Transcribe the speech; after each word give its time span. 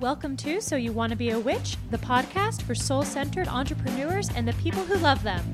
Welcome 0.00 0.34
to 0.38 0.62
So 0.62 0.76
You 0.76 0.92
Want 0.92 1.10
to 1.10 1.16
Be 1.16 1.28
a 1.28 1.38
Witch, 1.38 1.76
the 1.90 1.98
podcast 1.98 2.62
for 2.62 2.74
soul 2.74 3.02
centered 3.02 3.46
entrepreneurs 3.48 4.30
and 4.34 4.48
the 4.48 4.54
people 4.54 4.82
who 4.82 4.96
love 4.96 5.22
them. 5.22 5.44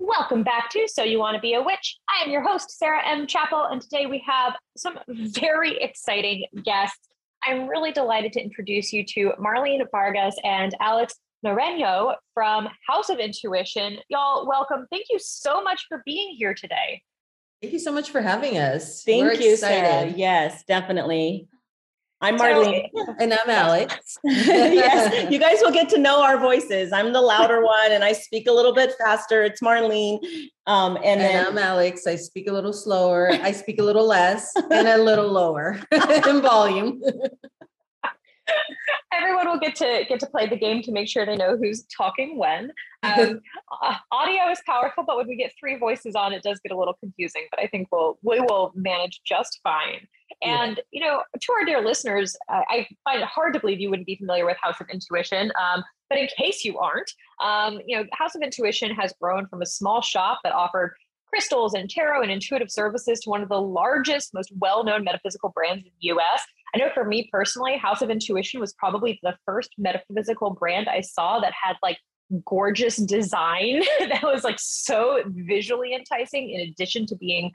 Welcome 0.00 0.42
back 0.42 0.68
to 0.70 0.88
So 0.88 1.04
You 1.04 1.20
Want 1.20 1.36
to 1.36 1.40
Be 1.40 1.54
a 1.54 1.62
Witch. 1.62 2.00
I 2.08 2.24
am 2.24 2.32
your 2.32 2.42
host, 2.42 2.76
Sarah 2.76 3.06
M. 3.06 3.24
Chappell, 3.28 3.66
and 3.70 3.80
today 3.80 4.06
we 4.06 4.20
have 4.26 4.54
some 4.76 4.98
very 5.08 5.80
exciting 5.80 6.44
guests. 6.64 7.08
I'm 7.44 7.68
really 7.68 7.92
delighted 7.92 8.32
to 8.32 8.42
introduce 8.42 8.92
you 8.92 9.06
to 9.10 9.34
Marlene 9.38 9.86
Vargas 9.92 10.34
and 10.42 10.74
Alex 10.80 11.14
Naranjo 11.46 12.16
from 12.34 12.68
House 12.88 13.10
of 13.10 13.20
Intuition. 13.20 13.98
Y'all, 14.08 14.48
welcome. 14.48 14.88
Thank 14.90 15.06
you 15.08 15.20
so 15.20 15.62
much 15.62 15.86
for 15.88 16.02
being 16.04 16.34
here 16.36 16.52
today. 16.52 17.00
Thank 17.62 17.74
you 17.74 17.78
so 17.78 17.92
much 17.92 18.10
for 18.10 18.20
having 18.20 18.58
us. 18.58 19.04
Thank 19.04 19.22
We're 19.22 19.34
you, 19.34 19.52
excited. 19.52 19.86
Sarah. 19.86 20.12
Yes, 20.16 20.64
definitely. 20.64 21.46
I'm 22.20 22.36
Marlene. 22.36 22.88
And 23.20 23.32
I'm 23.32 23.48
Alex. 23.48 24.18
yes, 24.24 25.30
you 25.30 25.38
guys 25.38 25.58
will 25.62 25.70
get 25.70 25.88
to 25.90 25.98
know 25.98 26.24
our 26.24 26.38
voices. 26.38 26.92
I'm 26.92 27.12
the 27.12 27.20
louder 27.20 27.62
one 27.64 27.92
and 27.92 28.02
I 28.02 28.14
speak 28.14 28.48
a 28.48 28.52
little 28.52 28.74
bit 28.74 28.94
faster. 28.98 29.44
It's 29.44 29.60
Marlene. 29.60 30.18
Um, 30.66 30.96
and, 30.96 31.06
And 31.06 31.20
then 31.20 31.46
I'm 31.46 31.58
Alex. 31.58 32.04
I 32.08 32.16
speak 32.16 32.48
a 32.48 32.52
little 32.52 32.72
slower. 32.72 33.30
I 33.30 33.52
speak 33.52 33.78
a 33.78 33.84
little 33.84 34.08
less 34.08 34.52
and 34.56 34.88
a 34.88 34.98
little 34.98 35.30
lower 35.30 35.78
in 36.26 36.42
volume. 36.42 37.00
Everyone 39.12 39.48
will 39.48 39.58
get 39.58 39.76
to 39.76 40.04
get 40.08 40.20
to 40.20 40.26
play 40.26 40.48
the 40.48 40.56
game 40.56 40.82
to 40.82 40.92
make 40.92 41.08
sure 41.08 41.24
they 41.24 41.36
know 41.36 41.56
who's 41.56 41.84
talking 41.96 42.38
when. 42.38 42.72
Um, 43.04 43.40
uh, 43.82 43.96
audio 44.12 44.48
is 44.52 44.60
powerful, 44.64 45.02
but 45.04 45.16
when 45.16 45.26
we 45.26 45.34
get 45.34 45.50
three 45.58 45.76
voices 45.76 46.14
on, 46.14 46.32
it 46.32 46.44
does 46.44 46.60
get 46.60 46.70
a 46.70 46.78
little 46.78 46.94
confusing. 46.94 47.48
But 47.50 47.58
I 47.58 47.66
think 47.66 47.88
we'll 47.90 48.16
we 48.22 48.38
will 48.38 48.70
manage 48.76 49.22
just 49.26 49.58
fine. 49.64 50.06
Yeah. 50.40 50.62
And 50.62 50.80
you 50.92 51.04
know, 51.04 51.20
to 51.40 51.52
our 51.52 51.64
dear 51.64 51.84
listeners, 51.84 52.36
uh, 52.48 52.60
I 52.68 52.86
find 53.02 53.20
it 53.20 53.26
hard 53.26 53.54
to 53.54 53.60
believe 53.60 53.80
you 53.80 53.90
wouldn't 53.90 54.06
be 54.06 54.14
familiar 54.14 54.46
with 54.46 54.56
House 54.62 54.80
of 54.80 54.88
Intuition. 54.88 55.50
Um, 55.60 55.82
but 56.08 56.20
in 56.20 56.28
case 56.38 56.64
you 56.64 56.78
aren't, 56.78 57.10
um, 57.42 57.80
you 57.88 57.96
know, 57.96 58.04
House 58.12 58.36
of 58.36 58.42
Intuition 58.42 58.94
has 58.94 59.12
grown 59.20 59.48
from 59.48 59.62
a 59.62 59.66
small 59.66 60.00
shop 60.00 60.38
that 60.44 60.52
offered 60.52 60.94
crystals 61.32 61.74
and 61.74 61.88
tarot 61.88 62.22
and 62.22 62.30
intuitive 62.30 62.70
services 62.70 63.20
to 63.20 63.30
one 63.30 63.42
of 63.42 63.48
the 63.48 63.60
largest, 63.60 64.34
most 64.34 64.52
well-known 64.58 65.02
metaphysical 65.02 65.48
brands 65.48 65.84
in 65.84 65.90
the 66.00 66.08
U.S. 66.08 66.42
I 66.74 66.78
know 66.78 66.88
for 66.94 67.04
me 67.04 67.28
personally, 67.30 67.76
House 67.76 68.02
of 68.02 68.10
Intuition 68.10 68.60
was 68.60 68.72
probably 68.74 69.18
the 69.22 69.36
first 69.44 69.70
metaphysical 69.78 70.50
brand 70.50 70.88
I 70.88 71.00
saw 71.02 71.38
that 71.40 71.52
had 71.60 71.76
like 71.82 71.98
gorgeous 72.46 72.96
design 72.96 73.82
that 74.00 74.22
was 74.22 74.44
like 74.44 74.58
so 74.58 75.22
visually 75.26 75.94
enticing, 75.94 76.50
in 76.50 76.60
addition 76.62 77.06
to 77.06 77.16
being 77.16 77.52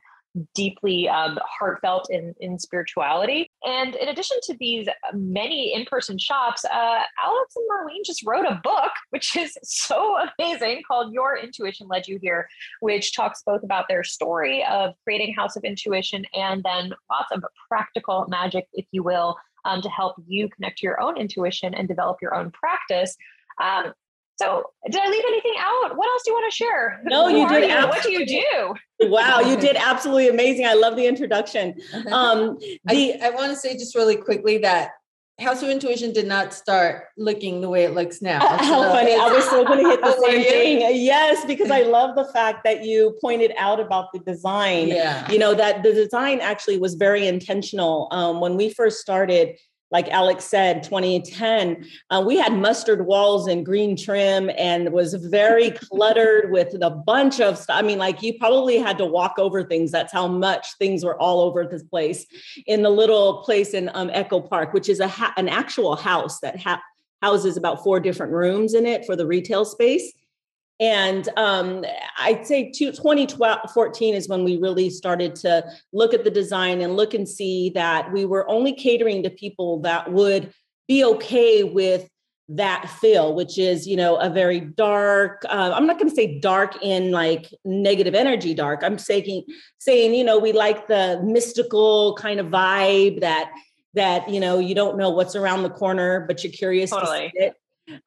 deeply 0.53 1.07
um, 1.09 1.37
heartfelt 1.43 2.07
in, 2.09 2.33
in 2.39 2.59
spirituality. 2.59 3.49
And 3.63 3.95
in 3.95 4.09
addition 4.09 4.37
to 4.43 4.55
these 4.59 4.87
many 5.13 5.73
in 5.73 5.85
person 5.85 6.17
shops, 6.17 6.65
uh, 6.65 7.01
Alex 7.23 7.55
and 7.55 7.65
Marlene 7.69 8.05
just 8.05 8.25
wrote 8.25 8.45
a 8.45 8.59
book, 8.63 8.91
which 9.09 9.35
is 9.35 9.57
so 9.63 10.17
amazing, 10.39 10.83
called 10.87 11.13
Your 11.13 11.37
Intuition 11.37 11.87
Led 11.87 12.07
You 12.07 12.19
Here, 12.21 12.47
which 12.81 13.15
talks 13.15 13.43
both 13.45 13.63
about 13.63 13.85
their 13.87 14.03
story 14.03 14.63
of 14.65 14.93
creating 15.03 15.33
House 15.33 15.55
of 15.55 15.63
Intuition 15.63 16.25
and 16.33 16.63
then 16.63 16.93
lots 17.09 17.31
of 17.31 17.43
practical 17.67 18.25
magic, 18.29 18.67
if 18.73 18.85
you 18.91 19.03
will, 19.03 19.37
um, 19.65 19.81
to 19.81 19.89
help 19.89 20.15
you 20.27 20.49
connect 20.49 20.79
to 20.79 20.85
your 20.85 21.01
own 21.01 21.17
intuition 21.17 21.73
and 21.73 21.87
develop 21.87 22.17
your 22.21 22.33
own 22.35 22.51
practice. 22.51 23.15
Um, 23.61 23.93
so, 24.39 24.63
did 24.89 25.01
I 25.01 25.09
leave 25.09 25.23
anything 25.27 25.53
out? 25.59 25.97
What 25.97 26.07
else 26.09 26.21
do 26.23 26.31
you 26.31 26.35
want 26.35 26.51
to 26.51 26.55
share? 26.55 27.01
No, 27.05 27.27
Who 27.27 27.37
you 27.37 27.45
are 27.45 27.59
did 27.59 27.89
What 27.89 28.03
do 28.03 28.11
you 28.11 28.25
do? 28.25 29.09
wow, 29.09 29.39
you 29.39 29.57
did 29.57 29.75
absolutely 29.75 30.29
amazing. 30.29 30.65
I 30.65 30.73
love 30.73 30.95
the 30.95 31.07
introduction. 31.07 31.75
Um, 32.11 32.57
the 32.85 33.15
I, 33.19 33.19
I 33.23 33.29
want 33.31 33.51
to 33.51 33.55
say 33.55 33.73
just 33.77 33.95
really 33.95 34.15
quickly 34.15 34.59
that 34.59 34.91
House 35.39 35.61
of 35.61 35.69
Intuition 35.69 36.13
did 36.13 36.25
not 36.25 36.51
start 36.51 37.05
looking 37.15 37.61
the 37.61 37.69
way 37.69 37.83
it 37.83 37.93
looks 37.93 38.23
now. 38.23 38.39
How 38.57 38.83
funny. 38.83 39.13
I 39.13 39.27
was 39.31 39.47
so 39.47 39.63
going 39.63 39.83
to 39.83 39.89
hit 39.89 40.01
the 40.01 40.19
same 40.25 40.43
thing. 40.43 40.79
Yes, 40.95 41.45
because 41.45 41.69
I 41.69 41.81
love 41.81 42.15
the 42.15 42.25
fact 42.25 42.63
that 42.63 42.83
you 42.83 43.15
pointed 43.21 43.53
out 43.57 43.79
about 43.79 44.07
the 44.13 44.19
design. 44.19 44.87
Yeah. 44.87 45.29
You 45.31 45.37
know, 45.37 45.53
that 45.53 45.83
the 45.83 45.93
design 45.93 46.39
actually 46.41 46.79
was 46.79 46.95
very 46.95 47.27
intentional. 47.27 48.07
Um, 48.09 48.39
when 48.39 48.55
we 48.55 48.69
first 48.69 48.99
started, 48.99 49.57
like 49.89 50.09
Alex 50.09 50.45
said, 50.45 50.83
2010, 50.83 51.85
uh, 52.09 52.23
we 52.25 52.37
had 52.37 52.53
mustard 52.53 53.05
walls 53.05 53.47
and 53.47 53.65
green 53.65 53.95
trim 53.95 54.51
and 54.57 54.91
was 54.91 55.13
very 55.13 55.71
cluttered 55.89 56.51
with 56.51 56.75
a 56.81 56.89
bunch 56.89 57.39
of 57.39 57.57
stuff. 57.57 57.77
I 57.77 57.81
mean, 57.81 57.97
like 57.97 58.21
you 58.21 58.37
probably 58.37 58.77
had 58.77 58.97
to 58.97 59.05
walk 59.05 59.35
over 59.37 59.63
things. 59.63 59.91
That's 59.91 60.11
how 60.11 60.27
much 60.27 60.77
things 60.77 61.05
were 61.05 61.19
all 61.19 61.41
over 61.41 61.65
this 61.65 61.83
place 61.83 62.25
in 62.65 62.83
the 62.83 62.89
little 62.89 63.43
place 63.43 63.73
in 63.73 63.89
um, 63.93 64.09
Echo 64.13 64.41
Park, 64.41 64.73
which 64.73 64.89
is 64.89 64.99
a 64.99 65.07
ha- 65.07 65.33
an 65.37 65.47
actual 65.47 65.95
house 65.95 66.39
that 66.41 66.59
ha- 66.59 66.81
houses 67.21 67.55
about 67.55 67.83
four 67.83 67.99
different 67.99 68.33
rooms 68.33 68.73
in 68.73 68.85
it 68.85 69.05
for 69.05 69.15
the 69.15 69.25
retail 69.25 69.63
space. 69.63 70.13
And 70.79 71.27
um, 71.37 71.83
I'd 72.19 72.45
say 72.45 72.71
2014 72.71 74.13
is 74.13 74.29
when 74.29 74.43
we 74.43 74.57
really 74.57 74.89
started 74.89 75.33
to 75.35 75.65
look 75.91 76.13
at 76.13 76.23
the 76.23 76.29
design 76.29 76.81
and 76.81 76.95
look 76.95 77.13
and 77.13 77.27
see 77.27 77.71
that 77.71 78.11
we 78.11 78.25
were 78.25 78.47
only 78.49 78.73
catering 78.73 79.23
to 79.23 79.29
people 79.29 79.79
that 79.81 80.11
would 80.11 80.53
be 80.87 81.03
okay 81.03 81.63
with 81.63 82.07
that 82.49 82.89
feel, 83.01 83.35
which 83.35 83.57
is, 83.57 83.87
you 83.87 83.97
know, 83.97 84.15
a 84.17 84.29
very 84.29 84.61
dark, 84.61 85.43
uh, 85.49 85.71
I'm 85.73 85.85
not 85.85 85.97
going 85.97 86.09
to 86.09 86.15
say 86.15 86.39
dark 86.39 86.81
in 86.81 87.11
like 87.11 87.53
negative 87.65 88.15
energy 88.15 88.53
dark. 88.53 88.83
I'm 88.83 88.97
saying, 88.97 89.43
saying, 89.79 90.13
you 90.13 90.23
know, 90.23 90.39
we 90.39 90.53
like 90.53 90.87
the 90.87 91.19
mystical 91.23 92.15
kind 92.15 92.39
of 92.39 92.47
vibe 92.47 93.19
that, 93.19 93.51
that, 93.95 94.29
you 94.29 94.39
know, 94.39 94.59
you 94.59 94.75
don't 94.75 94.97
know 94.97 95.09
what's 95.09 95.35
around 95.35 95.63
the 95.63 95.69
corner, 95.69 96.21
but 96.25 96.43
you're 96.43 96.53
curious 96.53 96.91
Totally. 96.91 97.31
to 97.31 97.31
see 97.35 97.45
it. 97.45 97.55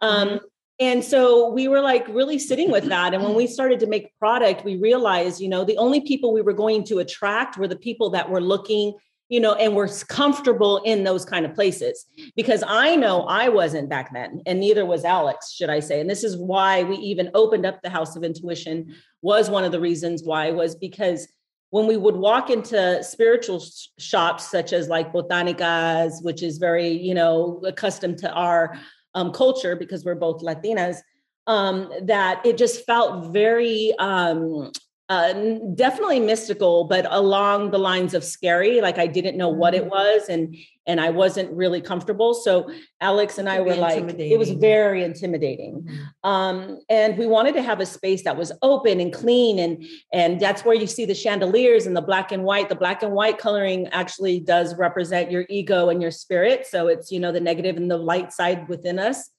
Um, 0.00 0.40
and 0.80 1.04
so 1.04 1.50
we 1.50 1.68
were 1.68 1.82
like 1.82 2.08
really 2.08 2.38
sitting 2.38 2.70
with 2.70 2.86
that. 2.86 3.12
And 3.12 3.22
when 3.22 3.34
we 3.34 3.46
started 3.46 3.78
to 3.80 3.86
make 3.86 4.18
product, 4.18 4.64
we 4.64 4.76
realized, 4.76 5.38
you 5.38 5.48
know, 5.48 5.62
the 5.62 5.76
only 5.76 6.00
people 6.00 6.32
we 6.32 6.40
were 6.40 6.54
going 6.54 6.84
to 6.84 7.00
attract 7.00 7.58
were 7.58 7.68
the 7.68 7.76
people 7.76 8.08
that 8.10 8.30
were 8.30 8.40
looking, 8.40 8.94
you 9.28 9.40
know, 9.40 9.52
and 9.54 9.76
were 9.76 9.90
comfortable 10.08 10.78
in 10.78 11.04
those 11.04 11.26
kind 11.26 11.44
of 11.44 11.54
places. 11.54 12.06
Because 12.34 12.64
I 12.66 12.96
know 12.96 13.24
I 13.24 13.50
wasn't 13.50 13.90
back 13.90 14.14
then, 14.14 14.40
and 14.46 14.58
neither 14.58 14.86
was 14.86 15.04
Alex, 15.04 15.52
should 15.52 15.68
I 15.68 15.80
say. 15.80 16.00
And 16.00 16.08
this 16.08 16.24
is 16.24 16.38
why 16.38 16.82
we 16.82 16.96
even 16.96 17.30
opened 17.34 17.66
up 17.66 17.82
the 17.82 17.90
House 17.90 18.16
of 18.16 18.24
Intuition, 18.24 18.94
was 19.20 19.50
one 19.50 19.64
of 19.64 19.72
the 19.72 19.80
reasons 19.80 20.22
why, 20.24 20.50
was 20.50 20.74
because 20.74 21.28
when 21.68 21.86
we 21.86 21.98
would 21.98 22.16
walk 22.16 22.48
into 22.48 23.04
spiritual 23.04 23.60
sh- 23.60 23.88
shops 23.98 24.50
such 24.50 24.72
as 24.72 24.88
like 24.88 25.12
botanicas 25.12 26.20
which 26.22 26.42
is 26.42 26.58
very 26.58 26.88
you 26.88 27.14
know 27.14 27.60
accustomed 27.64 28.18
to 28.18 28.32
our 28.32 28.76
um, 29.14 29.32
culture 29.32 29.76
because 29.76 30.04
we're 30.04 30.14
both 30.14 30.42
latinas 30.42 30.98
um, 31.46 31.90
that 32.02 32.44
it 32.44 32.56
just 32.56 32.84
felt 32.86 33.32
very 33.32 33.92
um, 33.98 34.70
uh, 35.10 35.32
definitely 35.74 36.20
mystical 36.20 36.84
but 36.84 37.04
along 37.10 37.72
the 37.72 37.78
lines 37.78 38.14
of 38.14 38.22
scary 38.22 38.80
like 38.80 38.96
i 38.96 39.08
didn't 39.08 39.36
know 39.36 39.48
what 39.48 39.74
it 39.74 39.84
was 39.84 40.28
and 40.28 40.56
and 40.86 41.00
i 41.00 41.10
wasn't 41.10 41.50
really 41.52 41.80
comfortable. 41.80 42.32
So 42.34 42.70
alex 43.00 43.38
and 43.38 43.48
i 43.48 43.60
were 43.60 43.74
like 43.74 44.04
it 44.18 44.38
was 44.38 44.50
very 44.50 45.04
intimidating. 45.04 45.88
Um, 46.24 46.80
and 46.88 47.18
we 47.18 47.26
wanted 47.26 47.54
to 47.54 47.62
have 47.62 47.80
a 47.80 47.86
space 47.86 48.22
that 48.24 48.36
was 48.36 48.52
open 48.62 49.00
and 49.00 49.12
clean 49.12 49.58
and 49.58 49.84
and 50.12 50.40
that's 50.40 50.64
where 50.64 50.74
you 50.74 50.86
see 50.86 51.04
the 51.04 51.14
chandeliers 51.14 51.86
and 51.86 51.96
the 51.96 52.02
black 52.02 52.32
and 52.32 52.44
white. 52.44 52.68
The 52.68 52.74
black 52.74 53.02
and 53.02 53.12
white 53.12 53.38
coloring 53.38 53.88
actually 53.88 54.40
does 54.40 54.76
represent 54.76 55.30
your 55.30 55.44
ego 55.48 55.88
and 55.88 56.00
your 56.00 56.10
spirit 56.10 56.66
so 56.66 56.88
it's 56.88 57.10
you 57.10 57.20
know 57.20 57.32
the 57.32 57.40
negative 57.40 57.76
and 57.76 57.90
the 57.90 57.96
light 57.96 58.32
side 58.32 58.68
within 58.68 58.98
us. 58.98 59.30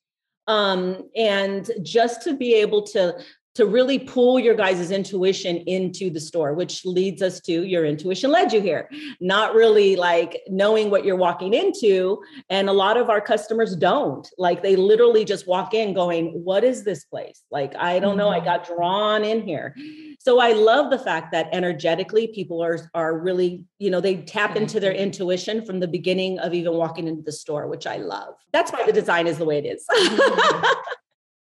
Um, 0.48 1.10
and 1.16 1.70
just 1.82 2.24
to 2.24 2.36
be 2.36 2.56
able 2.56 2.84
to 2.88 3.16
to 3.56 3.66
really 3.66 4.00
pull 4.00 4.40
your 4.40 4.56
guys' 4.56 4.92
intuition 4.92 5.58
into 5.58 6.10
the 6.10 6.20
store, 6.20 6.54
which 6.54 6.86
leads 6.86 7.22
us 7.22 7.42
to 7.42 7.64
your 7.64 7.86
intuition 7.86 8.32
led 8.32 8.54
you 8.54 8.62
here. 8.62 8.90
Not 9.20 9.54
really 9.54 9.96
like 9.96 10.42
knowing 10.48 10.90
what 10.90 11.04
you're 11.04 11.18
walking 11.18 11.54
into. 11.54 12.22
And 12.50 12.70
a 12.70 12.74
lot 12.74 12.96
of 12.96 13.10
our 13.10 13.20
customers 13.20 13.76
don't. 13.76 14.28
Like 14.38 14.64
they 14.64 14.76
literally 14.76 15.26
just 15.26 15.48
walk 15.48 15.74
in 15.74 15.94
going, 15.94 16.28
What 16.44 16.64
is 16.64 16.84
this 16.84 17.04
place? 17.04 17.44
Like, 17.52 17.76
I 17.76 18.00
don't 18.00 18.18
know. 18.18 18.30
I 18.30 18.38
mm-hmm. 18.38 18.46
got 18.46 18.68
drawn 18.68 19.24
in 19.24 19.42
here. 19.42 19.76
So 20.20 20.40
I 20.40 20.54
love 20.54 20.90
the 20.90 21.00
fact 21.00 21.32
that 21.34 21.50
energetically 21.52 22.28
people 22.28 22.64
are 22.64 22.90
are 22.94 23.20
really, 23.20 23.66
you 23.80 23.92
know, 23.92 24.00
they 24.00 24.18
tap 24.18 24.56
into 24.56 24.80
their 24.80 24.94
intuition 24.94 25.66
from 25.66 25.80
the 25.80 25.88
beginning 25.88 26.40
of 26.40 26.54
even 26.54 26.74
walking 26.74 27.08
into 27.08 27.24
the 27.24 27.32
store, 27.32 27.68
which 27.68 27.86
I 27.86 27.98
love. 27.98 28.36
That's 28.54 28.72
why 28.72 28.86
the 28.86 28.94
design 28.94 29.28
is 29.28 29.38
the 29.38 29.46
way 29.46 29.58
it 29.58 29.66
is. 29.66 29.86
Mm-hmm. 29.92 30.74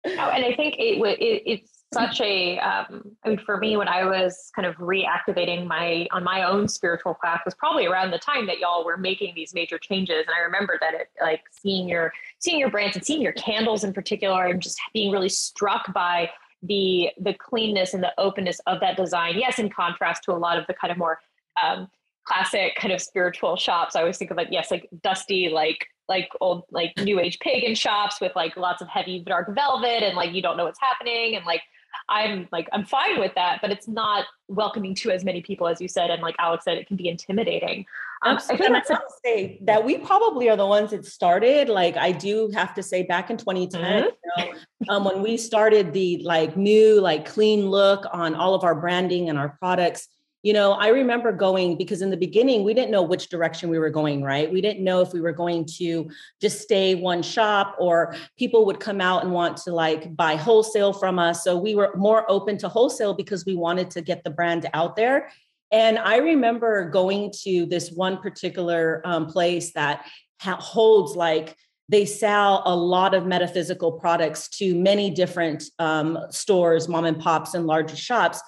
Oh, 0.06 0.10
and 0.10 0.44
I 0.44 0.54
think 0.54 0.74
it, 0.78 1.00
it 1.18 1.42
it's 1.46 1.73
such 1.94 2.20
a 2.20 2.58
um, 2.58 3.16
I 3.24 3.30
mean 3.30 3.38
for 3.38 3.56
me 3.56 3.76
when 3.76 3.88
I 3.88 4.04
was 4.04 4.50
kind 4.54 4.66
of 4.66 4.76
reactivating 4.76 5.66
my 5.66 6.06
on 6.12 6.22
my 6.22 6.42
own 6.42 6.68
spiritual 6.68 7.16
path 7.22 7.40
was 7.44 7.54
probably 7.54 7.86
around 7.86 8.10
the 8.10 8.18
time 8.18 8.46
that 8.46 8.58
y'all 8.58 8.84
were 8.84 8.96
making 8.96 9.34
these 9.34 9.54
major 9.54 9.78
changes 9.78 10.24
and 10.26 10.34
I 10.36 10.40
remember 10.40 10.78
that 10.80 10.94
it 10.94 11.08
like 11.20 11.42
seeing 11.50 11.88
your 11.88 12.12
seeing 12.38 12.58
your 12.58 12.70
brands 12.70 12.96
and 12.96 13.04
seeing 13.04 13.22
your 13.22 13.32
candles 13.32 13.84
in 13.84 13.92
particular 13.92 14.46
and 14.46 14.60
just 14.60 14.78
being 14.92 15.10
really 15.10 15.28
struck 15.28 15.92
by 15.94 16.30
the 16.62 17.10
the 17.20 17.34
cleanness 17.34 17.94
and 17.94 18.02
the 18.02 18.12
openness 18.18 18.60
of 18.66 18.80
that 18.80 18.96
design 18.96 19.38
yes 19.38 19.58
in 19.58 19.70
contrast 19.70 20.24
to 20.24 20.32
a 20.32 20.34
lot 20.34 20.58
of 20.58 20.66
the 20.66 20.74
kind 20.74 20.90
of 20.90 20.98
more 20.98 21.18
um, 21.62 21.88
classic 22.24 22.74
kind 22.76 22.92
of 22.92 23.00
spiritual 23.00 23.56
shops. 23.56 23.94
I 23.94 24.00
always 24.00 24.18
think 24.18 24.30
of 24.30 24.36
like 24.36 24.48
yes, 24.50 24.70
like 24.70 24.88
dusty, 25.02 25.48
like 25.48 25.86
like 26.08 26.28
old 26.40 26.64
like 26.70 26.92
new 26.98 27.18
age 27.18 27.38
pagan 27.38 27.74
shops 27.74 28.20
with 28.20 28.32
like 28.36 28.56
lots 28.56 28.82
of 28.82 28.88
heavy 28.88 29.20
dark 29.20 29.54
velvet 29.54 30.02
and 30.02 30.14
like 30.14 30.34
you 30.34 30.42
don't 30.42 30.56
know 30.56 30.64
what's 30.64 30.80
happening 30.80 31.34
and 31.34 31.46
like 31.46 31.62
I'm 32.08 32.48
like 32.52 32.68
I'm 32.72 32.84
fine 32.84 33.20
with 33.20 33.34
that, 33.34 33.60
but 33.60 33.70
it's 33.70 33.88
not 33.88 34.26
welcoming 34.48 34.94
to 34.96 35.10
as 35.10 35.24
many 35.24 35.42
people 35.42 35.66
as 35.66 35.80
you 35.80 35.88
said, 35.88 36.10
and 36.10 36.22
like 36.22 36.36
Alex 36.38 36.64
said, 36.64 36.78
it 36.78 36.86
can 36.86 36.96
be 36.96 37.08
intimidating. 37.08 37.86
Um, 38.22 38.38
I 38.48 38.56
think 38.56 38.72
that's 38.72 38.88
to 38.88 39.02
say 39.22 39.58
that 39.62 39.84
we 39.84 39.98
probably 39.98 40.48
are 40.48 40.56
the 40.56 40.66
ones 40.66 40.92
that 40.92 41.04
started. 41.04 41.68
Like 41.68 41.96
I 41.96 42.12
do 42.12 42.50
have 42.54 42.72
to 42.74 42.82
say, 42.82 43.02
back 43.02 43.28
in 43.30 43.36
2010, 43.36 43.80
mm-hmm. 43.82 44.06
you 44.06 44.52
know, 44.86 44.94
um, 44.94 45.04
when 45.04 45.22
we 45.22 45.36
started 45.36 45.92
the 45.92 46.22
like 46.24 46.56
new 46.56 47.00
like 47.00 47.26
clean 47.26 47.68
look 47.68 48.06
on 48.12 48.34
all 48.34 48.54
of 48.54 48.64
our 48.64 48.74
branding 48.74 49.28
and 49.28 49.38
our 49.38 49.50
products, 49.58 50.08
you 50.44 50.52
know, 50.52 50.72
I 50.72 50.88
remember 50.88 51.32
going 51.32 51.78
because 51.78 52.02
in 52.02 52.10
the 52.10 52.18
beginning, 52.18 52.64
we 52.64 52.74
didn't 52.74 52.90
know 52.90 53.00
which 53.00 53.30
direction 53.30 53.70
we 53.70 53.78
were 53.78 53.88
going, 53.88 54.22
right? 54.22 54.52
We 54.52 54.60
didn't 54.60 54.84
know 54.84 55.00
if 55.00 55.14
we 55.14 55.22
were 55.22 55.32
going 55.32 55.64
to 55.78 56.10
just 56.38 56.60
stay 56.60 56.94
one 56.94 57.22
shop 57.22 57.74
or 57.78 58.14
people 58.38 58.66
would 58.66 58.78
come 58.78 59.00
out 59.00 59.24
and 59.24 59.32
want 59.32 59.56
to 59.58 59.72
like 59.72 60.14
buy 60.14 60.36
wholesale 60.36 60.92
from 60.92 61.18
us. 61.18 61.42
So 61.42 61.56
we 61.56 61.74
were 61.74 61.92
more 61.96 62.30
open 62.30 62.58
to 62.58 62.68
wholesale 62.68 63.14
because 63.14 63.46
we 63.46 63.56
wanted 63.56 63.90
to 63.92 64.02
get 64.02 64.22
the 64.22 64.28
brand 64.28 64.68
out 64.74 64.96
there. 64.96 65.30
And 65.72 65.98
I 65.98 66.18
remember 66.18 66.90
going 66.90 67.32
to 67.44 67.64
this 67.64 67.90
one 67.90 68.18
particular 68.18 69.00
um, 69.06 69.24
place 69.26 69.72
that 69.72 70.04
ha- 70.42 70.60
holds 70.60 71.16
like 71.16 71.56
they 71.88 72.04
sell 72.04 72.62
a 72.66 72.76
lot 72.76 73.14
of 73.14 73.24
metaphysical 73.24 73.92
products 73.92 74.48
to 74.48 74.74
many 74.74 75.08
different 75.10 75.64
um, 75.78 76.18
stores, 76.28 76.86
mom 76.86 77.06
and 77.06 77.18
pops, 77.18 77.54
and 77.54 77.66
larger 77.66 77.96
shops. 77.96 78.42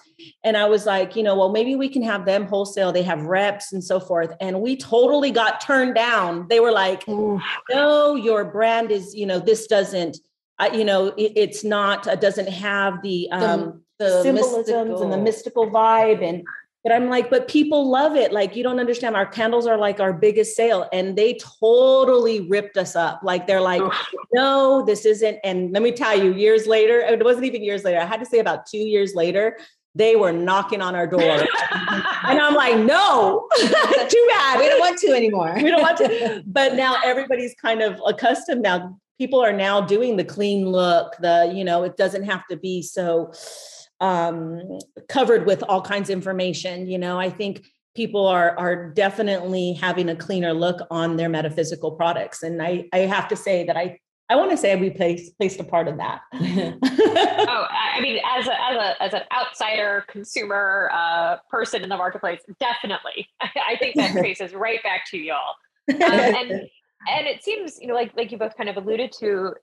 And 0.45 0.57
I 0.57 0.67
was 0.67 0.87
like, 0.87 1.17
you 1.17 1.23
know, 1.23 1.37
well, 1.37 1.51
maybe 1.51 1.77
we 1.77 1.89
can 1.89 2.03
have 2.03 2.25
them 2.25 2.47
wholesale. 2.47 2.93
They 2.93 3.03
have 3.03 3.23
reps 3.23 3.73
and 3.73 3.83
so 3.83 4.01
forth. 4.01 4.35
And 4.41 4.61
we 4.61 4.77
totally 4.77 5.31
got 5.31 5.61
turned 5.61 5.95
down. 5.95 6.47
They 6.49 6.61
were 6.61 6.73
like, 6.73 7.07
Oof. 7.09 7.43
no, 7.71 8.15
your 8.15 8.45
brand 8.45 8.91
is, 8.91 9.15
you 9.15 9.27
know, 9.27 9.39
this 9.39 9.67
doesn't, 9.67 10.19
uh, 10.59 10.71
you 10.73 10.85
know, 10.85 11.09
it, 11.09 11.33
it's 11.37 11.65
not, 11.65 12.07
uh, 12.07 12.17
doesn't 12.17 12.49
have 12.49 13.03
the, 13.03 13.29
um, 13.31 13.83
the, 13.99 14.05
the 14.05 14.23
symbolisms 14.23 14.69
mystical. 14.69 15.03
and 15.03 15.13
the 15.13 15.19
mystical 15.19 15.71
vibe. 15.71 16.27
And, 16.27 16.45
but 16.83 16.95
I'm 16.95 17.11
like, 17.11 17.31
but 17.31 17.49
people 17.49 17.91
love 17.91 18.15
it. 18.15 18.33
Like, 18.33 18.55
you 18.55 18.63
don't 18.63 18.79
understand. 18.79 19.17
Our 19.17 19.27
candles 19.27 19.67
are 19.67 19.77
like 19.77 19.99
our 19.99 20.13
biggest 20.13 20.55
sale. 20.55 20.89
And 20.93 21.19
they 21.19 21.37
totally 21.61 22.43
ripped 22.43 22.77
us 22.77 22.95
up. 22.95 23.21
Like, 23.25 23.49
they're 23.49 23.61
like, 23.61 23.83
no, 24.33 24.85
this 24.85 25.05
isn't. 25.05 25.41
And 25.43 25.73
let 25.73 25.83
me 25.83 25.91
tell 25.91 26.17
you, 26.17 26.33
years 26.33 26.69
later, 26.69 27.01
it 27.01 27.25
wasn't 27.25 27.47
even 27.47 27.65
years 27.65 27.83
later. 27.83 27.99
I 27.99 28.05
had 28.05 28.21
to 28.21 28.27
say 28.27 28.39
about 28.39 28.67
two 28.67 28.79
years 28.79 29.17
later, 29.17 29.59
they 29.97 30.15
were 30.15 30.33
knocking 30.33 30.83
on 30.83 30.95
our 30.95 31.07
door. 31.07 31.21
and 31.73 32.39
I'm 32.39 32.55
like, 32.55 32.79
no, 32.79 33.49
too 33.57 34.27
bad. 34.29 34.61
We 34.61 34.69
don't 34.69 34.81
want 34.81 34.99
to 34.99 35.09
anymore. 35.09 35.55
we 35.57 35.71
don't 35.71 35.83
want 35.83 35.97
to. 35.99 36.43
But 36.47 36.75
now 36.75 36.97
everybody's 37.05 37.55
kind 37.55 37.83
of 37.83 38.01
accustomed 38.07 38.63
now. 38.63 38.99
People 39.19 39.43
are 39.43 39.53
now 39.53 39.81
doing 39.81 40.17
the 40.17 40.25
clean 40.25 40.67
look, 40.67 41.17
the, 41.21 41.51
you 41.55 41.65
know, 41.65 41.83
it 41.83 41.97
doesn't 41.97 42.25
have 42.25 42.47
to 42.51 42.57
be 42.57 42.83
so 42.83 43.33
um 44.03 44.61
covered 45.09 45.47
with 45.47 45.63
all 45.63 45.81
kinds 45.81 46.11
of 46.11 46.15
information. 46.15 46.87
You 46.87 46.99
know, 46.99 47.19
I 47.19 47.31
think 47.31 47.67
people 47.95 48.27
are 48.27 48.57
are 48.59 48.91
definitely 48.91 49.73
having 49.73 50.11
a 50.11 50.17
cleaner 50.17 50.53
look 50.53 50.81
on 50.91 51.17
their 51.17 51.31
metaphysical 51.31 51.93
products. 51.93 52.43
And 52.43 52.63
I 52.63 52.85
I 52.93 52.99
have 52.99 53.29
to 53.29 53.37
say 53.37 53.65
that 53.65 53.77
I 53.77 53.99
I 54.29 54.35
want 54.37 54.51
to 54.51 54.57
say 54.57 54.75
we 54.75 54.91
placed 54.91 55.37
placed 55.39 55.61
a 55.61 55.65
part 55.65 55.89
of 55.89 55.99
that. 55.99 56.23
oh, 56.35 57.67
I 57.71 58.01
mean, 58.01 58.19
as 58.25 58.47
a, 58.47 58.63
as 58.63 58.77
a 58.77 59.03
as 59.03 59.15
an 59.15 59.23
outsider 59.33 60.05
consumer 60.09 60.91
uh, 60.93 61.37
person 61.49 61.83
in 61.83 61.89
the 61.89 61.97
marketplace, 61.97 62.41
definitely, 62.59 63.29
I 63.41 63.77
think 63.79 63.97
that 63.97 64.13
traces 64.13 64.53
right 64.53 64.83
back 64.83 65.07
to 65.11 65.19
y'all. 65.19 65.55
Um, 65.89 66.03
and 66.03 66.51
and 66.51 67.27
it 67.27 67.45
seems, 67.45 67.79
you 67.81 67.87
know, 67.87 67.95
like 67.95 68.17
like 68.17 68.33
you 68.33 68.39
both 68.39 68.57
kind 68.57 68.69
of 68.69 68.77
alluded 68.77 69.13
to 69.21 69.55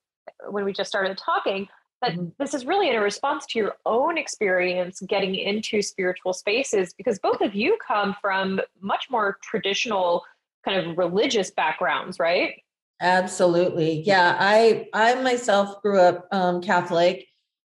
when 0.50 0.64
we 0.64 0.72
just 0.72 0.90
started 0.90 1.18
talking, 1.18 1.68
that 2.02 2.12
mm-hmm. 2.12 2.30
this 2.40 2.54
is 2.54 2.66
really 2.66 2.90
in 2.90 2.96
a 2.96 3.02
response 3.02 3.46
to 3.48 3.60
your 3.60 3.76
own 3.86 4.18
experience 4.18 5.02
getting 5.08 5.36
into 5.36 5.82
spiritual 5.82 6.32
spaces, 6.32 6.94
because 6.94 7.20
both 7.20 7.42
of 7.42 7.54
you 7.54 7.78
come 7.86 8.16
from 8.22 8.62
much 8.80 9.08
more 9.10 9.38
traditional 9.44 10.24
kind 10.64 10.80
of 10.80 10.98
religious 10.98 11.52
backgrounds, 11.52 12.20
right? 12.20 12.64
Absolutely. 13.04 14.02
Yeah, 14.06 14.38
I 14.40 14.88
I 14.94 15.16
myself 15.16 15.82
grew 15.82 16.00
up 16.00 16.26
um, 16.32 16.62
Catholic. 16.62 17.28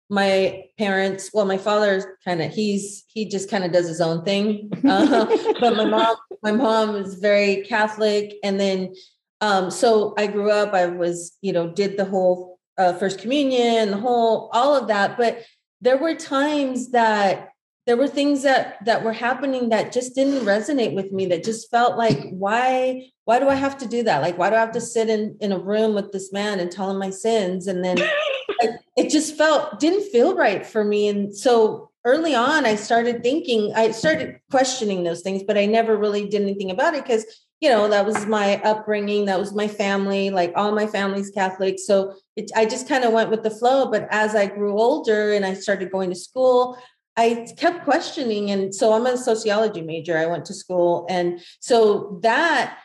My 0.09 0.63
parents, 0.77 1.31
well, 1.33 1.45
my 1.45 1.57
father 1.57 2.17
kind 2.23 2.41
of 2.41 2.53
he's 2.53 3.03
he 3.09 3.27
just 3.27 3.49
kind 3.51 3.65
of 3.65 3.73
does 3.73 3.87
his 3.87 3.99
own 3.99 4.23
thing, 4.23 4.71
uh, 4.87 5.25
but 5.59 5.75
my 5.75 5.83
mom 5.83 6.15
my 6.41 6.53
mom 6.53 6.95
is 6.95 7.15
very 7.15 7.63
Catholic, 7.63 8.35
and 8.43 8.57
then 8.57 8.93
um, 9.41 9.69
so 9.69 10.13
I 10.17 10.27
grew 10.27 10.51
up. 10.51 10.73
I 10.73 10.85
was 10.85 11.37
you 11.41 11.51
know 11.51 11.69
did 11.69 11.97
the 11.97 12.05
whole 12.05 12.57
uh, 12.77 12.93
first 12.93 13.19
communion, 13.19 13.91
the 13.91 13.97
whole 13.97 14.49
all 14.53 14.73
of 14.73 14.87
that, 14.87 15.17
but 15.17 15.43
there 15.81 15.97
were 15.97 16.15
times 16.15 16.91
that 16.91 17.49
there 17.85 17.97
were 17.97 18.07
things 18.07 18.43
that 18.43 18.83
that 18.85 19.03
were 19.03 19.13
happening 19.13 19.69
that 19.69 19.91
just 19.91 20.15
didn't 20.15 20.45
resonate 20.45 20.95
with 20.95 21.11
me 21.11 21.27
that 21.27 21.43
just 21.43 21.69
felt 21.69 21.97
like 21.97 22.29
why 22.31 23.09
why 23.25 23.39
do 23.39 23.47
i 23.47 23.55
have 23.55 23.77
to 23.77 23.87
do 23.87 24.03
that? 24.03 24.21
Like 24.21 24.37
why 24.37 24.49
do 24.49 24.55
i 24.55 24.59
have 24.59 24.71
to 24.73 24.81
sit 24.81 25.09
in 25.09 25.37
in 25.39 25.51
a 25.51 25.59
room 25.59 25.93
with 25.93 26.11
this 26.11 26.31
man 26.33 26.59
and 26.59 26.71
tell 26.71 26.89
him 26.89 26.97
my 26.97 27.11
sins? 27.11 27.67
And 27.67 27.83
then 27.83 27.97
it 28.97 29.09
just 29.09 29.37
felt 29.37 29.79
didn't 29.79 30.09
feel 30.11 30.35
right 30.35 30.65
for 30.65 30.83
me. 30.83 31.07
And 31.07 31.35
so 31.35 31.91
early 32.05 32.35
on 32.35 32.67
i 32.67 32.75
started 32.75 33.23
thinking 33.23 33.73
i 33.75 33.89
started 33.89 34.39
questioning 34.51 35.03
those 35.03 35.21
things 35.21 35.41
but 35.41 35.57
i 35.57 35.65
never 35.65 35.97
really 35.97 36.29
did 36.29 36.43
anything 36.43 36.69
about 36.69 36.93
it 36.93 37.03
because 37.03 37.25
you 37.61 37.67
know 37.67 37.87
that 37.87 38.05
was 38.05 38.27
my 38.27 38.61
upbringing 38.61 39.25
that 39.25 39.39
was 39.39 39.55
my 39.55 39.67
family 39.67 40.29
like 40.29 40.53
all 40.55 40.71
my 40.71 40.85
family's 40.85 41.31
catholic. 41.31 41.79
So 41.79 42.13
it, 42.35 42.51
i 42.55 42.65
just 42.65 42.87
kind 42.87 43.03
of 43.03 43.11
went 43.11 43.31
with 43.31 43.43
the 43.43 43.49
flow. 43.49 43.89
But 43.89 44.07
as 44.11 44.35
i 44.35 44.45
grew 44.45 44.79
older 44.79 45.33
and 45.33 45.45
i 45.45 45.53
started 45.55 45.91
going 45.91 46.11
to 46.11 46.15
school 46.15 46.77
I 47.17 47.47
kept 47.57 47.83
questioning. 47.83 48.51
And 48.51 48.73
so 48.73 48.93
I'm 48.93 49.05
a 49.05 49.17
sociology 49.17 49.81
major. 49.81 50.17
I 50.17 50.25
went 50.25 50.45
to 50.45 50.53
school. 50.53 51.05
And 51.09 51.41
so 51.59 52.19
that 52.23 52.77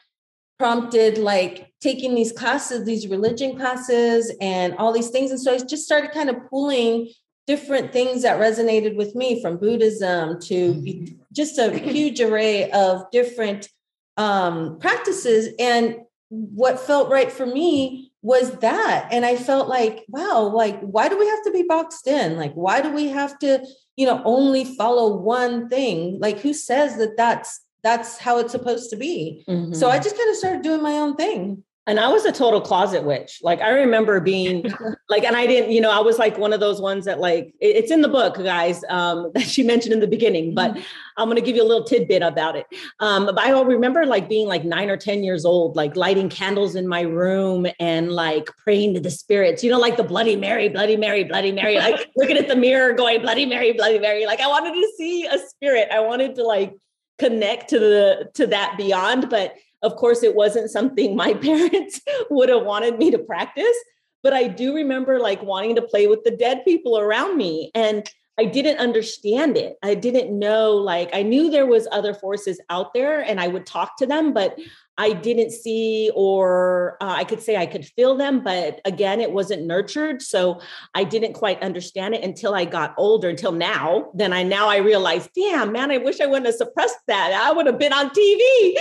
prompted 0.58 1.18
like 1.18 1.72
taking 1.80 2.14
these 2.14 2.32
classes, 2.32 2.84
these 2.84 3.08
religion 3.08 3.56
classes, 3.56 4.30
and 4.40 4.76
all 4.76 4.92
these 4.92 5.08
things. 5.08 5.30
And 5.30 5.40
so 5.40 5.54
I 5.54 5.58
just 5.58 5.84
started 5.84 6.12
kind 6.12 6.28
of 6.28 6.36
pulling 6.48 7.10
different 7.46 7.92
things 7.92 8.22
that 8.22 8.38
resonated 8.38 8.94
with 8.94 9.14
me 9.16 9.40
from 9.42 9.56
Buddhism 9.56 10.38
to 10.40 10.74
mm-hmm. 10.74 11.14
just 11.32 11.58
a 11.58 11.76
huge 11.76 12.20
array 12.20 12.70
of 12.70 13.10
different 13.10 13.68
um, 14.16 14.78
practices. 14.78 15.48
And 15.58 15.96
what 16.28 16.78
felt 16.78 17.10
right 17.10 17.32
for 17.32 17.46
me 17.46 18.12
was 18.22 18.52
that. 18.58 19.08
And 19.10 19.24
I 19.24 19.36
felt 19.36 19.68
like, 19.68 20.04
wow, 20.08 20.42
like, 20.42 20.78
why 20.80 21.08
do 21.08 21.18
we 21.18 21.26
have 21.26 21.42
to 21.44 21.50
be 21.50 21.62
boxed 21.62 22.06
in? 22.06 22.36
Like, 22.36 22.52
why 22.52 22.82
do 22.82 22.92
we 22.92 23.08
have 23.08 23.38
to 23.40 23.66
you 24.00 24.06
know 24.06 24.22
only 24.24 24.64
follow 24.64 25.06
one 25.16 25.68
thing. 25.68 26.18
Like 26.20 26.40
who 26.40 26.52
says 26.54 26.96
that 26.96 27.16
that's 27.16 27.60
that's 27.82 28.18
how 28.18 28.38
it's 28.38 28.52
supposed 28.52 28.90
to 28.90 28.96
be? 28.96 29.44
Mm-hmm. 29.48 29.74
so 29.74 29.88
i 29.88 29.98
just 29.98 30.16
kind 30.16 30.30
of 30.30 30.36
started 30.36 30.62
doing 30.62 30.82
my 30.82 30.94
own 31.02 31.16
thing 31.16 31.64
and 31.86 31.98
I 31.98 32.08
was 32.08 32.24
a 32.24 32.32
total 32.32 32.60
closet 32.60 33.04
witch. 33.04 33.40
Like 33.42 33.60
I 33.60 33.70
remember 33.70 34.20
being 34.20 34.72
like, 35.08 35.24
and 35.24 35.34
I 35.34 35.46
didn't, 35.46 35.72
you 35.72 35.80
know, 35.80 35.90
I 35.90 36.00
was 36.00 36.18
like 36.18 36.36
one 36.36 36.52
of 36.52 36.60
those 36.60 36.80
ones 36.80 37.06
that 37.06 37.18
like 37.18 37.54
it's 37.60 37.90
in 37.90 38.02
the 38.02 38.08
book, 38.08 38.36
guys, 38.36 38.84
um, 38.90 39.30
that 39.34 39.44
she 39.44 39.62
mentioned 39.62 39.94
in 39.94 40.00
the 40.00 40.06
beginning. 40.06 40.54
But 40.54 40.72
mm-hmm. 40.72 40.82
I'm 41.16 41.28
gonna 41.28 41.40
give 41.40 41.56
you 41.56 41.62
a 41.62 41.66
little 41.66 41.84
tidbit 41.84 42.22
about 42.22 42.56
it. 42.56 42.66
Um, 43.00 43.26
but 43.26 43.38
I 43.38 43.58
remember 43.60 44.04
like 44.04 44.28
being 44.28 44.46
like 44.46 44.64
nine 44.64 44.90
or 44.90 44.96
ten 44.96 45.24
years 45.24 45.44
old, 45.44 45.74
like 45.74 45.96
lighting 45.96 46.28
candles 46.28 46.76
in 46.76 46.86
my 46.86 47.00
room 47.00 47.66
and 47.80 48.12
like 48.12 48.46
praying 48.58 48.94
to 48.94 49.00
the 49.00 49.10
spirits. 49.10 49.64
You 49.64 49.70
know, 49.70 49.78
like 49.78 49.96
the 49.96 50.04
Bloody 50.04 50.36
Mary, 50.36 50.68
Bloody 50.68 50.96
Mary, 50.96 51.24
Bloody 51.24 51.52
Mary. 51.52 51.76
Like 51.76 52.10
looking 52.16 52.36
at 52.36 52.46
the 52.46 52.56
mirror, 52.56 52.92
going 52.92 53.22
Bloody 53.22 53.46
Mary, 53.46 53.72
Bloody 53.72 53.98
Mary. 53.98 54.26
Like 54.26 54.40
I 54.40 54.48
wanted 54.48 54.74
to 54.74 54.92
see 54.98 55.26
a 55.26 55.38
spirit. 55.38 55.88
I 55.90 56.00
wanted 56.00 56.34
to 56.36 56.44
like 56.44 56.74
connect 57.18 57.70
to 57.70 57.78
the 57.78 58.30
to 58.34 58.46
that 58.48 58.74
beyond, 58.76 59.28
but 59.30 59.54
of 59.82 59.96
course, 59.96 60.22
it 60.22 60.34
wasn't 60.34 60.70
something 60.70 61.16
my 61.16 61.34
parents 61.48 62.00
would 62.30 62.48
have 62.48 62.64
wanted 62.64 62.98
me 62.98 63.10
to 63.10 63.18
practice, 63.18 63.76
but 64.22 64.32
I 64.32 64.48
do 64.48 64.74
remember 64.74 65.18
like 65.18 65.42
wanting 65.42 65.76
to 65.76 65.82
play 65.82 66.06
with 66.06 66.24
the 66.24 66.30
dead 66.30 66.64
people 66.64 66.98
around 66.98 67.36
me. 67.36 67.70
And 67.74 68.08
I 68.40 68.46
didn't 68.46 68.78
understand 68.78 69.58
it. 69.58 69.76
I 69.82 69.94
didn't 69.94 70.36
know, 70.36 70.72
like, 70.72 71.10
I 71.12 71.22
knew 71.22 71.50
there 71.50 71.66
was 71.66 71.86
other 71.92 72.14
forces 72.14 72.58
out 72.70 72.94
there 72.94 73.20
and 73.20 73.38
I 73.38 73.48
would 73.48 73.66
talk 73.66 73.98
to 73.98 74.06
them, 74.06 74.32
but 74.32 74.58
I 74.96 75.12
didn't 75.12 75.50
see, 75.50 76.10
or 76.14 76.96
uh, 77.02 77.12
I 77.18 77.24
could 77.24 77.42
say 77.42 77.58
I 77.58 77.66
could 77.66 77.84
feel 77.84 78.16
them, 78.16 78.42
but 78.42 78.80
again, 78.86 79.20
it 79.20 79.30
wasn't 79.30 79.66
nurtured. 79.66 80.22
So 80.22 80.58
I 80.94 81.04
didn't 81.04 81.34
quite 81.34 81.62
understand 81.62 82.14
it 82.14 82.24
until 82.24 82.54
I 82.54 82.64
got 82.64 82.94
older, 82.96 83.28
until 83.28 83.52
now. 83.52 84.10
Then 84.14 84.32
I 84.32 84.42
now 84.42 84.70
I 84.70 84.78
realized, 84.78 85.28
damn, 85.36 85.70
man, 85.70 85.90
I 85.90 85.98
wish 85.98 86.18
I 86.22 86.26
wouldn't 86.26 86.46
have 86.46 86.54
suppressed 86.54 86.96
that. 87.08 87.32
I 87.46 87.52
would 87.52 87.66
have 87.66 87.78
been 87.78 87.92
on 87.92 88.08
TV. 88.08 88.74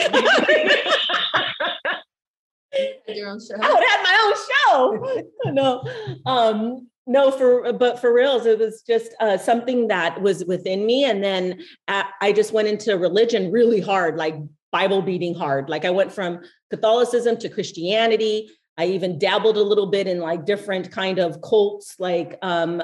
your 3.10 3.30
own 3.30 3.40
show. 3.40 3.56
I 3.62 3.74
would 3.74 3.84
have 3.90 4.04
my 4.04 4.18
own 4.24 4.36
show. 4.48 5.52
no. 5.52 5.84
Um, 6.26 6.88
no 7.10 7.32
for 7.32 7.74
but 7.74 8.00
for 8.00 8.14
reals 8.14 8.46
it 8.46 8.58
was 8.58 8.82
just 8.82 9.14
uh, 9.20 9.38
something 9.38 9.88
that 9.88 10.22
was 10.22 10.46
within 10.46 10.86
me 10.86 11.04
and 11.04 11.24
then 11.24 11.60
i 11.88 12.32
just 12.32 12.54
went 12.54 12.68
into 12.68 12.98
religion 12.98 13.52
really 13.52 13.82
hard 13.82 14.16
like 14.16 14.36
bible 14.72 15.02
beating 15.02 15.36
hard. 15.36 15.70
Like 15.70 15.86
i 15.86 15.90
went 15.90 16.12
from 16.12 16.42
catholicism 16.70 17.38
to 17.38 17.50
christianity. 17.50 18.50
I 18.78 18.86
even 18.86 19.20
dabbled 19.20 19.58
a 19.58 19.64
little 19.64 19.88
bit 19.88 20.08
in 20.08 20.20
like 20.20 20.46
different 20.46 20.92
kind 20.92 21.20
of 21.20 21.42
cults 21.42 21.96
like 22.00 22.38
um 22.42 22.82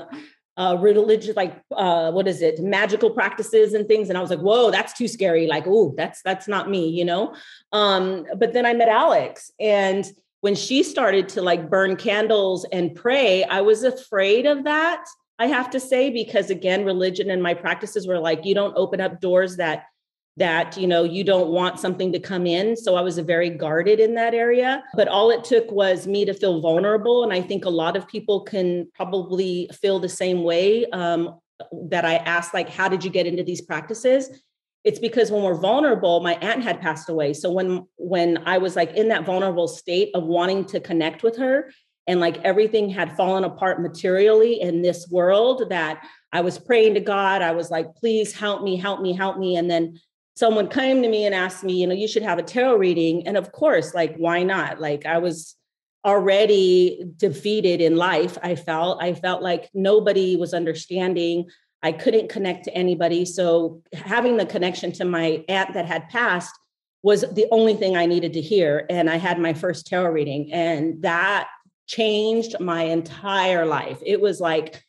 uh 0.57 0.77
religious 0.79 1.35
like 1.35 1.61
uh 1.75 2.11
what 2.11 2.27
is 2.27 2.41
it? 2.41 2.59
Magical 2.59 3.11
practices 3.11 3.73
and 3.73 3.87
things 3.87 4.09
and 4.09 4.17
i 4.17 4.21
was 4.21 4.29
like 4.29 4.39
whoa 4.39 4.71
that's 4.71 4.93
too 4.93 5.07
scary. 5.07 5.47
Like 5.47 5.65
oh 5.67 5.93
that's 5.97 6.21
that's 6.21 6.47
not 6.47 6.69
me 6.69 6.89
you 6.89 7.05
know? 7.05 7.35
Um 7.71 8.25
but 8.37 8.53
then 8.53 8.65
i 8.65 8.73
met 8.73 8.89
alex 8.89 9.51
and 9.59 10.05
when 10.45 10.53
she 10.53 10.83
started 10.83 11.27
to 11.27 11.41
like 11.41 11.71
burn 11.71 11.95
candles 11.95 12.67
and 12.71 12.93
pray, 12.93 13.43
I 13.45 13.61
was 13.61 13.81
afraid 13.81 14.45
of 14.45 14.63
that. 14.65 15.03
I 15.39 15.47
have 15.47 15.71
to 15.71 15.79
say 15.79 16.11
because 16.11 16.51
again, 16.51 16.85
religion 16.85 17.31
and 17.31 17.41
my 17.41 17.55
practices 17.55 18.05
were 18.05 18.19
like 18.19 18.45
you 18.45 18.53
don't 18.53 18.77
open 18.77 19.01
up 19.01 19.19
doors 19.19 19.57
that 19.57 19.85
that 20.37 20.77
you 20.77 20.85
know 20.85 21.03
you 21.03 21.23
don't 21.23 21.49
want 21.49 21.79
something 21.79 22.13
to 22.13 22.19
come 22.19 22.45
in. 22.45 22.77
So 22.77 22.93
i 22.93 23.01
was 23.01 23.17
very 23.17 23.49
guarded 23.49 23.99
in 23.99 24.13
that 24.15 24.35
area. 24.35 24.83
But 24.93 25.07
all 25.07 25.31
it 25.31 25.43
took 25.43 25.71
was 25.71 26.05
me 26.05 26.25
to 26.25 26.33
feel 26.35 26.61
vulnerable. 26.61 27.23
And 27.23 27.33
i 27.33 27.41
think 27.41 27.65
a 27.65 27.77
lot 27.83 27.97
of 27.97 28.07
people 28.07 28.41
can 28.41 28.87
probably 28.93 29.67
feel 29.73 29.97
the 29.99 30.15
same 30.23 30.43
way 30.43 30.85
um, 30.91 31.39
that 31.89 32.05
i 32.05 32.15
asked 32.17 32.53
like 32.53 32.69
how 32.69 32.87
did 32.87 33.03
you 33.03 33.09
get 33.09 33.25
into 33.25 33.43
these 33.43 33.61
practices 33.61 34.29
it's 34.85 34.99
because 34.99 35.31
when 35.31 35.41
we're 35.41 35.59
vulnerable 35.59 36.21
my 36.21 36.35
aunt 36.35 36.63
had 36.63 36.79
passed 36.79 37.09
away. 37.09 37.33
So 37.33 37.51
when 37.51 37.85
when 37.97 38.37
i 38.45 38.57
was 38.57 38.75
like 38.75 38.93
in 38.93 39.09
that 39.09 39.25
vulnerable 39.25 39.67
state 39.67 40.11
of 40.13 40.23
wanting 40.23 40.63
to 40.65 40.79
connect 40.79 41.23
with 41.23 41.35
her 41.37 41.71
and 42.07 42.19
like 42.19 42.37
everything 42.43 42.89
had 42.89 43.17
fallen 43.17 43.43
apart 43.43 43.81
materially 43.81 44.61
in 44.61 44.83
this 44.83 45.09
world 45.09 45.63
that 45.69 46.05
i 46.31 46.39
was 46.39 46.59
praying 46.59 46.93
to 46.93 46.99
god 46.99 47.41
i 47.41 47.51
was 47.51 47.71
like 47.71 47.93
please 47.95 48.31
help 48.31 48.61
me 48.63 48.77
help 48.77 49.01
me 49.01 49.11
help 49.13 49.37
me. 49.37 49.57
And 49.57 49.69
then 49.69 49.99
someone 50.35 50.69
came 50.69 51.01
to 51.01 51.09
me 51.09 51.25
and 51.25 51.33
asked 51.33 51.63
me 51.63 51.73
you 51.73 51.87
know 51.87 51.95
you 51.95 52.07
should 52.07 52.23
have 52.23 52.39
a 52.39 52.43
tarot 52.43 52.77
reading. 52.77 53.27
And 53.27 53.35
of 53.35 53.51
course 53.51 53.93
like 53.93 54.15
why 54.15 54.43
not? 54.43 54.79
Like 54.79 55.05
i 55.05 55.17
was 55.17 55.55
already 56.05 57.03
defeated 57.17 57.81
in 57.81 57.95
life. 57.95 58.37
I 58.43 58.53
felt 58.53 59.01
i 59.01 59.15
felt 59.15 59.41
like 59.41 59.71
nobody 59.73 60.35
was 60.35 60.53
understanding 60.53 61.49
I 61.85 61.91
couldn't 61.91 62.29
connect 62.29 62.63
to 62.63 62.73
anybody. 62.73 63.25
So 63.25 63.83
having 63.93 64.37
the 64.37 64.45
connection 64.47 64.91
to 64.93 65.05
my 65.05 65.45
aunt 65.47 65.75
that 65.75 65.85
had 65.85 66.09
passed 66.09 66.53
was 67.03 67.21
the 67.33 67.45
only 67.51 67.75
thing 67.75 67.95
I 67.95 68.07
needed 68.07 68.33
to 68.33 68.41
hear. 68.41 68.87
And 68.89 69.07
I 69.07 69.17
had 69.17 69.37
my 69.37 69.53
first 69.53 69.85
tarot 69.85 70.09
reading, 70.09 70.51
and 70.51 70.99
that 71.03 71.47
changed 71.85 72.59
my 72.59 72.81
entire 72.81 73.67
life. 73.67 73.99
It 74.03 74.19
was 74.19 74.41
like 74.41 74.83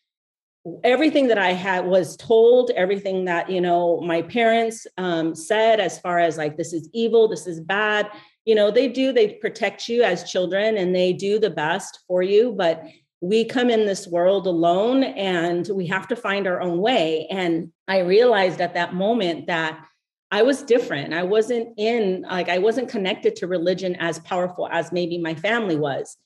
everything 0.82 1.28
that 1.28 1.36
I 1.36 1.52
had 1.52 1.84
was 1.84 2.16
told, 2.16 2.70
everything 2.70 3.26
that, 3.26 3.50
you 3.50 3.60
know, 3.60 4.00
my 4.00 4.22
parents 4.22 4.86
um, 4.96 5.34
said 5.34 5.78
as 5.80 5.98
far 5.98 6.18
as 6.18 6.38
like, 6.38 6.56
this 6.56 6.72
is 6.72 6.88
evil, 6.94 7.28
this 7.28 7.46
is 7.46 7.60
bad. 7.60 8.08
You 8.46 8.54
know, 8.54 8.70
they 8.70 8.88
do, 8.88 9.12
they 9.12 9.34
protect 9.34 9.86
you 9.86 10.02
as 10.02 10.30
children 10.30 10.78
and 10.78 10.94
they 10.94 11.12
do 11.12 11.38
the 11.38 11.50
best 11.50 12.00
for 12.08 12.22
you. 12.22 12.54
But 12.56 12.82
we 13.20 13.44
come 13.44 13.70
in 13.70 13.86
this 13.86 14.06
world 14.06 14.46
alone 14.46 15.02
and 15.02 15.68
we 15.72 15.86
have 15.86 16.06
to 16.08 16.16
find 16.16 16.46
our 16.46 16.60
own 16.60 16.78
way. 16.78 17.26
And 17.30 17.72
I 17.88 18.00
realized 18.00 18.60
at 18.60 18.74
that 18.74 18.94
moment 18.94 19.46
that 19.46 19.86
I 20.30 20.42
was 20.42 20.62
different. 20.62 21.14
I 21.14 21.22
wasn't 21.22 21.68
in, 21.78 22.22
like, 22.22 22.48
I 22.48 22.58
wasn't 22.58 22.88
connected 22.88 23.36
to 23.36 23.46
religion 23.46 23.96
as 23.96 24.18
powerful 24.20 24.68
as 24.70 24.92
maybe 24.92 25.18
my 25.18 25.34
family 25.34 25.76
was. 25.76 26.16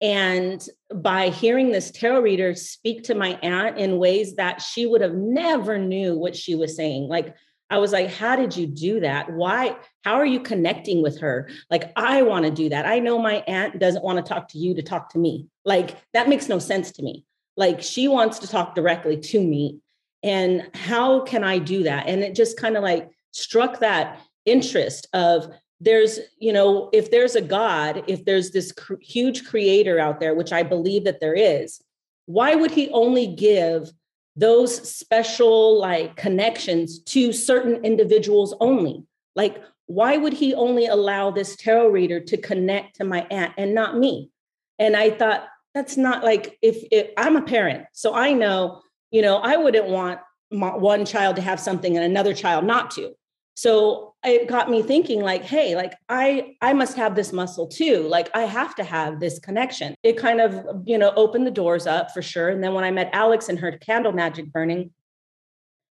And 0.00 0.64
by 0.94 1.30
hearing 1.30 1.72
this 1.72 1.90
tarot 1.90 2.20
reader 2.20 2.54
speak 2.54 3.02
to 3.04 3.16
my 3.16 3.38
aunt 3.42 3.78
in 3.78 3.98
ways 3.98 4.36
that 4.36 4.62
she 4.62 4.86
would 4.86 5.00
have 5.00 5.14
never 5.14 5.76
knew 5.76 6.16
what 6.16 6.36
she 6.36 6.54
was 6.54 6.76
saying, 6.76 7.08
like 7.08 7.34
I 7.70 7.78
was 7.78 7.92
like, 7.92 8.10
how 8.10 8.34
did 8.34 8.56
you 8.56 8.66
do 8.66 9.00
that? 9.00 9.30
Why? 9.30 9.76
How 10.02 10.14
are 10.14 10.26
you 10.26 10.40
connecting 10.40 11.02
with 11.02 11.20
her? 11.20 11.48
Like, 11.70 11.92
I 11.96 12.22
want 12.22 12.44
to 12.46 12.50
do 12.50 12.68
that. 12.70 12.86
I 12.86 12.98
know 12.98 13.18
my 13.18 13.44
aunt 13.46 13.78
doesn't 13.78 14.04
want 14.04 14.24
to 14.24 14.28
talk 14.28 14.48
to 14.48 14.58
you 14.58 14.74
to 14.74 14.82
talk 14.82 15.10
to 15.10 15.18
me. 15.18 15.48
Like, 15.64 15.96
that 16.14 16.28
makes 16.28 16.48
no 16.48 16.58
sense 16.58 16.90
to 16.92 17.02
me. 17.02 17.24
Like, 17.56 17.82
she 17.82 18.08
wants 18.08 18.38
to 18.38 18.48
talk 18.48 18.74
directly 18.74 19.18
to 19.18 19.42
me. 19.42 19.80
And 20.22 20.68
how 20.74 21.20
can 21.20 21.44
I 21.44 21.58
do 21.58 21.82
that? 21.84 22.06
And 22.06 22.22
it 22.22 22.34
just 22.34 22.58
kind 22.58 22.76
of 22.76 22.82
like 22.82 23.10
struck 23.32 23.80
that 23.80 24.20
interest 24.46 25.06
of 25.12 25.52
there's, 25.80 26.18
you 26.38 26.52
know, 26.52 26.90
if 26.92 27.10
there's 27.10 27.36
a 27.36 27.40
God, 27.40 28.02
if 28.08 28.24
there's 28.24 28.50
this 28.50 28.72
cr- 28.72 28.94
huge 29.00 29.46
creator 29.46 29.98
out 29.98 30.18
there, 30.18 30.34
which 30.34 30.52
I 30.52 30.62
believe 30.62 31.04
that 31.04 31.20
there 31.20 31.34
is, 31.34 31.80
why 32.26 32.54
would 32.54 32.72
he 32.72 32.90
only 32.90 33.26
give 33.26 33.92
those 34.38 34.88
special 34.88 35.78
like 35.78 36.14
connections 36.16 37.00
to 37.00 37.32
certain 37.32 37.84
individuals 37.84 38.54
only. 38.60 39.04
Like, 39.34 39.62
why 39.86 40.16
would 40.16 40.32
he 40.32 40.54
only 40.54 40.86
allow 40.86 41.30
this 41.30 41.56
tarot 41.56 41.88
reader 41.88 42.20
to 42.20 42.36
connect 42.36 42.96
to 42.96 43.04
my 43.04 43.26
aunt 43.30 43.54
and 43.58 43.74
not 43.74 43.98
me? 43.98 44.30
And 44.78 44.96
I 44.96 45.10
thought, 45.10 45.48
that's 45.74 45.96
not 45.96 46.22
like 46.22 46.56
if, 46.62 46.84
if 46.92 47.10
I'm 47.16 47.36
a 47.36 47.42
parent, 47.42 47.86
so 47.92 48.14
I 48.14 48.32
know, 48.32 48.80
you 49.10 49.22
know, 49.22 49.38
I 49.38 49.56
wouldn't 49.56 49.88
want 49.88 50.20
my, 50.52 50.76
one 50.76 51.04
child 51.04 51.36
to 51.36 51.42
have 51.42 51.58
something 51.58 51.96
and 51.96 52.04
another 52.04 52.32
child 52.32 52.64
not 52.64 52.92
to. 52.92 53.14
So 53.58 54.14
it 54.24 54.46
got 54.46 54.70
me 54.70 54.82
thinking 54.82 55.20
like, 55.20 55.42
hey, 55.42 55.74
like 55.74 55.94
I 56.08 56.54
I 56.62 56.72
must 56.74 56.96
have 56.96 57.16
this 57.16 57.32
muscle 57.32 57.66
too. 57.66 58.06
Like 58.06 58.30
I 58.32 58.42
have 58.42 58.76
to 58.76 58.84
have 58.84 59.18
this 59.18 59.40
connection. 59.40 59.96
It 60.04 60.16
kind 60.16 60.40
of, 60.40 60.64
you 60.86 60.96
know, 60.96 61.12
opened 61.16 61.44
the 61.44 61.50
doors 61.50 61.84
up 61.84 62.12
for 62.12 62.22
sure. 62.22 62.50
And 62.50 62.62
then 62.62 62.72
when 62.72 62.84
I 62.84 62.92
met 62.92 63.10
Alex 63.12 63.48
and 63.48 63.58
her 63.58 63.72
candle 63.72 64.12
magic 64.12 64.52
burning, 64.52 64.92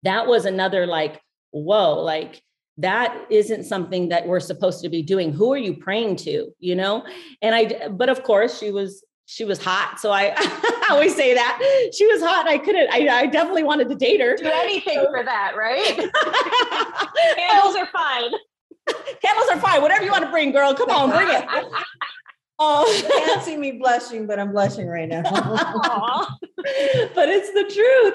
that 0.01 0.27
was 0.27 0.43
another 0.43 0.85
like, 0.85 1.21
whoa, 1.51 2.01
like 2.01 2.43
that 2.79 3.27
isn't 3.29 3.63
something 3.63 4.09
that 4.09 4.27
we're 4.27 4.41
supposed 4.41 4.81
to 4.81 4.89
be 4.89 5.01
doing. 5.01 5.31
Who 5.31 5.53
are 5.53 5.57
you 5.57 5.77
praying 5.77 6.17
to? 6.17 6.51
You 6.59 6.75
know? 6.75 7.05
And 7.41 7.55
I 7.55 7.87
but 7.87 8.09
of 8.09 8.23
course 8.23 8.59
she 8.59 8.71
was 8.71 9.05
she 9.33 9.45
was 9.45 9.61
hot. 9.61 9.99
So 9.99 10.11
I, 10.11 10.33
I 10.37 10.87
always 10.91 11.15
say 11.15 11.33
that 11.33 11.89
she 11.91 12.05
was 12.05 12.21
hot. 12.21 12.47
I 12.47 12.59
couldn't, 12.59 12.93
I, 12.93 13.07
I 13.07 13.25
definitely 13.25 13.63
wanted 13.63 13.89
to 13.89 13.95
date 13.95 14.21
her. 14.21 14.35
Do 14.35 14.45
anything 14.45 15.03
for 15.09 15.23
that, 15.23 15.55
right? 15.57 15.97
Candles 17.35 17.75
are 17.75 17.87
fine. 17.87 18.31
Candles 19.21 19.49
are 19.49 19.59
fine. 19.59 19.81
Whatever 19.81 20.03
you 20.03 20.11
want 20.11 20.23
to 20.23 20.29
bring, 20.29 20.51
girl. 20.51 20.75
Come 20.75 20.91
on, 20.91 21.09
bring 21.09 21.29
it. 21.29 21.45
Oh, 22.59 22.85
you 22.95 23.01
can't 23.25 23.41
see 23.43 23.57
me 23.57 23.71
blushing, 23.73 24.27
but 24.27 24.39
I'm 24.39 24.51
blushing 24.51 24.87
right 24.87 25.09
now. 25.09 25.23
but 25.23 27.27
it's 27.27 27.51
the 27.51 27.63
truth. 27.73 28.13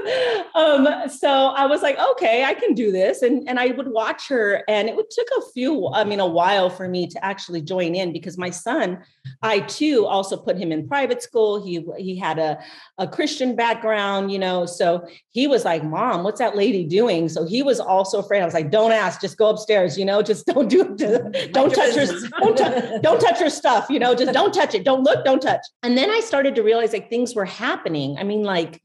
Um, 0.54 1.08
so 1.10 1.48
I 1.48 1.66
was 1.66 1.82
like, 1.82 1.98
okay, 1.98 2.44
I 2.44 2.54
can 2.54 2.72
do 2.72 2.92
this. 2.92 3.22
And, 3.22 3.48
and 3.48 3.58
I 3.58 3.72
would 3.72 3.88
watch 3.88 4.28
her. 4.28 4.62
And 4.68 4.88
it 4.88 4.94
would, 4.94 5.10
took 5.10 5.26
a 5.38 5.42
few, 5.52 5.88
I 5.88 6.04
mean, 6.04 6.20
a 6.20 6.26
while 6.26 6.70
for 6.70 6.88
me 6.88 7.08
to 7.08 7.22
actually 7.22 7.62
join 7.62 7.96
in 7.96 8.12
because 8.12 8.38
my 8.38 8.48
son, 8.48 9.02
I 9.42 9.60
too 9.60 10.04
also 10.06 10.36
put 10.36 10.56
him 10.56 10.72
in 10.72 10.88
private 10.88 11.22
school. 11.22 11.64
He 11.64 11.84
he 11.96 12.16
had 12.16 12.38
a, 12.38 12.58
a 12.98 13.06
Christian 13.06 13.54
background, 13.54 14.32
you 14.32 14.38
know. 14.38 14.66
So 14.66 15.06
he 15.30 15.46
was 15.46 15.64
like, 15.64 15.84
Mom, 15.84 16.24
what's 16.24 16.40
that 16.40 16.56
lady 16.56 16.84
doing? 16.84 17.28
So 17.28 17.46
he 17.46 17.62
was 17.62 17.78
also 17.78 18.18
afraid. 18.18 18.42
I 18.42 18.44
was 18.44 18.54
like, 18.54 18.70
Don't 18.70 18.92
ask, 18.92 19.20
just 19.20 19.38
go 19.38 19.48
upstairs, 19.48 19.96
you 19.96 20.04
know, 20.04 20.22
just 20.22 20.46
don't 20.54 20.68
do 20.68 20.96
it. 20.98 21.52
Don't 21.52 21.72
touch 21.72 21.94
her, 21.94 22.06
don't, 22.40 23.02
don't 23.02 23.20
touch 23.20 23.38
her 23.38 23.50
stuff, 23.50 23.88
you 23.88 23.98
know, 23.98 24.14
just 24.14 24.32
don't 24.32 24.52
touch 24.52 24.74
it. 24.74 24.84
Don't 24.84 25.04
look, 25.04 25.24
don't 25.24 25.40
touch. 25.40 25.60
And 25.82 25.96
then 25.96 26.10
I 26.10 26.20
started 26.20 26.54
to 26.56 26.62
realize 26.62 26.92
like 26.92 27.08
things 27.08 27.34
were 27.34 27.44
happening. 27.44 28.16
I 28.18 28.24
mean, 28.24 28.42
like 28.42 28.82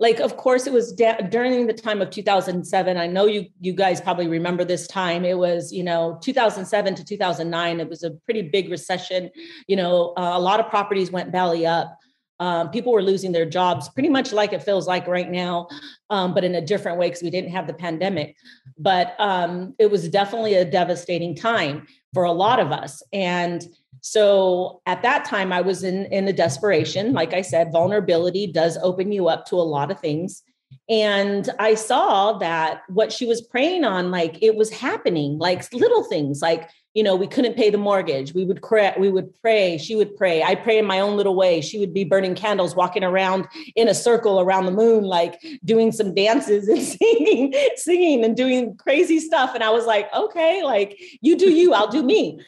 like 0.00 0.18
of 0.18 0.36
course 0.36 0.66
it 0.66 0.72
was 0.72 0.92
during 0.92 1.66
the 1.68 1.72
time 1.72 2.02
of 2.02 2.10
2007 2.10 2.96
i 2.96 3.06
know 3.06 3.26
you 3.26 3.46
you 3.60 3.72
guys 3.72 4.00
probably 4.00 4.26
remember 4.26 4.64
this 4.64 4.86
time. 4.86 5.24
It 5.24 5.38
was 5.38 5.72
you 5.72 5.84
know 5.84 6.18
2007 6.22 6.94
to 6.96 7.04
2009 7.04 7.80
it 7.80 7.88
was 7.88 8.02
a 8.02 8.10
pretty 8.24 8.42
big 8.42 8.70
recession. 8.70 9.30
You 9.68 9.76
know 9.76 10.14
uh, 10.16 10.32
a 10.34 10.40
lot 10.40 10.60
of 10.60 10.68
properties 10.68 11.10
went 11.10 11.30
belly 11.30 11.66
up. 11.66 11.96
Um, 12.40 12.70
people 12.70 12.92
were 12.92 13.02
losing 13.02 13.32
their 13.32 13.44
jobs 13.44 13.90
pretty 13.90 14.08
much 14.08 14.32
like 14.32 14.54
it 14.54 14.62
feels 14.62 14.86
like 14.88 15.06
right 15.06 15.30
now 15.30 15.68
um, 16.08 16.32
but 16.32 16.42
in 16.42 16.54
a 16.54 16.60
different 16.60 16.98
way 16.98 17.08
because 17.08 17.22
we 17.22 17.30
didn't 17.30 17.50
have 17.50 17.66
the 17.66 17.74
pandemic. 17.74 18.34
But 18.78 19.14
um, 19.18 19.74
it 19.78 19.90
was 19.90 20.08
definitely 20.08 20.54
a 20.54 20.64
devastating 20.64 21.36
time 21.36 21.86
for 22.14 22.24
a 22.24 22.32
lot 22.32 22.58
of 22.58 22.72
us. 22.72 23.02
And 23.12 23.62
so 24.02 24.80
at 24.86 25.02
that 25.02 25.24
time, 25.24 25.52
I 25.52 25.60
was 25.60 25.82
in, 25.82 26.06
in 26.06 26.28
a 26.28 26.32
desperation. 26.32 27.12
Like 27.12 27.34
I 27.34 27.42
said, 27.42 27.72
vulnerability 27.72 28.46
does 28.46 28.78
open 28.82 29.12
you 29.12 29.28
up 29.28 29.46
to 29.46 29.56
a 29.56 29.62
lot 29.62 29.90
of 29.90 30.00
things. 30.00 30.42
And 30.88 31.48
I 31.58 31.74
saw 31.74 32.38
that 32.38 32.82
what 32.88 33.12
she 33.12 33.26
was 33.26 33.40
praying 33.40 33.84
on, 33.84 34.10
like 34.10 34.42
it 34.42 34.56
was 34.56 34.70
happening, 34.70 35.38
like 35.38 35.72
little 35.72 36.04
things, 36.04 36.42
like, 36.42 36.68
you 36.94 37.04
know, 37.04 37.14
we 37.14 37.28
couldn't 37.28 37.54
pay 37.54 37.70
the 37.70 37.78
mortgage. 37.78 38.34
We 38.34 38.44
would 38.44 38.62
cry, 38.62 38.94
we 38.98 39.08
would 39.08 39.32
pray. 39.40 39.78
She 39.78 39.94
would 39.94 40.16
pray. 40.16 40.42
I 40.42 40.56
pray 40.56 40.78
in 40.78 40.84
my 40.86 40.98
own 40.98 41.16
little 41.16 41.36
way. 41.36 41.60
She 41.60 41.78
would 41.78 41.94
be 41.94 42.02
burning 42.02 42.34
candles, 42.34 42.74
walking 42.74 43.04
around 43.04 43.46
in 43.76 43.86
a 43.86 43.94
circle 43.94 44.40
around 44.40 44.66
the 44.66 44.72
moon, 44.72 45.04
like 45.04 45.40
doing 45.64 45.92
some 45.92 46.12
dances 46.12 46.68
and 46.68 46.82
singing, 46.98 47.54
singing 47.76 48.24
and 48.24 48.36
doing 48.36 48.76
crazy 48.76 49.20
stuff. 49.20 49.54
And 49.54 49.62
I 49.62 49.70
was 49.70 49.86
like, 49.86 50.12
okay, 50.12 50.64
like 50.64 51.00
you 51.20 51.36
do 51.36 51.50
you, 51.50 51.72
I'll 51.72 51.90
do 51.90 52.02
me 52.02 52.40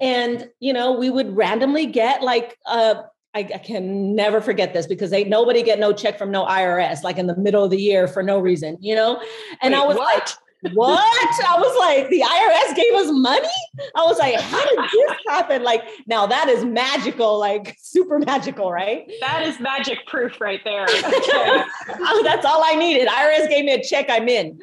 and 0.00 0.48
you 0.60 0.72
know 0.72 0.92
we 0.92 1.10
would 1.10 1.36
randomly 1.36 1.86
get 1.86 2.22
like 2.22 2.58
uh 2.66 2.94
I, 3.34 3.40
I, 3.40 3.58
can 3.58 4.14
never 4.16 4.40
forget 4.40 4.72
this 4.72 4.86
because 4.86 5.12
ain't 5.12 5.28
nobody 5.28 5.62
get 5.62 5.78
no 5.78 5.92
check 5.92 6.16
from 6.16 6.30
no 6.30 6.46
IRS 6.46 7.02
like 7.02 7.18
in 7.18 7.26
the 7.26 7.36
middle 7.36 7.62
of 7.62 7.70
the 7.70 7.76
year 7.78 8.08
for 8.08 8.22
no 8.22 8.38
reason, 8.38 8.78
you 8.80 8.94
know? 8.94 9.20
And 9.60 9.74
Wait, 9.74 9.80
I 9.80 9.86
was 9.86 9.96
what? 9.98 10.14
like, 10.14 10.28
what? 10.74 11.46
I 11.46 11.58
was 11.58 11.76
like, 11.78 12.08
the 12.08 12.22
IRS 12.22 12.74
gave 12.74 12.94
us 12.94 13.08
money? 13.12 13.48
I 13.94 14.04
was 14.04 14.18
like, 14.18 14.40
how 14.40 14.64
did 14.64 14.78
this 14.78 15.16
happen? 15.28 15.62
Like, 15.62 15.82
now 16.06 16.26
that 16.26 16.48
is 16.48 16.64
magical, 16.64 17.38
like 17.38 17.76
super 17.82 18.18
magical, 18.18 18.72
right? 18.72 19.10
That 19.20 19.42
is 19.42 19.60
magic 19.60 20.06
proof 20.06 20.40
right 20.40 20.60
there. 20.64 20.86
oh, 20.88 22.22
that's 22.24 22.46
all 22.46 22.62
I 22.64 22.74
needed. 22.74 23.08
IRS 23.08 23.48
gave 23.48 23.64
me 23.64 23.74
a 23.74 23.82
check, 23.82 24.06
I'm 24.08 24.28
in. 24.28 24.58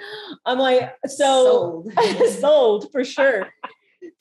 I'm 0.45 0.57
like, 0.57 0.93
so 1.05 1.85
sold, 1.93 1.93
sold 2.39 2.91
for 2.91 3.03
sure. 3.03 3.47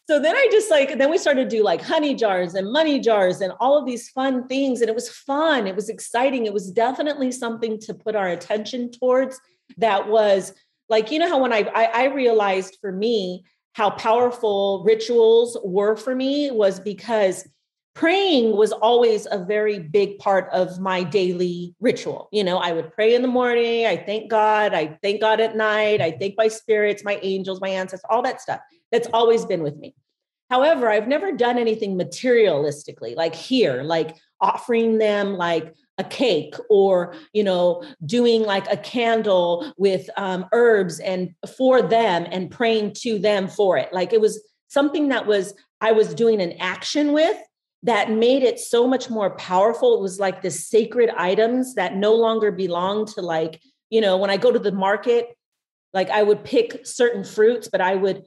So 0.08 0.20
then 0.20 0.34
I 0.34 0.48
just 0.50 0.70
like, 0.70 0.98
then 0.98 1.10
we 1.10 1.18
started 1.18 1.48
to 1.48 1.56
do 1.56 1.62
like 1.62 1.80
honey 1.80 2.14
jars 2.14 2.54
and 2.54 2.72
money 2.72 2.98
jars 2.98 3.40
and 3.40 3.52
all 3.60 3.78
of 3.78 3.86
these 3.86 4.10
fun 4.10 4.48
things. 4.48 4.80
And 4.80 4.88
it 4.88 4.94
was 4.94 5.08
fun. 5.08 5.66
It 5.66 5.76
was 5.76 5.88
exciting. 5.88 6.44
It 6.44 6.52
was 6.52 6.72
definitely 6.72 7.30
something 7.30 7.78
to 7.80 7.94
put 7.94 8.16
our 8.16 8.28
attention 8.28 8.90
towards 8.90 9.40
that 9.78 10.08
was 10.08 10.52
like 10.88 11.10
you 11.10 11.18
know 11.18 11.28
how 11.28 11.40
when 11.40 11.52
I, 11.52 11.68
I 11.74 11.84
i 11.84 12.04
realized 12.04 12.78
for 12.80 12.92
me 12.92 13.44
how 13.72 13.90
powerful 13.90 14.82
rituals 14.84 15.56
were 15.64 15.96
for 15.96 16.14
me 16.14 16.50
was 16.50 16.78
because 16.78 17.48
praying 17.94 18.56
was 18.56 18.72
always 18.72 19.26
a 19.30 19.44
very 19.44 19.78
big 19.78 20.18
part 20.18 20.48
of 20.52 20.80
my 20.80 21.02
daily 21.02 21.74
ritual 21.80 22.28
you 22.32 22.44
know 22.44 22.58
i 22.58 22.72
would 22.72 22.92
pray 22.92 23.14
in 23.14 23.22
the 23.22 23.28
morning 23.28 23.86
i 23.86 23.96
thank 23.96 24.30
god 24.30 24.74
i 24.74 24.98
thank 25.02 25.20
god 25.20 25.40
at 25.40 25.56
night 25.56 26.00
i 26.00 26.10
thank 26.10 26.34
my 26.36 26.48
spirits 26.48 27.04
my 27.04 27.18
angels 27.22 27.60
my 27.60 27.68
ancestors 27.70 28.04
all 28.10 28.22
that 28.22 28.40
stuff 28.40 28.60
that's 28.92 29.08
always 29.12 29.44
been 29.44 29.62
with 29.62 29.76
me. 29.76 29.94
However 30.50 30.90
i've 30.90 31.08
never 31.08 31.32
done 31.32 31.56
anything 31.56 31.96
materialistically 31.96 33.16
like 33.16 33.34
here 33.34 33.82
like 33.82 34.16
offering 34.38 34.98
them 34.98 35.34
like 35.34 35.74
a 35.98 36.04
cake 36.04 36.54
or 36.68 37.14
you 37.32 37.44
know 37.44 37.82
doing 38.04 38.42
like 38.42 38.70
a 38.70 38.76
candle 38.76 39.72
with 39.76 40.08
um, 40.16 40.46
herbs 40.52 41.00
and 41.00 41.34
for 41.56 41.82
them 41.82 42.26
and 42.30 42.50
praying 42.50 42.92
to 42.92 43.18
them 43.18 43.48
for 43.48 43.76
it. 43.76 43.92
Like 43.92 44.12
it 44.12 44.20
was 44.20 44.42
something 44.68 45.08
that 45.08 45.26
was 45.26 45.54
i 45.80 45.92
was 45.92 46.14
doing 46.14 46.40
an 46.40 46.52
action 46.58 47.12
with 47.12 47.36
that 47.82 48.10
made 48.10 48.42
it 48.42 48.58
so 48.58 48.86
much 48.86 49.10
more 49.10 49.30
powerful. 49.36 49.94
It 49.94 50.00
was 50.00 50.20
like 50.20 50.40
the 50.40 50.50
sacred 50.50 51.10
items 51.10 51.74
that 51.74 51.96
no 51.96 52.14
longer 52.14 52.50
belong 52.50 53.06
to 53.14 53.22
like 53.22 53.60
you 53.90 54.00
know 54.00 54.16
when 54.16 54.30
i 54.30 54.36
go 54.36 54.50
to 54.50 54.58
the 54.58 54.72
market 54.72 55.36
like 55.92 56.08
i 56.10 56.22
would 56.22 56.42
pick 56.42 56.86
certain 56.86 57.24
fruits 57.24 57.68
but 57.68 57.80
i 57.82 57.94
would 57.94 58.22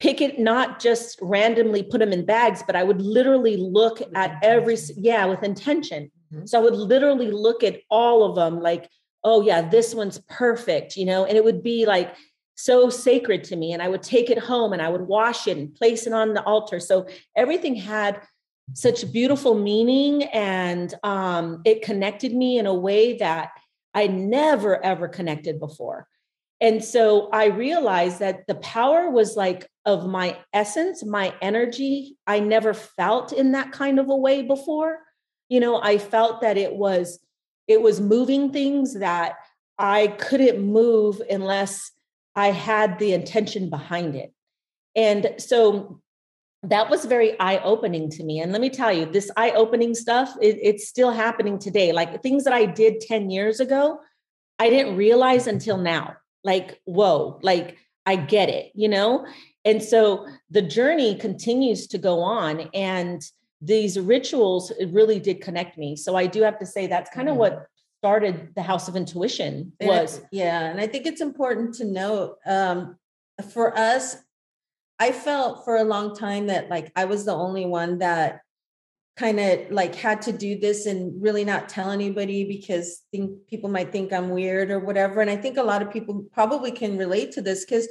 pick 0.00 0.20
it 0.20 0.38
not 0.38 0.80
just 0.80 1.18
randomly 1.22 1.82
put 1.82 1.98
them 1.98 2.12
in 2.12 2.24
bags 2.24 2.62
but 2.66 2.76
i 2.76 2.82
would 2.82 3.00
literally 3.00 3.56
look 3.56 4.02
at 4.14 4.38
every 4.42 4.76
yeah 4.96 5.24
with 5.26 5.42
intention 5.42 6.10
Mm-hmm. 6.32 6.46
So 6.46 6.58
I 6.58 6.62
would 6.62 6.74
literally 6.74 7.30
look 7.30 7.62
at 7.62 7.80
all 7.90 8.24
of 8.24 8.36
them 8.36 8.60
like, 8.60 8.88
oh, 9.24 9.42
yeah, 9.42 9.62
this 9.62 9.94
one's 9.94 10.20
perfect, 10.28 10.96
you 10.96 11.04
know, 11.04 11.24
and 11.24 11.36
it 11.36 11.44
would 11.44 11.62
be 11.62 11.86
like 11.86 12.14
so 12.56 12.90
sacred 12.90 13.44
to 13.44 13.56
me. 13.56 13.72
And 13.72 13.82
I 13.82 13.88
would 13.88 14.02
take 14.02 14.30
it 14.30 14.38
home 14.38 14.72
and 14.72 14.82
I 14.82 14.88
would 14.88 15.02
wash 15.02 15.46
it 15.46 15.56
and 15.56 15.74
place 15.74 16.06
it 16.06 16.12
on 16.12 16.34
the 16.34 16.42
altar. 16.42 16.80
So 16.80 17.06
everything 17.36 17.74
had 17.74 18.20
such 18.74 19.10
beautiful 19.12 19.54
meaning 19.54 20.24
and 20.24 20.94
um, 21.02 21.62
it 21.64 21.82
connected 21.82 22.34
me 22.34 22.58
in 22.58 22.66
a 22.66 22.74
way 22.74 23.18
that 23.18 23.50
I 23.94 24.06
never 24.06 24.82
ever 24.82 25.08
connected 25.08 25.60
before. 25.60 26.08
And 26.62 26.82
so 26.82 27.28
I 27.30 27.46
realized 27.46 28.20
that 28.20 28.46
the 28.46 28.54
power 28.54 29.10
was 29.10 29.36
like 29.36 29.68
of 29.84 30.06
my 30.06 30.38
essence, 30.52 31.04
my 31.04 31.34
energy. 31.42 32.16
I 32.28 32.38
never 32.38 32.72
felt 32.72 33.32
in 33.32 33.50
that 33.52 33.72
kind 33.72 33.98
of 33.98 34.08
a 34.08 34.16
way 34.16 34.42
before. 34.42 35.00
You 35.48 35.60
know 35.60 35.82
i 35.82 35.98
felt 35.98 36.40
that 36.40 36.56
it 36.56 36.74
was 36.76 37.18
it 37.68 37.82
was 37.82 38.00
moving 38.00 38.52
things 38.52 38.94
that 38.94 39.34
i 39.78 40.06
couldn't 40.06 40.64
move 40.64 41.20
unless 41.28 41.90
i 42.34 42.50
had 42.52 42.98
the 42.98 43.12
intention 43.12 43.68
behind 43.68 44.14
it. 44.14 44.32
And 44.96 45.34
so 45.36 46.00
that 46.62 46.88
was 46.88 47.04
very 47.06 47.38
eye-opening 47.40 48.08
to 48.10 48.22
me. 48.22 48.40
And 48.40 48.52
let 48.52 48.60
me 48.60 48.70
tell 48.70 48.92
you 48.92 49.04
this 49.04 49.30
eye-opening 49.36 49.94
stuff 49.94 50.32
it, 50.40 50.58
it's 50.62 50.88
still 50.88 51.10
happening 51.10 51.58
today. 51.58 51.92
Like 51.92 52.22
things 52.22 52.44
that 52.44 52.54
i 52.54 52.64
did 52.64 53.00
10 53.00 53.28
years 53.28 53.60
ago 53.60 53.98
i 54.58 54.70
didn't 54.70 54.96
realize 54.96 55.46
until 55.48 55.76
now 55.76 56.16
like 56.44 56.80
whoa 56.84 57.38
like 57.42 57.78
i 58.06 58.16
get 58.16 58.48
it 58.48 58.72
you 58.74 58.88
know 58.88 59.26
and 59.64 59.82
so 59.82 60.26
the 60.50 60.62
journey 60.62 61.14
continues 61.14 61.86
to 61.88 61.98
go 61.98 62.20
on 62.20 62.68
and 62.74 63.22
these 63.62 63.98
rituals 63.98 64.72
really 64.88 65.20
did 65.20 65.40
connect 65.40 65.78
me. 65.78 65.94
So 65.94 66.16
I 66.16 66.26
do 66.26 66.42
have 66.42 66.58
to 66.58 66.66
say 66.66 66.88
that's 66.88 67.10
kind 67.10 67.28
of 67.28 67.34
mm-hmm. 67.34 67.56
what 67.56 67.66
started 68.00 68.52
the 68.56 68.62
House 68.62 68.88
of 68.88 68.96
Intuition 68.96 69.72
was. 69.80 70.18
And 70.18 70.26
yeah, 70.32 70.64
and 70.64 70.80
I 70.80 70.88
think 70.88 71.06
it's 71.06 71.20
important 71.20 71.74
to 71.74 71.84
note 71.84 72.38
um, 72.44 72.98
for 73.52 73.76
us. 73.78 74.16
I 74.98 75.12
felt 75.12 75.64
for 75.64 75.76
a 75.76 75.84
long 75.84 76.14
time 76.14 76.48
that 76.48 76.68
like 76.68 76.92
I 76.96 77.04
was 77.06 77.24
the 77.24 77.34
only 77.34 77.66
one 77.66 77.98
that 77.98 78.40
kind 79.16 79.38
of 79.38 79.70
like 79.70 79.94
had 79.94 80.22
to 80.22 80.32
do 80.32 80.58
this 80.58 80.86
and 80.86 81.22
really 81.22 81.44
not 81.44 81.68
tell 81.68 81.90
anybody 81.90 82.44
because 82.44 83.02
think 83.12 83.46
people 83.46 83.68
might 83.68 83.92
think 83.92 84.12
I'm 84.12 84.30
weird 84.30 84.70
or 84.70 84.78
whatever. 84.78 85.20
And 85.20 85.30
I 85.30 85.36
think 85.36 85.58
a 85.58 85.62
lot 85.62 85.82
of 85.82 85.92
people 85.92 86.24
probably 86.32 86.70
can 86.70 86.96
relate 86.96 87.32
to 87.32 87.42
this 87.42 87.64
because 87.64 87.88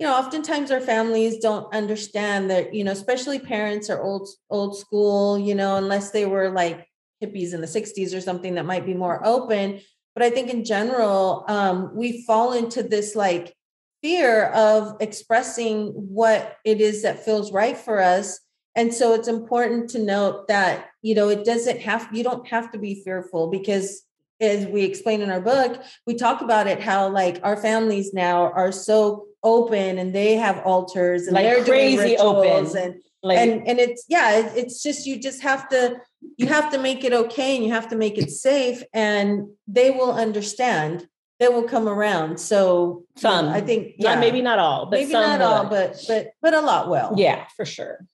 you 0.00 0.06
know 0.06 0.14
oftentimes 0.14 0.70
our 0.70 0.80
families 0.80 1.38
don't 1.38 1.72
understand 1.74 2.50
that 2.50 2.74
you 2.74 2.82
know 2.82 2.90
especially 2.90 3.38
parents 3.38 3.90
are 3.90 4.02
old 4.02 4.26
old 4.48 4.76
school 4.78 5.38
you 5.38 5.54
know 5.54 5.76
unless 5.76 6.10
they 6.10 6.24
were 6.24 6.48
like 6.48 6.88
hippies 7.22 7.52
in 7.52 7.60
the 7.60 7.66
60s 7.66 8.16
or 8.16 8.20
something 8.22 8.54
that 8.54 8.64
might 8.64 8.86
be 8.86 8.94
more 8.94 9.20
open 9.26 9.78
but 10.14 10.24
i 10.24 10.30
think 10.30 10.48
in 10.48 10.64
general 10.64 11.44
um, 11.48 11.94
we 11.94 12.24
fall 12.24 12.54
into 12.54 12.82
this 12.82 13.14
like 13.14 13.54
fear 14.02 14.46
of 14.46 14.96
expressing 15.00 15.88
what 15.88 16.56
it 16.64 16.80
is 16.80 17.02
that 17.02 17.22
feels 17.22 17.52
right 17.52 17.76
for 17.76 18.00
us 18.00 18.40
and 18.76 18.94
so 18.94 19.14
it's 19.14 19.28
important 19.28 19.90
to 19.90 19.98
note 19.98 20.48
that 20.48 20.86
you 21.02 21.14
know 21.14 21.28
it 21.28 21.44
doesn't 21.44 21.80
have 21.80 22.08
you 22.12 22.22
don't 22.22 22.46
have 22.48 22.70
to 22.72 22.78
be 22.78 23.02
fearful 23.02 23.48
because 23.48 24.02
as 24.40 24.66
we 24.66 24.82
explain 24.82 25.20
in 25.20 25.30
our 25.30 25.40
book 25.40 25.82
we 26.06 26.14
talk 26.14 26.40
about 26.40 26.66
it 26.66 26.80
how 26.80 27.08
like 27.08 27.40
our 27.42 27.56
families 27.56 28.14
now 28.14 28.50
are 28.52 28.72
so 28.72 29.26
open 29.42 29.98
and 29.98 30.14
they 30.14 30.36
have 30.36 30.58
altars 30.64 31.26
and 31.26 31.34
like 31.34 31.44
they're 31.44 31.64
crazy 31.64 32.16
open. 32.16 32.76
and 32.76 32.94
like, 33.22 33.38
and 33.38 33.66
and 33.66 33.78
it's 33.78 34.04
yeah 34.08 34.50
it's 34.54 34.82
just 34.82 35.06
you 35.06 35.18
just 35.18 35.42
have 35.42 35.68
to 35.68 35.96
you 36.36 36.46
have 36.46 36.70
to 36.70 36.78
make 36.78 37.04
it 37.04 37.12
okay 37.12 37.56
and 37.56 37.64
you 37.64 37.72
have 37.72 37.88
to 37.88 37.96
make 37.96 38.18
it 38.18 38.30
safe 38.30 38.82
and 38.92 39.48
they 39.66 39.90
will 39.90 40.12
understand. 40.12 41.06
They 41.38 41.48
will 41.48 41.62
come 41.62 41.88
around. 41.88 42.38
So 42.38 43.04
some 43.16 43.48
i 43.48 43.60
think 43.60 43.94
yeah. 43.98 44.18
maybe 44.20 44.42
not 44.42 44.58
all 44.58 44.86
but 44.86 45.00
maybe 45.00 45.12
not 45.12 45.40
will. 45.40 45.46
all 45.46 45.64
but 45.64 46.02
but 46.06 46.28
but 46.42 46.54
a 46.54 46.60
lot 46.60 46.90
will. 46.90 47.14
Yeah 47.16 47.46
for 47.56 47.64
sure 47.64 48.06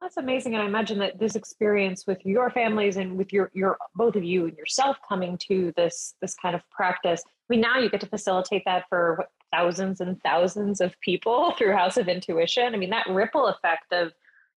that's 0.00 0.16
amazing 0.16 0.54
and 0.54 0.62
i 0.62 0.66
imagine 0.66 0.98
that 0.98 1.18
this 1.18 1.36
experience 1.36 2.06
with 2.06 2.24
your 2.24 2.50
families 2.50 2.96
and 2.96 3.16
with 3.16 3.32
your 3.32 3.50
your 3.54 3.76
both 3.94 4.16
of 4.16 4.24
you 4.24 4.46
and 4.46 4.56
yourself 4.56 4.96
coming 5.08 5.38
to 5.38 5.72
this 5.76 6.14
this 6.20 6.34
kind 6.34 6.54
of 6.54 6.62
practice 6.70 7.22
i 7.26 7.30
mean 7.48 7.60
now 7.60 7.78
you 7.78 7.88
get 7.88 8.00
to 8.00 8.06
facilitate 8.06 8.62
that 8.66 8.84
for 8.88 9.16
what 9.16 9.28
thousands 9.52 10.00
and 10.00 10.20
thousands 10.22 10.80
of 10.80 10.98
people 11.00 11.52
through 11.58 11.72
House 11.72 11.96
of 11.96 12.08
Intuition. 12.08 12.74
I 12.74 12.78
mean, 12.78 12.90
that 12.90 13.06
ripple 13.08 13.46
effect 13.46 13.92
of 13.92 14.12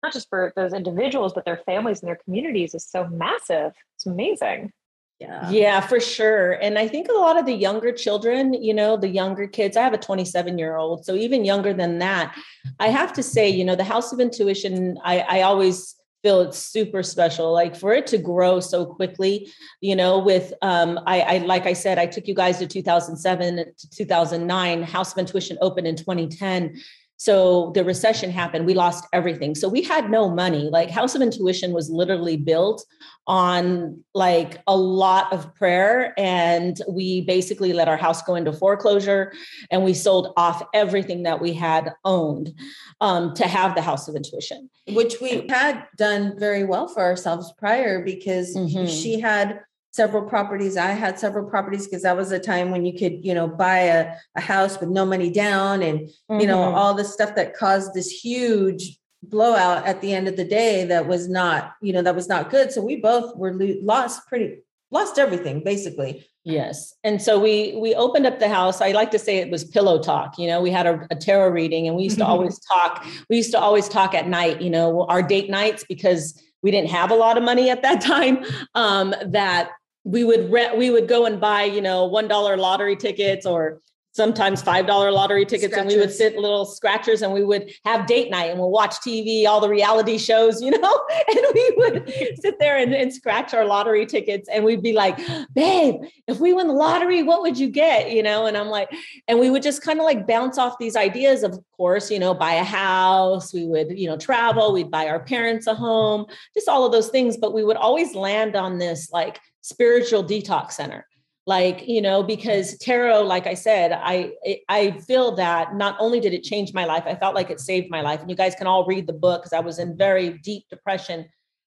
not 0.04 0.14
just 0.14 0.30
for 0.30 0.54
those 0.56 0.74
individuals, 0.74 1.34
but 1.34 1.46
their 1.46 1.62
families 1.66 2.02
and 2.02 2.08
their 2.08 2.20
communities 2.24 2.76
is 2.76 2.88
so 2.88 3.08
massive. 3.08 3.74
It's 3.96 4.06
amazing. 4.06 4.72
Yeah. 5.20 5.50
Yeah, 5.50 5.80
for 5.80 6.00
sure. 6.00 6.52
And 6.54 6.78
I 6.78 6.88
think 6.88 7.08
a 7.10 7.14
lot 7.14 7.40
of 7.40 7.46
the 7.48 7.54
younger 7.54 7.92
children, 7.92 8.54
you 8.54 8.74
know, 8.74 8.98
the 8.98 9.08
younger 9.08 9.48
kids, 9.48 9.76
I 9.76 9.82
have 9.82 9.94
a 9.94 9.98
27 9.98 10.60
year 10.60 10.78
old, 10.78 11.06
so 11.06 11.16
even 11.16 11.44
younger 11.44 11.74
than 11.74 11.98
that, 12.00 12.36
I 12.80 12.90
have 12.90 13.14
to 13.14 13.24
say, 13.24 13.50
you 13.50 13.66
know, 13.66 13.76
the 13.76 13.84
House 13.84 14.14
of 14.14 14.20
Intuition, 14.20 15.00
I, 15.04 15.20
I 15.22 15.42
always 15.42 15.96
feel 16.24 16.42
it's 16.42 16.58
super 16.58 17.04
special 17.04 17.54
like 17.54 17.76
for 17.76 17.94
it 17.94 18.08
to 18.08 18.18
grow 18.18 18.60
so 18.60 18.86
quickly 18.86 19.52
you 19.82 19.96
know 19.96 20.18
with 20.18 20.52
um 20.64 21.00
I, 21.06 21.22
I 21.22 21.38
like 21.40 21.68
i 21.68 21.74
said 21.74 22.00
i 22.00 22.08
took 22.08 22.28
you 22.28 22.34
guys 22.34 22.58
to 22.58 22.66
2007 22.66 23.56
to 23.78 23.90
2009 23.92 24.84
house 24.84 25.12
of 25.12 25.20
intuition 25.20 25.60
opened 25.62 25.86
in 25.86 25.96
2010 25.96 26.76
so 27.18 27.72
the 27.74 27.84
recession 27.84 28.30
happened 28.30 28.68
we 28.68 28.76
lost 28.76 29.08
everything. 29.12 29.56
So 29.56 29.68
we 29.68 29.82
had 29.82 30.10
no 30.10 30.30
money. 30.30 30.70
Like 30.70 30.90
house 30.92 31.16
of 31.16 31.22
intuition 31.22 31.74
was 31.74 31.90
literally 31.90 32.38
built 32.38 32.86
on 33.26 34.04
like 34.14 34.62
a 34.68 34.78
lot 34.78 35.34
of 35.34 35.54
prayer 35.56 36.14
and 36.18 36.80
we 36.88 37.22
basically 37.22 37.74
let 37.74 37.90
our 37.90 37.98
house 37.98 38.22
go 38.22 38.36
into 38.36 38.54
foreclosure 38.54 39.34
and 39.72 39.84
we 39.84 39.94
sold 39.94 40.32
off 40.38 40.64
everything 40.74 41.24
that 41.24 41.42
we 41.42 41.54
had 41.54 41.92
owned 42.06 42.54
um, 43.02 43.34
to 43.34 43.48
have 43.48 43.76
the 43.76 43.82
house 43.82 44.08
of 44.08 44.16
intuition. 44.16 44.70
Which 44.90 45.20
we 45.20 45.46
had 45.50 45.86
done 45.98 46.40
very 46.40 46.64
well 46.64 46.88
for 46.88 47.02
ourselves 47.02 47.52
prior 47.58 48.04
because 48.04 48.56
mm-hmm. 48.56 48.86
she 48.86 49.20
had 49.20 49.60
several 49.92 50.24
properties. 50.24 50.78
I 50.78 50.92
had 50.92 51.20
several 51.20 51.50
properties 51.50 51.88
because 51.88 52.04
that 52.04 52.16
was 52.16 52.32
a 52.32 52.40
time 52.40 52.72
when 52.72 52.86
you 52.86 52.98
could, 52.98 53.26
you 53.26 53.34
know, 53.34 53.48
buy 53.48 53.80
a, 53.80 54.14
a 54.36 54.42
house 54.42 54.80
with 54.80 54.90
no 54.90 55.06
money 55.06 55.32
down 55.32 55.82
and, 55.82 56.02
mm-hmm. 56.02 56.40
you 56.40 56.48
know, 56.48 56.58
mm-hmm. 56.58 56.76
all 56.76 56.94
the 56.94 57.06
stuff 57.06 57.36
that 57.36 57.56
caused 57.56 57.94
this 57.94 58.10
huge 58.10 59.00
blowout 59.24 59.86
at 59.88 60.02
the 60.02 60.14
end 60.14 60.28
of 60.28 60.38
the 60.38 60.46
day 60.46 60.86
that 60.86 61.08
was 61.08 61.28
not, 61.28 61.74
you 61.82 61.92
know, 61.92 62.02
that 62.02 62.16
was 62.16 62.30
not 62.30 62.50
good. 62.50 62.72
So 62.72 62.82
we 62.82 62.98
both 62.98 63.36
were 63.36 63.54
lo- 63.54 63.80
lost 63.82 64.28
pretty 64.28 64.60
lost 64.92 65.20
everything 65.20 65.64
basically. 65.64 66.26
Yes. 66.44 66.94
And 67.04 67.22
so 67.22 67.38
we 67.40 67.76
we 67.76 67.94
opened 67.94 68.26
up 68.26 68.40
the 68.40 68.48
house. 68.48 68.80
I 68.80 68.92
like 68.92 69.12
to 69.12 69.20
say 69.20 69.38
it 69.38 69.52
was 69.52 69.66
pillow 69.66 70.02
talk. 70.02 70.40
You 70.40 70.48
know, 70.48 70.62
we 70.62 70.72
had 70.72 70.86
a, 70.86 71.06
a 71.12 71.16
tarot 71.16 71.50
reading 71.50 71.88
and 71.88 71.98
we 71.98 72.04
used 72.04 72.20
to 72.20 72.26
always 72.34 72.58
talk. 72.60 73.06
We 73.30 73.38
used 73.38 73.52
to 73.52 73.60
always 73.60 73.90
talk 73.90 74.14
at 74.14 74.30
night, 74.30 74.62
you 74.62 74.70
know, 74.70 75.06
our 75.08 75.22
date 75.22 75.50
nights 75.50 75.84
because 75.88 76.42
we 76.64 76.72
didn't 76.72 76.90
have 76.90 77.12
a 77.12 77.16
lot 77.16 77.38
of 77.38 77.44
money 77.44 77.70
at 77.70 77.82
that 77.84 78.02
time. 78.14 78.44
Um, 78.76 79.14
that 79.26 79.72
we 80.04 80.24
would 80.24 80.52
rent, 80.52 80.78
we 80.78 80.90
would 80.90 81.08
go 81.08 81.26
and 81.26 81.40
buy, 81.40 81.64
you 81.64 81.82
know, 81.82 82.06
one 82.06 82.28
dollar 82.28 82.56
lottery 82.56 82.96
tickets 82.96 83.46
or 83.46 83.82
sometimes 84.18 84.62
five 84.62 84.88
dollar 84.88 85.12
lottery 85.12 85.46
tickets, 85.46 85.74
scratchers. 85.74 85.94
and 85.94 86.02
we 86.02 86.06
would 86.06 86.14
sit 86.14 86.36
little 86.36 86.66
scratchers, 86.66 87.22
and 87.22 87.32
we 87.32 87.44
would 87.44 87.72
have 87.86 88.08
date 88.08 88.30
night, 88.30 88.50
and 88.50 88.60
we'll 88.60 88.72
watch 88.72 88.96
TV, 88.96 89.46
all 89.46 89.62
the 89.62 89.70
reality 89.70 90.18
shows, 90.18 90.62
you 90.62 90.72
know, 90.72 91.06
and 91.30 91.40
we 91.54 91.74
would 91.78 92.12
sit 92.42 92.60
there 92.60 92.78
and, 92.78 92.94
and 92.94 93.14
scratch 93.14 93.54
our 93.54 93.64
lottery 93.64 94.06
tickets, 94.06 94.50
and 94.50 94.66
we'd 94.66 94.82
be 94.82 94.92
like, 94.92 95.18
"Babe, 95.54 96.02
if 96.28 96.40
we 96.40 96.52
win 96.52 96.68
the 96.68 96.74
lottery, 96.74 97.24
what 97.24 97.42
would 97.42 97.58
you 97.58 97.70
get?" 97.70 98.12
You 98.12 98.24
know, 98.24 98.48
and 98.48 98.58
I'm 98.58 98.68
like, 98.68 98.90
and 99.28 99.40
we 99.40 99.50
would 99.50 99.64
just 99.64 99.82
kind 99.82 100.00
of 100.00 100.06
like 100.06 100.28
bounce 100.28 100.58
off 100.58 100.78
these 100.80 100.98
ideas. 100.98 101.44
Of 101.44 101.58
course, 101.78 102.12
you 102.12 102.20
know, 102.20 102.34
buy 102.34 102.54
a 102.54 102.64
house, 102.64 103.54
we 103.54 103.66
would, 103.68 103.98
you 103.98 104.08
know, 104.08 104.18
travel, 104.18 104.74
we'd 104.74 104.92
buy 104.92 105.08
our 105.08 105.20
parents 105.20 105.68
a 105.68 105.76
home, 105.76 106.26
just 106.56 106.68
all 106.68 106.86
of 106.86 106.92
those 106.92 107.10
things, 107.10 107.38
but 107.38 107.54
we 107.54 107.64
would 107.64 107.78
always 107.78 108.16
land 108.16 108.56
on 108.56 108.80
this 108.80 109.12
like 109.12 109.40
spiritual 109.62 110.24
detox 110.24 110.72
center 110.72 111.06
like 111.48 111.88
you 111.88 112.02
know 112.02 112.22
because 112.22 112.78
tarot 112.78 113.24
like 113.24 113.48
i 113.48 113.54
said 113.54 113.94
i 113.94 114.32
i 114.70 114.92
feel 115.08 115.34
that 115.34 115.74
not 115.76 115.96
only 115.98 116.20
did 116.20 116.34
it 116.34 116.44
change 116.44 116.74
my 116.74 116.86
life 116.86 117.04
i 117.08 117.16
felt 117.16 117.34
like 117.34 117.50
it 117.50 117.60
saved 117.60 117.90
my 117.90 118.02
life. 118.02 118.20
And 118.20 118.30
you 118.30 118.36
guys 118.36 118.54
can 118.54 118.68
all 118.68 118.86
read 118.86 119.08
the 119.08 119.14
book 119.14 119.42
because 119.42 119.54
i 119.54 119.60
was 119.60 119.80
in 119.80 119.98
very 119.98 120.38
deep 120.40 120.66
depression 120.70 121.26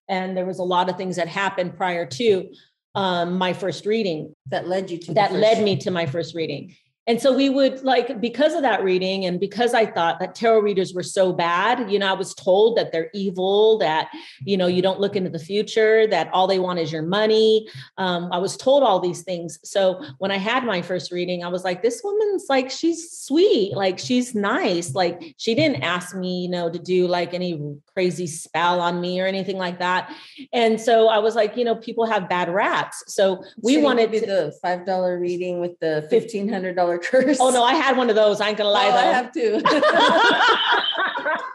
and 0.09 0.37
there 0.37 0.47
was 0.47 0.59
a 0.59 0.65
lot 0.65 0.89
of 0.89 0.97
things 0.97 1.17
that 1.17 1.29
happened 1.29 1.77
prior 1.77 2.05
to 2.05 2.53
um, 2.95 3.39
my 3.39 3.53
first 3.53 3.87
reading 3.87 4.35
that 4.47 4.69
led 4.69 4.91
you 4.91 4.99
to 4.99 5.15
that 5.15 5.33
led 5.33 5.65
me 5.65 5.77
to 5.77 5.91
my 5.91 6.07
first 6.07 6.35
reading 6.35 6.75
and 7.11 7.21
so 7.21 7.35
we 7.35 7.51
would 7.51 7.83
like, 7.83 8.21
because 8.21 8.55
of 8.55 8.63
that 8.63 8.85
reading, 8.85 9.25
and 9.25 9.41
because 9.41 9.75
I 9.75 9.85
thought 9.85 10.21
that 10.21 10.37
tarot 10.37 10.61
readers 10.61 10.95
were 10.95 11.03
so 11.03 11.33
bad, 11.33 11.91
you 11.91 11.99
know, 11.99 12.07
I 12.07 12.13
was 12.13 12.35
told 12.35 12.77
that 12.77 12.93
they're 12.93 13.11
evil, 13.13 13.79
that, 13.79 14.13
you 14.45 14.57
know, 14.57 14.69
you 14.69 14.81
don't 14.81 15.01
look 15.01 15.17
into 15.17 15.29
the 15.29 15.41
future, 15.41 16.07
that 16.07 16.31
all 16.33 16.47
they 16.47 16.61
want 16.61 16.79
is 16.79 16.93
your 16.93 17.03
money. 17.03 17.67
Um, 17.99 18.29
I 18.31 18.39
was 18.39 18.57
told 18.57 18.85
all 18.85 19.01
these 19.01 19.23
things. 19.23 19.59
So 19.65 20.05
when 20.19 20.31
I 20.31 20.37
had 20.37 20.63
my 20.63 20.83
first 20.83 21.11
reading, 21.11 21.43
I 21.43 21.49
was 21.49 21.65
like, 21.65 21.83
this 21.83 22.01
woman's 22.05 22.45
like, 22.49 22.71
she's 22.71 23.11
sweet, 23.11 23.73
like, 23.75 23.99
she's 23.99 24.33
nice. 24.33 24.95
Like, 24.95 25.35
she 25.37 25.57
didn't 25.57 25.83
ask 25.83 26.15
me, 26.15 26.43
you 26.43 26.49
know, 26.49 26.71
to 26.71 26.79
do 26.79 27.09
like 27.09 27.35
any 27.35 27.61
crazy 27.93 28.29
spell 28.29 28.81
on 28.81 29.01
me 29.01 29.21
or 29.21 29.27
anything 29.27 29.59
like 29.59 29.81
that. 29.81 30.15
And 30.53 30.81
so 30.81 31.09
I 31.09 31.19
was 31.19 31.35
like, 31.35 31.57
you 31.57 31.65
know, 31.65 31.75
people 31.75 32.07
have 32.07 32.29
bad 32.29 32.49
raps. 32.49 33.03
So 33.09 33.43
we 33.61 33.79
wanted 33.79 34.13
to 34.13 34.21
do 34.21 34.27
the 34.27 34.55
$5 34.65 35.21
reading 35.21 35.59
with 35.59 35.77
the 35.81 36.09
$1,500 36.13 37.00
Oh 37.41 37.51
no, 37.51 37.63
I 37.65 37.75
had 37.75 37.97
one 37.97 38.11
of 38.11 38.17
those. 38.17 38.41
I 38.41 38.49
ain't 38.49 38.59
gonna 38.59 38.71
lie. 38.71 38.89
Oh, 38.89 38.93
though. 38.93 38.99
I 38.99 39.13
have 39.13 39.33
too. 39.33 39.61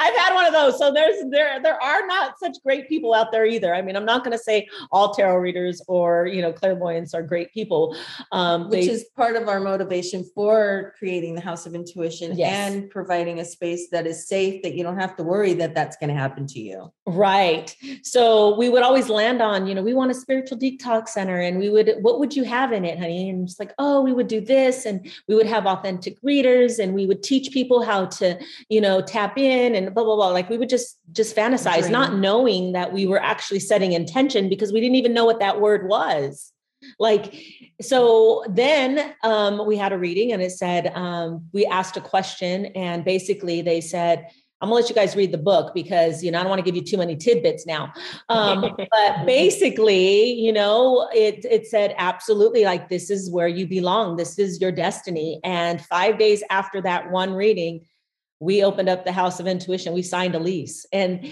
I've 0.00 0.16
had 0.16 0.34
one 0.34 0.46
of 0.46 0.52
those. 0.52 0.78
So 0.78 0.92
there's 0.92 1.16
there 1.30 1.60
there 1.62 1.80
are 1.82 2.06
not 2.06 2.38
such 2.38 2.56
great 2.64 2.88
people 2.88 3.14
out 3.14 3.32
there 3.32 3.46
either. 3.46 3.74
I 3.74 3.82
mean, 3.82 3.96
I'm 3.96 4.04
not 4.04 4.24
going 4.24 4.36
to 4.36 4.42
say 4.42 4.68
all 4.92 5.14
tarot 5.14 5.36
readers 5.36 5.82
or 5.88 6.26
you 6.26 6.42
know 6.42 6.52
clairvoyants 6.52 7.14
are 7.14 7.22
great 7.22 7.52
people, 7.52 7.96
um, 8.32 8.68
which 8.68 8.86
they, 8.86 8.92
is 8.92 9.04
part 9.16 9.36
of 9.36 9.48
our 9.48 9.60
motivation 9.60 10.24
for 10.34 10.94
creating 10.98 11.34
the 11.34 11.40
House 11.40 11.66
of 11.66 11.74
Intuition 11.74 12.36
yes. 12.36 12.72
and 12.72 12.90
providing 12.90 13.40
a 13.40 13.44
space 13.44 13.88
that 13.90 14.06
is 14.06 14.26
safe 14.26 14.62
that 14.62 14.74
you 14.74 14.82
don't 14.82 14.98
have 14.98 15.16
to 15.16 15.22
worry 15.22 15.54
that 15.54 15.74
that's 15.74 15.96
going 15.96 16.10
to 16.10 16.16
happen 16.16 16.46
to 16.48 16.60
you. 16.60 16.92
Right. 17.06 17.74
So 18.02 18.56
we 18.56 18.68
would 18.68 18.82
always 18.82 19.08
land 19.08 19.42
on 19.42 19.66
you 19.66 19.74
know 19.74 19.82
we 19.82 19.94
want 19.94 20.10
a 20.10 20.14
spiritual 20.14 20.58
detox 20.58 21.08
center, 21.08 21.40
and 21.40 21.58
we 21.58 21.70
would 21.70 21.94
what 22.00 22.18
would 22.18 22.36
you 22.36 22.44
have 22.44 22.72
in 22.72 22.84
it, 22.84 22.98
honey? 22.98 23.30
And 23.30 23.48
it's 23.48 23.58
like 23.58 23.72
oh 23.78 24.00
we 24.02 24.12
would 24.12 24.28
do 24.28 24.40
this, 24.40 24.86
and 24.86 25.10
we 25.28 25.34
would 25.34 25.46
have 25.46 25.66
authentic 25.66 26.18
readers, 26.22 26.78
and 26.78 26.94
we 26.94 27.06
would 27.06 27.22
teach 27.22 27.52
people 27.52 27.82
how 27.82 28.06
to 28.06 28.38
you 28.68 28.80
know 28.80 29.00
tap 29.00 29.29
in 29.36 29.74
and 29.74 29.94
blah 29.94 30.04
blah 30.04 30.16
blah. 30.16 30.28
Like 30.28 30.48
we 30.48 30.58
would 30.58 30.68
just 30.68 30.98
just 31.12 31.36
fantasize 31.36 31.82
Dream. 31.82 31.92
not 31.92 32.14
knowing 32.14 32.72
that 32.72 32.92
we 32.92 33.06
were 33.06 33.22
actually 33.22 33.60
setting 33.60 33.92
intention 33.92 34.48
because 34.48 34.72
we 34.72 34.80
didn't 34.80 34.96
even 34.96 35.14
know 35.14 35.24
what 35.24 35.40
that 35.40 35.60
word 35.60 35.88
was. 35.88 36.52
Like 36.98 37.34
so 37.80 38.44
then 38.48 39.14
um, 39.22 39.66
we 39.66 39.76
had 39.76 39.92
a 39.92 39.98
reading 39.98 40.32
and 40.32 40.42
it 40.42 40.52
said 40.52 40.92
um, 40.94 41.46
we 41.52 41.66
asked 41.66 41.96
a 41.96 42.00
question 42.00 42.66
and 42.66 43.04
basically 43.04 43.62
they 43.62 43.80
said 43.80 44.26
i'm 44.62 44.68
gonna 44.68 44.80
let 44.80 44.90
you 44.90 44.94
guys 44.94 45.16
read 45.16 45.32
the 45.32 45.38
book 45.38 45.72
because 45.74 46.22
you 46.22 46.30
know 46.30 46.38
i 46.38 46.42
don't 46.42 46.50
want 46.50 46.58
to 46.58 46.64
give 46.64 46.76
you 46.76 46.84
too 46.84 46.98
many 46.98 47.16
tidbits 47.16 47.66
now. 47.66 47.92
Um, 48.28 48.60
but 48.76 49.26
basically 49.26 50.32
you 50.32 50.52
know 50.52 51.08
it, 51.14 51.44
it 51.44 51.66
said 51.66 51.94
absolutely 51.96 52.64
like 52.64 52.88
this 52.88 53.10
is 53.10 53.30
where 53.30 53.48
you 53.48 53.66
belong. 53.66 54.16
This 54.16 54.38
is 54.38 54.60
your 54.60 54.72
destiny. 54.72 55.40
And 55.44 55.80
five 55.80 56.18
days 56.18 56.42
after 56.50 56.80
that 56.82 57.10
one 57.10 57.32
reading 57.32 57.86
we 58.40 58.64
opened 58.64 58.88
up 58.88 59.04
the 59.04 59.12
house 59.12 59.38
of 59.38 59.46
intuition 59.46 59.92
we 59.92 60.02
signed 60.02 60.34
a 60.34 60.38
lease. 60.40 60.86
And 60.92 61.24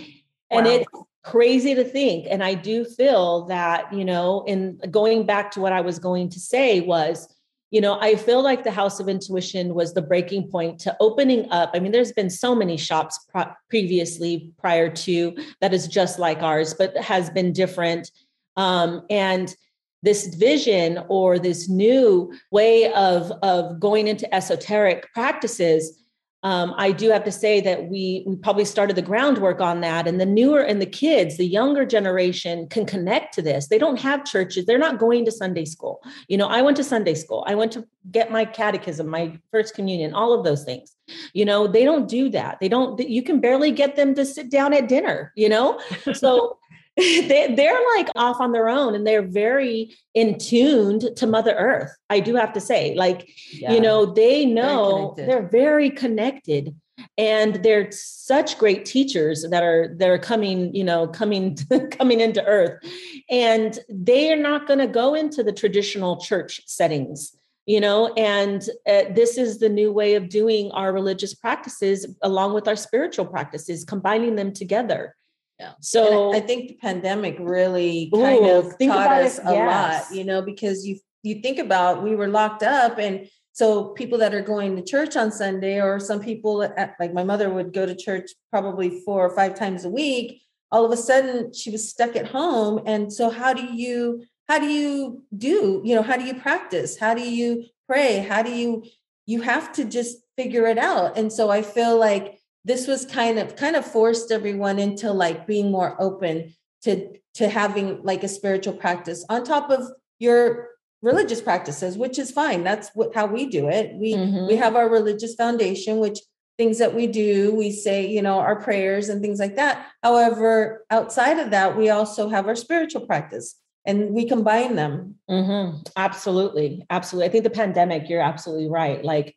and 0.50 0.66
wow. 0.66 0.72
it's 0.72 0.86
crazy 1.24 1.74
to 1.74 1.84
think 1.84 2.26
and 2.30 2.42
i 2.42 2.54
do 2.54 2.84
feel 2.84 3.44
that 3.46 3.92
you 3.92 4.04
know 4.04 4.44
in 4.46 4.78
going 4.90 5.26
back 5.26 5.50
to 5.50 5.60
what 5.60 5.72
i 5.72 5.80
was 5.80 5.98
going 5.98 6.28
to 6.28 6.40
say 6.40 6.80
was 6.80 7.28
you 7.70 7.80
know 7.82 7.98
i 8.00 8.14
feel 8.14 8.42
like 8.42 8.64
the 8.64 8.70
house 8.70 8.98
of 8.98 9.08
intuition 9.08 9.74
was 9.74 9.92
the 9.92 10.00
breaking 10.00 10.48
point 10.48 10.78
to 10.78 10.96
opening 11.00 11.50
up. 11.50 11.70
I 11.74 11.80
mean 11.80 11.92
there's 11.92 12.12
been 12.12 12.30
so 12.30 12.54
many 12.54 12.76
shops 12.78 13.18
pro- 13.28 13.52
previously 13.68 14.52
prior 14.58 14.88
to 14.88 15.36
that 15.60 15.74
is 15.74 15.86
just 15.86 16.18
like 16.18 16.40
ours 16.40 16.72
but 16.72 16.96
has 16.96 17.28
been 17.30 17.52
different. 17.52 18.10
Um, 18.56 19.02
and 19.10 19.54
this 20.02 20.34
vision 20.34 21.04
or 21.08 21.38
this 21.38 21.68
new 21.68 22.32
way 22.50 22.90
of 22.92 23.32
of 23.42 23.78
going 23.80 24.08
into 24.08 24.32
esoteric 24.34 25.12
practices 25.12 25.98
um, 26.44 26.72
I 26.76 26.92
do 26.92 27.10
have 27.10 27.24
to 27.24 27.32
say 27.32 27.60
that 27.62 27.88
we 27.88 28.22
we 28.24 28.36
probably 28.36 28.64
started 28.64 28.94
the 28.94 29.02
groundwork 29.02 29.60
on 29.60 29.80
that, 29.80 30.06
and 30.06 30.20
the 30.20 30.26
newer 30.26 30.60
and 30.60 30.80
the 30.80 30.86
kids, 30.86 31.36
the 31.36 31.44
younger 31.44 31.84
generation, 31.84 32.68
can 32.68 32.86
connect 32.86 33.34
to 33.34 33.42
this. 33.42 33.66
They 33.66 33.78
don't 33.78 33.98
have 33.98 34.24
churches; 34.24 34.64
they're 34.64 34.78
not 34.78 35.00
going 35.00 35.24
to 35.24 35.32
Sunday 35.32 35.64
school. 35.64 36.00
You 36.28 36.36
know, 36.36 36.46
I 36.46 36.62
went 36.62 36.76
to 36.76 36.84
Sunday 36.84 37.14
school. 37.14 37.44
I 37.48 37.56
went 37.56 37.72
to 37.72 37.84
get 38.12 38.30
my 38.30 38.44
catechism, 38.44 39.08
my 39.08 39.36
first 39.50 39.74
communion, 39.74 40.14
all 40.14 40.32
of 40.32 40.44
those 40.44 40.64
things. 40.64 40.94
You 41.32 41.44
know, 41.44 41.66
they 41.66 41.84
don't 41.84 42.08
do 42.08 42.28
that. 42.30 42.58
They 42.60 42.68
don't. 42.68 43.00
You 43.00 43.24
can 43.24 43.40
barely 43.40 43.72
get 43.72 43.96
them 43.96 44.14
to 44.14 44.24
sit 44.24 44.48
down 44.48 44.72
at 44.72 44.88
dinner. 44.88 45.32
You 45.34 45.48
know, 45.48 45.80
so 46.12 46.58
they, 47.28 47.54
they're 47.56 47.80
like 47.96 48.08
off 48.16 48.40
on 48.40 48.52
their 48.52 48.68
own 48.68 48.94
and 48.94 49.06
they're 49.06 49.26
very 49.26 49.94
in 50.14 50.36
tuned 50.38 51.04
to 51.16 51.26
mother 51.26 51.54
earth 51.54 51.96
i 52.10 52.18
do 52.18 52.34
have 52.34 52.52
to 52.52 52.60
say. 52.60 52.94
Like 52.94 53.30
yeah. 53.52 53.72
you 53.72 53.80
know 53.80 54.06
they 54.06 54.44
know 54.44 55.14
very 55.16 55.26
they're 55.26 55.48
very 55.48 55.90
connected 55.90 56.74
and 57.16 57.56
they're 57.62 57.90
such 57.92 58.58
great 58.58 58.84
teachers 58.84 59.46
that 59.50 59.62
are 59.62 59.94
that 59.98 60.08
are 60.08 60.18
coming 60.18 60.74
you 60.74 60.84
know 60.84 61.06
coming 61.06 61.56
coming 61.90 62.20
into 62.20 62.44
earth. 62.44 62.82
And 63.30 63.78
they 63.88 64.32
are 64.32 64.36
not 64.36 64.66
going 64.66 64.80
to 64.80 64.86
go 64.86 65.14
into 65.14 65.42
the 65.42 65.52
traditional 65.52 66.20
church 66.20 66.60
settings 66.66 67.34
you 67.66 67.80
know 67.80 68.12
and 68.14 68.62
uh, 68.88 69.02
this 69.14 69.36
is 69.36 69.58
the 69.58 69.68
new 69.68 69.92
way 69.92 70.14
of 70.14 70.28
doing 70.28 70.70
our 70.72 70.92
religious 70.92 71.34
practices 71.34 72.06
along 72.22 72.54
with 72.54 72.66
our 72.66 72.76
spiritual 72.76 73.26
practices 73.26 73.84
combining 73.84 74.36
them 74.36 74.52
together 74.52 75.14
yeah. 75.58 75.72
So 75.80 76.34
I 76.34 76.40
think 76.40 76.68
the 76.68 76.74
pandemic 76.74 77.36
really 77.40 78.10
kind 78.14 78.44
ooh, 78.44 78.50
of 78.50 78.78
taught 78.78 79.22
us 79.22 79.38
it, 79.38 79.44
a 79.44 79.52
yes. 79.52 80.10
lot, 80.10 80.16
you 80.16 80.24
know, 80.24 80.42
because 80.42 80.86
you 80.86 80.98
you 81.22 81.40
think 81.40 81.58
about 81.58 82.02
we 82.02 82.14
were 82.14 82.28
locked 82.28 82.62
up 82.62 82.98
and 82.98 83.28
so 83.52 83.86
people 83.88 84.18
that 84.18 84.34
are 84.34 84.42
going 84.42 84.76
to 84.76 84.82
church 84.82 85.16
on 85.16 85.32
Sunday 85.32 85.80
or 85.80 85.98
some 85.98 86.20
people 86.20 86.62
at, 86.62 86.94
like 87.00 87.12
my 87.12 87.24
mother 87.24 87.50
would 87.50 87.72
go 87.72 87.84
to 87.84 87.96
church 87.96 88.30
probably 88.52 89.02
four 89.04 89.26
or 89.26 89.34
five 89.34 89.56
times 89.56 89.84
a 89.84 89.90
week, 89.90 90.40
all 90.70 90.84
of 90.84 90.92
a 90.92 90.96
sudden 90.96 91.52
she 91.52 91.70
was 91.70 91.88
stuck 91.88 92.14
at 92.14 92.28
home 92.28 92.80
and 92.86 93.12
so 93.12 93.30
how 93.30 93.52
do 93.52 93.64
you 93.64 94.24
how 94.48 94.58
do 94.58 94.66
you 94.66 95.24
do, 95.36 95.82
you 95.84 95.94
know, 95.94 96.02
how 96.02 96.16
do 96.16 96.24
you 96.24 96.34
practice? 96.34 96.96
How 96.96 97.14
do 97.14 97.28
you 97.28 97.64
pray? 97.88 98.18
How 98.18 98.42
do 98.42 98.50
you 98.50 98.84
you 99.26 99.42
have 99.42 99.72
to 99.72 99.84
just 99.84 100.18
figure 100.38 100.66
it 100.66 100.78
out. 100.78 101.18
And 101.18 101.30
so 101.32 101.50
I 101.50 101.62
feel 101.62 101.98
like 101.98 102.37
this 102.68 102.86
was 102.86 103.06
kind 103.06 103.38
of 103.38 103.56
kind 103.56 103.74
of 103.76 103.84
forced 103.84 104.30
everyone 104.30 104.78
into 104.78 105.10
like 105.10 105.46
being 105.46 105.72
more 105.72 106.00
open 106.00 106.54
to 106.82 107.08
to 107.34 107.48
having 107.48 108.02
like 108.02 108.22
a 108.22 108.28
spiritual 108.28 108.74
practice 108.74 109.24
on 109.30 109.42
top 109.42 109.70
of 109.70 109.88
your 110.18 110.68
religious 111.00 111.40
practices 111.40 111.96
which 111.96 112.18
is 112.18 112.30
fine. 112.30 112.62
That's 112.62 112.90
what 112.94 113.14
how 113.14 113.26
we 113.26 113.46
do 113.46 113.68
it. 113.68 113.94
We 113.94 114.14
mm-hmm. 114.14 114.46
we 114.46 114.56
have 114.56 114.76
our 114.76 114.88
religious 114.88 115.34
foundation 115.34 115.98
which 115.98 116.18
things 116.58 116.78
that 116.78 116.94
we 116.94 117.06
do 117.06 117.54
we 117.54 117.70
say 117.70 118.06
you 118.06 118.20
know 118.20 118.38
our 118.38 118.60
prayers 118.60 119.08
and 119.08 119.22
things 119.22 119.40
like 119.40 119.56
that. 119.56 119.86
However 120.02 120.84
outside 120.90 121.38
of 121.38 121.50
that 121.50 121.76
we 121.76 121.88
also 121.88 122.28
have 122.28 122.46
our 122.46 122.56
spiritual 122.56 123.06
practice 123.06 123.56
and 123.86 124.10
we 124.10 124.28
combine 124.28 124.76
them. 124.76 125.14
Mm-hmm. 125.30 125.78
absolutely. 125.96 126.84
Absolutely. 126.90 127.28
I 127.28 127.32
think 127.32 127.44
the 127.44 127.50
pandemic 127.62 128.10
you're 128.10 128.20
absolutely 128.20 128.68
right. 128.68 129.02
Like 129.02 129.34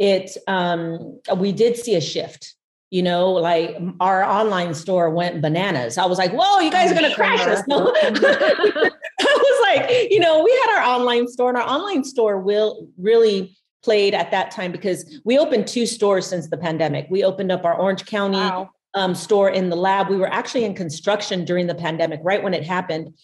it 0.00 0.36
um 0.48 1.20
we 1.36 1.52
did 1.52 1.76
see 1.76 1.94
a 1.94 2.00
shift 2.00 2.56
you 2.92 3.02
know, 3.02 3.32
like 3.32 3.74
our 4.00 4.22
online 4.22 4.74
store 4.74 5.08
went 5.08 5.40
bananas. 5.40 5.96
I 5.96 6.04
was 6.04 6.18
like, 6.18 6.30
whoa, 6.30 6.60
you 6.60 6.70
guys 6.70 6.92
are 6.92 6.94
going 6.94 7.08
to 7.08 7.16
crash 7.16 7.40
us. 7.40 7.62
No. 7.66 7.90
I 8.02 8.90
was 9.18 9.60
like, 9.62 10.10
you 10.10 10.20
know, 10.20 10.44
we 10.44 10.50
had 10.50 10.78
our 10.78 10.96
online 10.96 11.26
store 11.26 11.48
and 11.48 11.56
our 11.56 11.66
online 11.66 12.04
store 12.04 12.38
will 12.42 12.86
really 12.98 13.56
played 13.82 14.12
at 14.12 14.30
that 14.32 14.50
time 14.50 14.72
because 14.72 15.20
we 15.24 15.38
opened 15.38 15.66
two 15.66 15.86
stores 15.86 16.26
since 16.26 16.50
the 16.50 16.58
pandemic. 16.58 17.06
We 17.08 17.24
opened 17.24 17.50
up 17.50 17.64
our 17.64 17.74
Orange 17.74 18.04
County 18.04 18.36
wow. 18.36 18.68
um, 18.92 19.14
store 19.14 19.48
in 19.48 19.70
the 19.70 19.76
lab. 19.76 20.10
We 20.10 20.18
were 20.18 20.30
actually 20.30 20.64
in 20.64 20.74
construction 20.74 21.46
during 21.46 21.68
the 21.68 21.74
pandemic, 21.74 22.20
right 22.22 22.42
when 22.42 22.52
it 22.52 22.62
happened. 22.62 23.14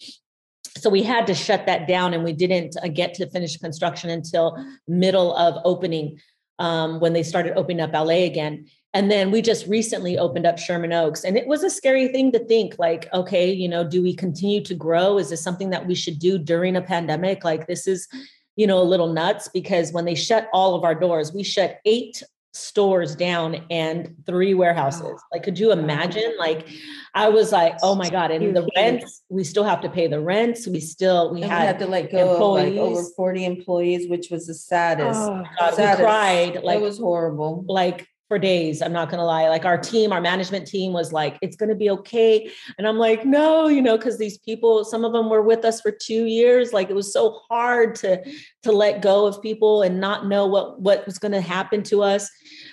So 0.79 0.89
we 0.89 1.03
had 1.03 1.27
to 1.27 1.35
shut 1.35 1.67
that 1.67 1.87
down 1.87 2.15
and 2.15 2.23
we 2.23 2.33
didn't 2.33 2.75
uh, 2.81 2.87
get 2.87 3.13
to 3.15 3.29
finish 3.29 3.55
construction 3.57 4.09
until 4.09 4.57
middle 4.87 5.35
of 5.35 5.61
opening 5.63 6.19
um, 6.57 6.99
when 6.99 7.13
they 7.13 7.21
started 7.21 7.53
opening 7.55 7.81
up 7.81 7.93
LA 7.93 8.25
again. 8.25 8.65
And 8.93 9.11
then 9.11 9.29
we 9.29 9.41
just 9.41 9.67
recently 9.67 10.17
opened 10.17 10.47
up 10.47 10.57
Sherman 10.57 10.93
Oaks. 10.93 11.23
And 11.23 11.37
it 11.37 11.45
was 11.45 11.63
a 11.63 11.69
scary 11.69 12.07
thing 12.07 12.31
to 12.31 12.39
think 12.39 12.75
like, 12.79 13.07
okay, 13.13 13.51
you 13.51 13.69
know, 13.69 13.87
do 13.87 14.01
we 14.01 14.15
continue 14.15 14.63
to 14.63 14.73
grow? 14.73 15.19
Is 15.19 15.29
this 15.29 15.43
something 15.43 15.69
that 15.69 15.85
we 15.85 15.93
should 15.93 16.17
do 16.17 16.39
during 16.39 16.75
a 16.75 16.81
pandemic? 16.81 17.43
Like, 17.43 17.67
this 17.67 17.85
is, 17.87 18.07
you 18.55 18.65
know, 18.65 18.81
a 18.81 18.83
little 18.83 19.13
nuts 19.13 19.47
because 19.47 19.93
when 19.93 20.05
they 20.05 20.15
shut 20.15 20.49
all 20.53 20.73
of 20.73 20.83
our 20.83 20.95
doors, 20.95 21.31
we 21.31 21.43
shut 21.43 21.77
eight 21.85 22.23
stores 22.51 23.15
down 23.15 23.63
and 23.69 24.15
three 24.25 24.55
warehouses. 24.55 25.21
Like, 25.31 25.43
could 25.43 25.59
you 25.59 25.71
imagine? 25.71 26.33
Like, 26.39 26.67
I 27.13 27.29
was 27.29 27.51
like, 27.51 27.77
oh 27.83 27.93
my 27.93 28.09
God. 28.09 28.31
And 28.31 28.55
the 28.55 28.67
rents, 28.75 29.21
we 29.29 29.43
still 29.43 29.63
have 29.63 29.81
to 29.81 29.89
pay 29.89 30.07
the 30.07 30.19
rents. 30.19 30.67
We 30.67 30.79
still, 30.79 31.31
we, 31.31 31.41
had, 31.41 31.59
we 31.59 31.67
had, 31.67 31.79
to 31.79 31.85
let 31.85 32.11
go 32.11 32.33
employees. 32.33 32.69
of 32.69 32.73
like 32.73 32.97
over 32.97 33.03
40 33.15 33.45
employees, 33.45 34.09
which 34.09 34.29
was 34.31 34.47
the 34.47 34.55
saddest. 34.55 35.19
Oh, 35.19 35.43
God, 35.59 35.73
saddest. 35.75 35.99
We 35.99 36.05
cried. 36.05 36.63
Like, 36.63 36.79
it 36.79 36.81
was 36.81 36.97
horrible. 36.97 37.65
Like, 37.67 38.07
for 38.29 38.39
days. 38.39 38.81
I'm 38.81 38.93
not 38.93 39.09
going 39.09 39.17
to 39.17 39.25
lie. 39.25 39.49
Like 39.49 39.65
our 39.65 39.77
team, 39.77 40.13
our 40.13 40.21
management 40.21 40.67
team 40.67 40.93
was 40.93 41.11
like, 41.11 41.37
it's 41.41 41.57
going 41.57 41.69
to 41.69 41.75
be 41.75 41.89
okay. 41.89 42.49
And 42.77 42.87
I'm 42.87 42.97
like, 42.97 43.25
no, 43.25 43.67
you 43.67 43.81
know, 43.81 43.97
because 43.97 44.17
these 44.17 44.37
people, 44.37 44.85
some 44.85 45.03
of 45.03 45.11
them 45.11 45.29
were 45.29 45.41
with 45.41 45.65
us 45.65 45.81
for 45.81 45.91
two 45.91 46.25
years. 46.25 46.71
Like 46.71 46.89
it 46.89 46.95
was 46.95 47.11
so 47.11 47.41
hard 47.49 47.95
to, 47.95 48.23
to 48.63 48.71
let 48.71 49.01
go 49.01 49.25
of 49.25 49.41
people 49.41 49.81
and 49.81 49.99
not 49.99 50.27
know 50.27 50.45
what, 50.45 50.79
what 50.79 51.05
was 51.07 51.17
going 51.17 51.31
to 51.33 51.41
happen 51.41 51.83
to 51.83 52.03
us. 52.03 52.29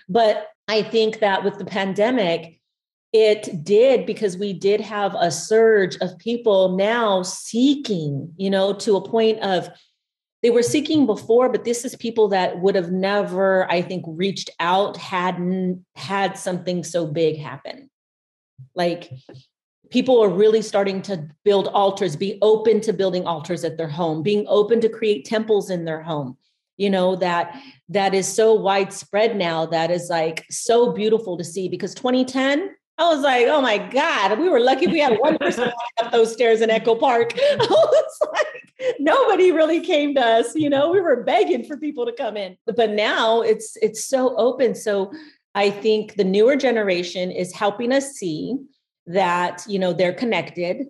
But 0.09 0.49
I 0.69 0.83
think 0.83 1.21
that 1.21 1.43
with 1.43 1.59
the 1.59 1.65
pandemic, 1.65 2.61
it 3.15 3.65
did 3.65 4.05
because 4.05 4.37
we 4.37 4.53
did 4.53 4.81
have 4.83 5.17
a 5.19 5.31
surge 5.31 5.97
of 6.03 6.19
people 6.19 6.77
now 6.77 7.23
seeking, 7.23 8.31
you 8.37 8.51
know, 8.51 8.75
to 8.75 8.97
a 8.97 9.09
point 9.09 9.41
of 9.41 9.71
they 10.43 10.51
were 10.51 10.63
seeking 10.63 11.07
before, 11.07 11.49
but 11.49 11.65
this 11.65 11.85
is 11.85 11.97
people 11.97 12.29
that 12.29 12.61
would 12.61 12.75
have 12.75 12.93
never, 12.93 13.71
I 13.71 13.83
think, 13.83 14.05
reached 14.07 14.51
out 14.61 14.97
hadn't 14.97 15.85
had 15.95 16.39
something 16.39 16.85
so 16.85 17.07
big 17.07 17.39
happen. 17.39 17.91
Like 18.75 19.11
people 19.91 20.23
are 20.23 20.29
really 20.29 20.63
starting 20.63 21.03
to 21.03 21.29
build 21.45 21.69
altars, 21.69 22.17
be 22.17 22.39
open 22.43 22.81
to 22.83 22.93
building 22.93 23.27
altars 23.27 23.65
at 23.65 23.77
their 23.79 23.89
home, 23.89 24.23
being 24.23 24.45
open 24.49 24.81
to 24.83 24.89
create 24.89 25.25
temples 25.25 25.71
in 25.71 25.85
their 25.85 26.03
home. 26.03 26.37
You 26.77 26.91
know, 26.91 27.17
that 27.17 27.59
that 27.89 28.15
is 28.15 28.29
so 28.29 28.53
widespread 28.53 29.37
now, 29.37 29.65
that 29.67 29.91
is 29.91 30.11
like 30.11 30.45
so 30.51 30.93
beautiful 30.93 31.39
to 31.39 31.45
see 31.45 31.71
because 31.71 31.95
2010 31.95 32.77
I 32.99 33.15
was 33.15 33.23
like, 33.23 33.47
oh 33.47 33.61
my 33.61 33.77
God, 33.77 34.39
we 34.39 34.49
were 34.49 34.61
lucky 34.61 34.87
we 34.87 35.01
had 35.01 35.19
one 35.19 35.37
person 35.39 35.71
up 36.01 36.13
those 36.13 36.33
stairs 36.33 36.63
in 36.63 36.71
Echo 36.71 36.95
Park. 36.95 37.33
I 37.39 37.57
was 37.59 38.19
like, 38.33 38.66
nobody 38.99 39.53
really 39.53 39.81
came 39.81 40.15
to 40.15 40.21
us, 40.21 40.55
you 40.55 40.71
know, 40.71 40.91
we 40.91 41.01
were 41.01 41.23
begging 41.23 41.65
for 41.65 41.77
people 41.77 42.07
to 42.07 42.13
come 42.13 42.37
in. 42.37 42.57
But 42.67 42.91
now 42.91 43.41
it's 43.41 43.77
it's 43.83 44.05
so 44.05 44.37
open. 44.37 44.75
So 44.75 45.13
I 45.55 45.71
think 45.71 46.15
the 46.15 46.25
newer 46.25 46.57
generation 46.57 47.31
is 47.31 47.53
helping 47.53 47.93
us 47.93 48.13
see 48.13 48.57
that, 49.07 49.65
you 49.67 49.79
know, 49.79 49.93
they're 49.93 50.13
connected. 50.13 50.87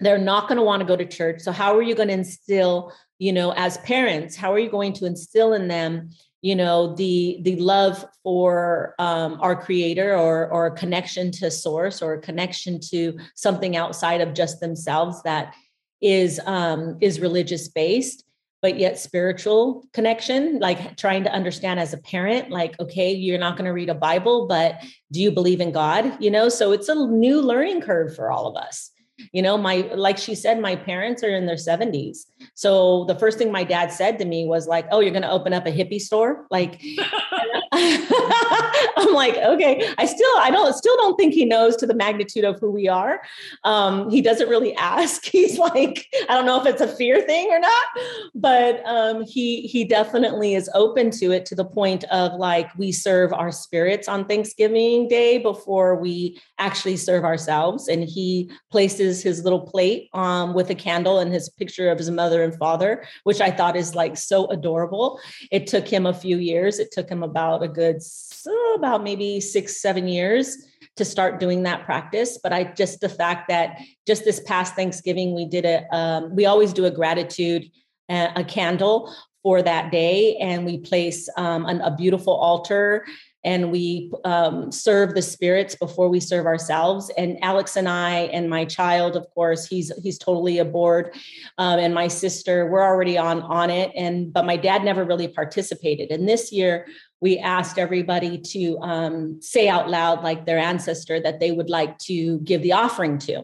They're 0.00 0.18
not 0.18 0.48
going 0.48 0.58
to 0.58 0.64
want 0.64 0.80
to 0.80 0.86
go 0.86 0.96
to 0.96 1.06
church. 1.06 1.40
So 1.40 1.52
how 1.52 1.74
are 1.74 1.82
you 1.82 1.94
going 1.94 2.08
to 2.08 2.14
instill, 2.14 2.92
you 3.18 3.32
know, 3.32 3.52
as 3.56 3.78
parents, 3.78 4.36
how 4.36 4.52
are 4.52 4.58
you 4.58 4.70
going 4.70 4.92
to 4.94 5.06
instill 5.06 5.54
in 5.54 5.68
them 5.68 6.10
you 6.42 6.54
know 6.54 6.94
the 6.94 7.38
the 7.42 7.56
love 7.56 8.04
for 8.22 8.94
um, 9.00 9.38
our 9.40 9.56
creator 9.56 10.14
or 10.16 10.48
or 10.48 10.70
connection 10.70 11.32
to 11.32 11.50
source 11.50 12.02
or 12.02 12.18
connection 12.18 12.78
to 12.78 13.18
something 13.34 13.74
outside 13.76 14.20
of 14.20 14.34
just 14.34 14.60
themselves 14.60 15.20
that 15.22 15.54
is 16.00 16.40
um, 16.46 16.98
is 17.00 17.20
religious 17.20 17.68
based 17.68 18.24
but 18.62 18.78
yet 18.78 18.98
spiritual 18.98 19.84
connection 19.92 20.58
like 20.58 20.96
trying 20.96 21.22
to 21.22 21.32
understand 21.32 21.78
as 21.78 21.92
a 21.92 21.98
parent 21.98 22.50
like 22.50 22.78
okay 22.80 23.12
you're 23.12 23.38
not 23.38 23.56
going 23.56 23.66
to 23.66 23.70
read 23.70 23.88
a 23.88 23.94
bible 23.94 24.46
but 24.46 24.82
do 25.12 25.20
you 25.20 25.30
believe 25.30 25.60
in 25.60 25.72
god? 25.72 26.16
You 26.20 26.30
know 26.30 26.48
so 26.48 26.72
it's 26.72 26.88
a 26.88 26.94
new 26.94 27.40
learning 27.40 27.82
curve 27.82 28.14
for 28.14 28.30
all 28.30 28.46
of 28.46 28.56
us. 28.56 28.90
You 29.32 29.40
know 29.40 29.56
my 29.56 29.88
like 29.94 30.18
she 30.18 30.34
said 30.34 30.60
my 30.60 30.76
parents 30.76 31.22
are 31.22 31.34
in 31.34 31.46
their 31.46 31.56
70s 31.56 32.26
so 32.54 33.04
the 33.04 33.14
first 33.14 33.38
thing 33.38 33.52
my 33.52 33.64
dad 33.64 33.92
said 33.92 34.18
to 34.18 34.24
me 34.24 34.46
was 34.46 34.66
like 34.66 34.86
oh 34.90 35.00
you're 35.00 35.12
going 35.12 35.22
to 35.22 35.30
open 35.30 35.52
up 35.52 35.66
a 35.66 35.72
hippie 35.72 36.00
store? 36.00 36.46
Like 36.50 36.82
I'm 38.96 39.12
like, 39.12 39.36
okay, 39.36 39.86
I 39.98 40.06
still, 40.06 40.30
I 40.38 40.50
don't, 40.50 40.72
still 40.74 40.96
don't 40.96 41.16
think 41.16 41.34
he 41.34 41.44
knows 41.44 41.76
to 41.76 41.86
the 41.86 41.94
magnitude 41.94 42.44
of 42.44 42.58
who 42.58 42.70
we 42.70 42.88
are. 42.88 43.20
Um, 43.64 44.10
he 44.10 44.22
doesn't 44.22 44.48
really 44.48 44.74
ask. 44.76 45.24
He's 45.36 45.58
like, 45.58 46.06
I 46.28 46.34
don't 46.34 46.46
know 46.46 46.60
if 46.60 46.66
it's 46.66 46.80
a 46.80 46.88
fear 46.88 47.20
thing 47.20 47.48
or 47.50 47.58
not, 47.58 47.86
but 48.34 48.84
um, 48.86 49.24
he 49.24 49.62
he 49.62 49.84
definitely 49.84 50.54
is 50.54 50.70
open 50.74 51.10
to 51.10 51.32
it 51.32 51.44
to 51.46 51.54
the 51.54 51.64
point 51.64 52.04
of 52.04 52.32
like 52.38 52.74
we 52.78 52.92
serve 52.92 53.32
our 53.32 53.52
spirits 53.52 54.08
on 54.08 54.24
Thanksgiving 54.24 55.08
Day 55.08 55.38
before 55.38 55.96
we 55.96 56.40
actually 56.58 56.96
serve 56.96 57.24
ourselves, 57.24 57.88
and 57.88 58.04
he 58.04 58.50
places 58.70 59.22
his 59.22 59.44
little 59.44 59.60
plate 59.60 60.08
um, 60.14 60.54
with 60.54 60.70
a 60.70 60.74
candle 60.74 61.18
and 61.18 61.32
his 61.32 61.50
picture 61.50 61.90
of 61.90 61.98
his 61.98 62.10
mother 62.10 62.42
and 62.42 62.54
father, 62.54 63.04
which 63.24 63.40
I 63.40 63.50
thought 63.50 63.76
is 63.76 63.94
like 63.94 64.16
so 64.16 64.46
adorable. 64.46 65.20
It 65.50 65.66
took 65.66 65.86
him 65.86 66.06
a 66.06 66.14
few 66.14 66.38
years. 66.38 66.78
It 66.78 66.92
took 66.92 67.08
him 67.10 67.22
about 67.22 67.62
a 67.66 67.72
good 67.72 68.02
so 68.02 68.74
about 68.74 69.02
maybe 69.02 69.40
six, 69.40 69.80
seven 69.80 70.08
years 70.08 70.56
to 70.96 71.04
start 71.04 71.38
doing 71.38 71.62
that 71.64 71.84
practice. 71.84 72.38
But 72.42 72.52
I 72.52 72.64
just 72.64 73.00
the 73.00 73.08
fact 73.08 73.48
that 73.48 73.78
just 74.06 74.24
this 74.24 74.40
past 74.40 74.74
Thanksgiving, 74.74 75.34
we 75.34 75.44
did 75.44 75.64
a, 75.64 75.94
um, 75.94 76.34
we 76.34 76.46
always 76.46 76.72
do 76.72 76.86
a 76.86 76.90
gratitude, 76.90 77.70
uh, 78.08 78.28
a 78.34 78.44
candle 78.44 79.14
for 79.42 79.62
that 79.62 79.92
day, 79.92 80.36
and 80.36 80.64
we 80.64 80.78
place 80.78 81.28
um, 81.36 81.66
an, 81.66 81.80
a 81.82 81.94
beautiful 81.94 82.34
altar 82.34 83.04
and 83.46 83.70
we 83.70 84.10
um, 84.24 84.72
serve 84.72 85.14
the 85.14 85.22
spirits 85.22 85.76
before 85.76 86.08
we 86.08 86.18
serve 86.18 86.46
ourselves. 86.46 87.12
And 87.16 87.38
Alex 87.42 87.76
and 87.76 87.88
I 87.88 88.22
and 88.32 88.50
my 88.50 88.64
child, 88.64 89.16
of 89.16 89.24
course, 89.30 89.66
he's 89.66 89.92
he's 90.02 90.18
totally 90.18 90.58
aboard, 90.58 91.14
um, 91.56 91.78
and 91.78 91.94
my 91.94 92.08
sister, 92.08 92.66
we're 92.66 92.82
already 92.82 93.16
on 93.16 93.42
on 93.42 93.70
it. 93.70 93.92
And 93.94 94.32
but 94.32 94.44
my 94.44 94.56
dad 94.56 94.82
never 94.82 95.04
really 95.04 95.28
participated. 95.28 96.10
And 96.10 96.28
this 96.28 96.50
year 96.50 96.88
we 97.20 97.38
asked 97.38 97.78
everybody 97.78 98.38
to 98.38 98.78
um, 98.80 99.40
say 99.40 99.68
out 99.68 99.88
loud, 99.88 100.22
like 100.22 100.44
their 100.44 100.58
ancestor, 100.58 101.20
that 101.20 101.40
they 101.40 101.52
would 101.52 101.70
like 101.70 101.96
to 101.98 102.38
give 102.40 102.62
the 102.62 102.72
offering 102.72 103.18
to. 103.20 103.42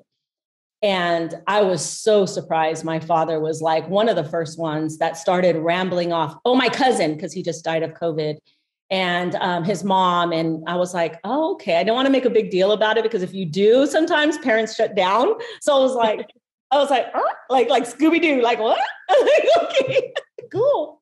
And 0.82 1.34
I 1.46 1.62
was 1.62 1.84
so 1.84 2.26
surprised. 2.26 2.84
My 2.84 2.98
father 2.98 3.38
was 3.38 3.62
like 3.62 3.88
one 3.88 4.08
of 4.08 4.16
the 4.16 4.24
first 4.24 4.58
ones 4.58 4.98
that 4.98 5.16
started 5.16 5.56
rambling 5.56 6.12
off. 6.12 6.36
Oh, 6.44 6.56
my 6.56 6.68
cousin, 6.68 7.14
because 7.14 7.32
he 7.32 7.42
just 7.42 7.64
died 7.64 7.82
of 7.84 7.92
COVID, 7.92 8.38
and 8.90 9.36
um, 9.36 9.64
his 9.64 9.82
mom. 9.84 10.32
And 10.32 10.62
I 10.68 10.76
was 10.76 10.92
like, 10.92 11.18
oh, 11.24 11.54
okay. 11.54 11.78
I 11.78 11.84
don't 11.84 11.94
want 11.96 12.06
to 12.06 12.12
make 12.12 12.26
a 12.26 12.30
big 12.30 12.50
deal 12.50 12.72
about 12.72 12.98
it 12.98 13.04
because 13.04 13.22
if 13.22 13.32
you 13.32 13.46
do, 13.46 13.86
sometimes 13.86 14.36
parents 14.38 14.74
shut 14.74 14.94
down. 14.94 15.34
So 15.62 15.74
I 15.74 15.78
was 15.78 15.94
like, 15.94 16.28
I 16.72 16.78
was 16.78 16.90
like, 16.90 17.06
like, 17.48 17.68
like 17.68 17.84
Scooby 17.84 18.20
Doo, 18.20 18.42
like 18.42 18.58
what? 18.58 18.80
okay 19.62 20.12
cool. 20.52 21.00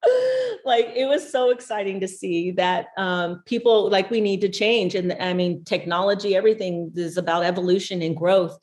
Like 0.65 0.93
it 0.95 1.07
was 1.07 1.29
so 1.29 1.51
exciting 1.51 2.01
to 2.01 2.09
see 2.09 2.53
that 2.53 2.87
um, 2.97 3.43
people 3.45 3.91
like 3.91 4.11
we 4.11 4.21
need 4.21 4.41
to 4.43 4.49
change. 4.49 4.95
And 4.95 5.17
I 5.21 5.35
mean, 5.35 5.65
technology, 5.65 6.37
everything 6.37 6.93
is 6.95 7.17
about 7.17 7.43
evolution 7.43 8.01
and 8.01 8.17
growth. 8.17 8.57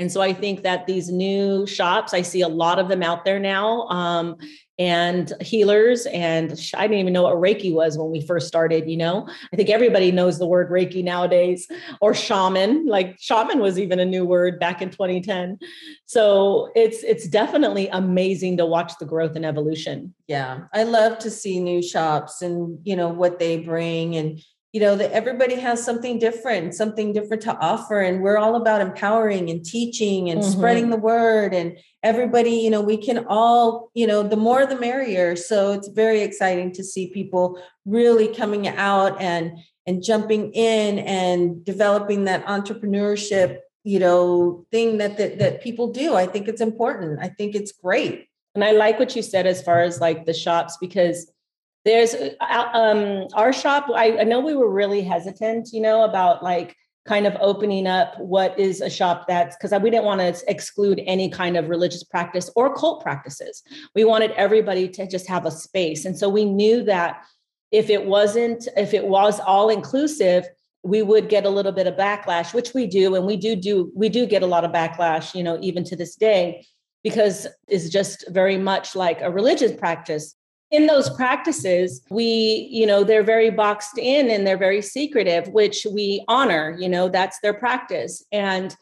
And 0.00 0.10
so 0.10 0.20
I 0.20 0.32
think 0.32 0.62
that 0.62 0.86
these 0.86 1.10
new 1.10 1.66
shops, 1.66 2.14
I 2.14 2.22
see 2.22 2.40
a 2.40 2.48
lot 2.48 2.78
of 2.78 2.88
them 2.88 3.02
out 3.02 3.24
there 3.24 3.38
now. 3.38 3.82
Um, 3.88 4.36
and 4.80 5.34
healers. 5.42 6.06
And 6.06 6.52
I 6.74 6.86
didn't 6.86 7.00
even 7.00 7.12
know 7.12 7.24
what 7.24 7.34
Reiki 7.34 7.70
was 7.70 7.98
when 7.98 8.10
we 8.10 8.22
first 8.22 8.48
started. 8.48 8.88
You 8.88 8.96
know, 8.96 9.28
I 9.52 9.56
think 9.56 9.68
everybody 9.68 10.10
knows 10.10 10.38
the 10.38 10.46
word 10.46 10.70
Reiki 10.70 11.04
nowadays, 11.04 11.68
or 12.00 12.14
shaman. 12.14 12.86
Like 12.86 13.18
shaman 13.20 13.58
was 13.58 13.78
even 13.78 14.00
a 14.00 14.06
new 14.06 14.24
word 14.24 14.58
back 14.58 14.80
in 14.80 14.88
2010. 14.88 15.58
So 16.06 16.72
it's 16.74 17.02
it's 17.02 17.28
definitely 17.28 17.88
amazing 17.88 18.56
to 18.56 18.64
watch 18.64 18.94
the 18.98 19.04
growth 19.04 19.36
and 19.36 19.44
evolution. 19.44 20.14
Yeah, 20.28 20.62
I 20.72 20.84
love 20.84 21.18
to 21.18 21.30
see 21.30 21.60
new 21.60 21.82
shops 21.82 22.40
and 22.40 22.78
you 22.82 22.96
know 22.96 23.10
what 23.10 23.38
they 23.38 23.58
bring 23.58 24.16
and 24.16 24.40
you 24.72 24.80
know 24.80 24.94
that 24.94 25.10
everybody 25.12 25.56
has 25.56 25.84
something 25.84 26.18
different 26.18 26.74
something 26.74 27.12
different 27.12 27.42
to 27.42 27.56
offer 27.58 28.00
and 28.00 28.22
we're 28.22 28.38
all 28.38 28.54
about 28.54 28.80
empowering 28.80 29.50
and 29.50 29.64
teaching 29.64 30.30
and 30.30 30.40
mm-hmm. 30.40 30.50
spreading 30.50 30.90
the 30.90 30.96
word 30.96 31.52
and 31.52 31.76
everybody 32.02 32.52
you 32.52 32.70
know 32.70 32.80
we 32.80 32.96
can 32.96 33.26
all 33.28 33.90
you 33.94 34.06
know 34.06 34.22
the 34.22 34.36
more 34.36 34.66
the 34.66 34.78
merrier. 34.78 35.36
So 35.36 35.72
it's 35.72 35.88
very 35.88 36.22
exciting 36.22 36.72
to 36.72 36.84
see 36.84 37.08
people 37.08 37.60
really 37.84 38.28
coming 38.34 38.68
out 38.68 39.20
and 39.20 39.58
and 39.86 40.02
jumping 40.02 40.52
in 40.52 41.00
and 41.00 41.64
developing 41.64 42.24
that 42.24 42.46
entrepreneurship 42.46 43.58
you 43.84 43.98
know 43.98 44.66
thing 44.70 44.98
that, 44.98 45.18
that 45.18 45.38
that 45.38 45.62
people 45.62 45.92
do. 45.92 46.14
I 46.14 46.26
think 46.26 46.48
it's 46.48 46.60
important. 46.60 47.20
I 47.20 47.28
think 47.28 47.54
it's 47.54 47.72
great. 47.72 48.26
And 48.54 48.64
i 48.64 48.72
like 48.72 48.98
what 48.98 49.14
you 49.14 49.22
said 49.22 49.46
as 49.46 49.62
far 49.62 49.80
as 49.80 50.00
like 50.00 50.26
the 50.26 50.34
shops 50.34 50.76
because 50.80 51.30
there's 51.84 52.14
uh, 52.14 52.68
um 52.72 53.26
our 53.34 53.52
shop 53.52 53.86
I, 53.94 54.18
I 54.18 54.24
know 54.24 54.40
we 54.40 54.54
were 54.54 54.70
really 54.70 55.02
hesitant 55.02 55.70
you 55.72 55.80
know 55.80 56.04
about 56.04 56.42
like 56.42 56.76
kind 57.06 57.26
of 57.26 57.36
opening 57.40 57.86
up 57.86 58.18
what 58.18 58.58
is 58.58 58.80
a 58.80 58.90
shop 58.90 59.24
that's 59.26 59.56
because 59.56 59.78
we 59.80 59.90
didn't 59.90 60.04
want 60.04 60.20
to 60.20 60.50
exclude 60.50 61.00
any 61.06 61.30
kind 61.30 61.56
of 61.56 61.68
religious 61.68 62.04
practice 62.04 62.50
or 62.56 62.74
cult 62.74 63.02
practices. 63.02 63.62
We 63.94 64.04
wanted 64.04 64.32
everybody 64.32 64.88
to 64.90 65.08
just 65.08 65.26
have 65.26 65.46
a 65.46 65.50
space. 65.50 66.04
And 66.04 66.16
so 66.16 66.28
we 66.28 66.44
knew 66.44 66.84
that 66.84 67.24
if 67.72 67.88
it 67.88 68.04
wasn't, 68.04 68.68
if 68.76 68.92
it 68.92 69.06
was 69.06 69.40
all 69.40 69.70
inclusive, 69.70 70.46
we 70.82 71.02
would 71.02 71.28
get 71.28 71.46
a 71.46 71.50
little 71.50 71.72
bit 71.72 71.86
of 71.86 71.94
backlash, 71.94 72.52
which 72.52 72.74
we 72.74 72.86
do. 72.86 73.14
And 73.14 73.26
we 73.26 73.36
do 73.36 73.56
do, 73.56 73.90
we 73.94 74.08
do 74.08 74.26
get 74.26 74.42
a 74.42 74.46
lot 74.46 74.64
of 74.64 74.72
backlash, 74.72 75.34
you 75.34 75.42
know, 75.42 75.58
even 75.60 75.84
to 75.84 75.96
this 75.96 76.16
day, 76.16 76.64
because 77.02 77.46
it's 77.66 77.88
just 77.88 78.24
very 78.28 78.58
much 78.58 78.94
like 78.94 79.20
a 79.20 79.30
religious 79.30 79.72
practice 79.72 80.34
in 80.70 80.86
those 80.86 81.10
practices 81.10 82.02
we 82.10 82.68
you 82.70 82.86
know 82.86 83.02
they're 83.04 83.22
very 83.22 83.50
boxed 83.50 83.98
in 83.98 84.30
and 84.30 84.46
they're 84.46 84.56
very 84.56 84.82
secretive 84.82 85.48
which 85.48 85.86
we 85.92 86.24
honor 86.28 86.76
you 86.78 86.88
know 86.88 87.08
that's 87.08 87.40
their 87.40 87.54
practice. 87.54 88.24
And 88.32 88.76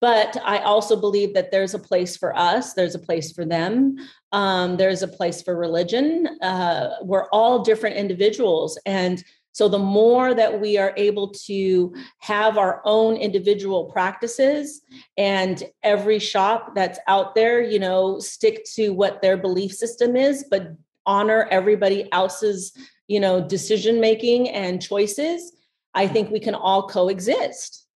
but 0.00 0.36
i 0.44 0.58
also 0.58 1.00
believe 1.00 1.32
that 1.32 1.52
there's 1.52 1.74
a 1.74 1.78
place 1.78 2.16
for 2.16 2.36
us 2.36 2.74
there's 2.74 2.96
a 2.96 2.98
place 2.98 3.30
for 3.30 3.44
them 3.44 3.96
um, 4.32 4.76
there's 4.76 5.02
a 5.02 5.08
place 5.08 5.42
for 5.42 5.56
religion. 5.56 6.28
Uh, 6.40 6.90
we're 7.02 7.28
all 7.30 7.62
different 7.62 7.96
individuals. 7.96 8.78
And 8.86 9.22
so 9.52 9.68
the 9.68 9.78
more 9.78 10.32
that 10.32 10.60
we 10.60 10.78
are 10.78 10.94
able 10.96 11.28
to 11.46 11.92
have 12.18 12.56
our 12.56 12.80
own 12.84 13.16
individual 13.16 13.86
practices 13.86 14.82
and 15.16 15.64
every 15.82 16.20
shop 16.20 16.74
that's 16.76 17.00
out 17.08 17.34
there, 17.34 17.60
you 17.60 17.80
know, 17.80 18.20
stick 18.20 18.64
to 18.74 18.90
what 18.90 19.20
their 19.22 19.36
belief 19.36 19.72
system 19.72 20.14
is, 20.14 20.44
but 20.48 20.76
honor 21.10 21.48
everybody 21.50 22.10
else's 22.12 22.72
you 23.08 23.18
know 23.18 23.40
decision 23.40 24.00
making 24.00 24.48
and 24.48 24.80
choices 24.80 25.52
i 25.94 26.06
think 26.06 26.30
we 26.30 26.38
can 26.38 26.54
all 26.54 26.86
coexist 26.86 27.88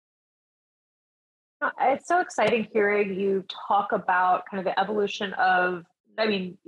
uh, 1.60 1.70
it's 1.82 2.08
so 2.08 2.20
exciting 2.20 2.66
hearing 2.72 3.14
you 3.20 3.44
talk 3.68 3.92
about 3.92 4.44
kind 4.50 4.58
of 4.58 4.64
the 4.64 4.80
evolution 4.80 5.34
of 5.34 5.84
I 6.18 6.26
mean, 6.26 6.58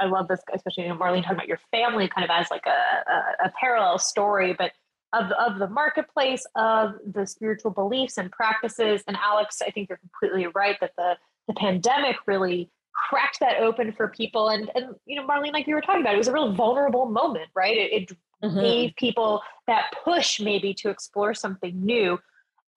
I, 0.00 0.04
love 0.04 0.28
this, 0.28 0.40
especially 0.54 0.84
you 0.84 0.90
know, 0.90 0.96
Marlene 0.96 1.22
talking 1.22 1.36
about 1.36 1.48
your 1.48 1.60
family 1.70 2.08
kind 2.08 2.26
of 2.26 2.30
as 2.30 2.50
like 2.50 2.66
a, 2.66 3.10
a, 3.10 3.46
a 3.46 3.52
parallel 3.58 3.98
story, 3.98 4.52
but 4.52 4.72
of, 5.12 5.30
of 5.32 5.58
the 5.58 5.68
marketplace, 5.68 6.44
of 6.56 6.94
the 7.10 7.26
spiritual 7.26 7.70
beliefs 7.70 8.18
and 8.18 8.30
practices. 8.30 9.02
And 9.06 9.16
Alex, 9.16 9.62
I 9.66 9.70
think 9.70 9.88
you're 9.88 9.98
completely 9.98 10.46
right 10.54 10.78
that 10.80 10.92
the, 10.96 11.16
the 11.48 11.54
pandemic 11.54 12.16
really 12.26 12.70
cracked 12.92 13.40
that 13.40 13.58
open 13.58 13.92
for 13.92 14.08
people. 14.08 14.48
And 14.48 14.70
and 14.74 14.94
you 15.06 15.16
know, 15.16 15.26
Marlene, 15.26 15.52
like 15.52 15.66
you 15.66 15.74
were 15.74 15.80
talking 15.80 16.00
about, 16.00 16.14
it 16.14 16.18
was 16.18 16.28
a 16.28 16.32
real 16.32 16.52
vulnerable 16.52 17.06
moment, 17.06 17.50
right? 17.54 17.76
It, 17.76 17.92
it 17.92 18.16
mm-hmm. 18.42 18.60
gave 18.60 18.96
people 18.96 19.42
that 19.66 19.92
push 20.04 20.40
maybe 20.40 20.74
to 20.74 20.90
explore 20.90 21.34
something 21.34 21.84
new. 21.84 22.18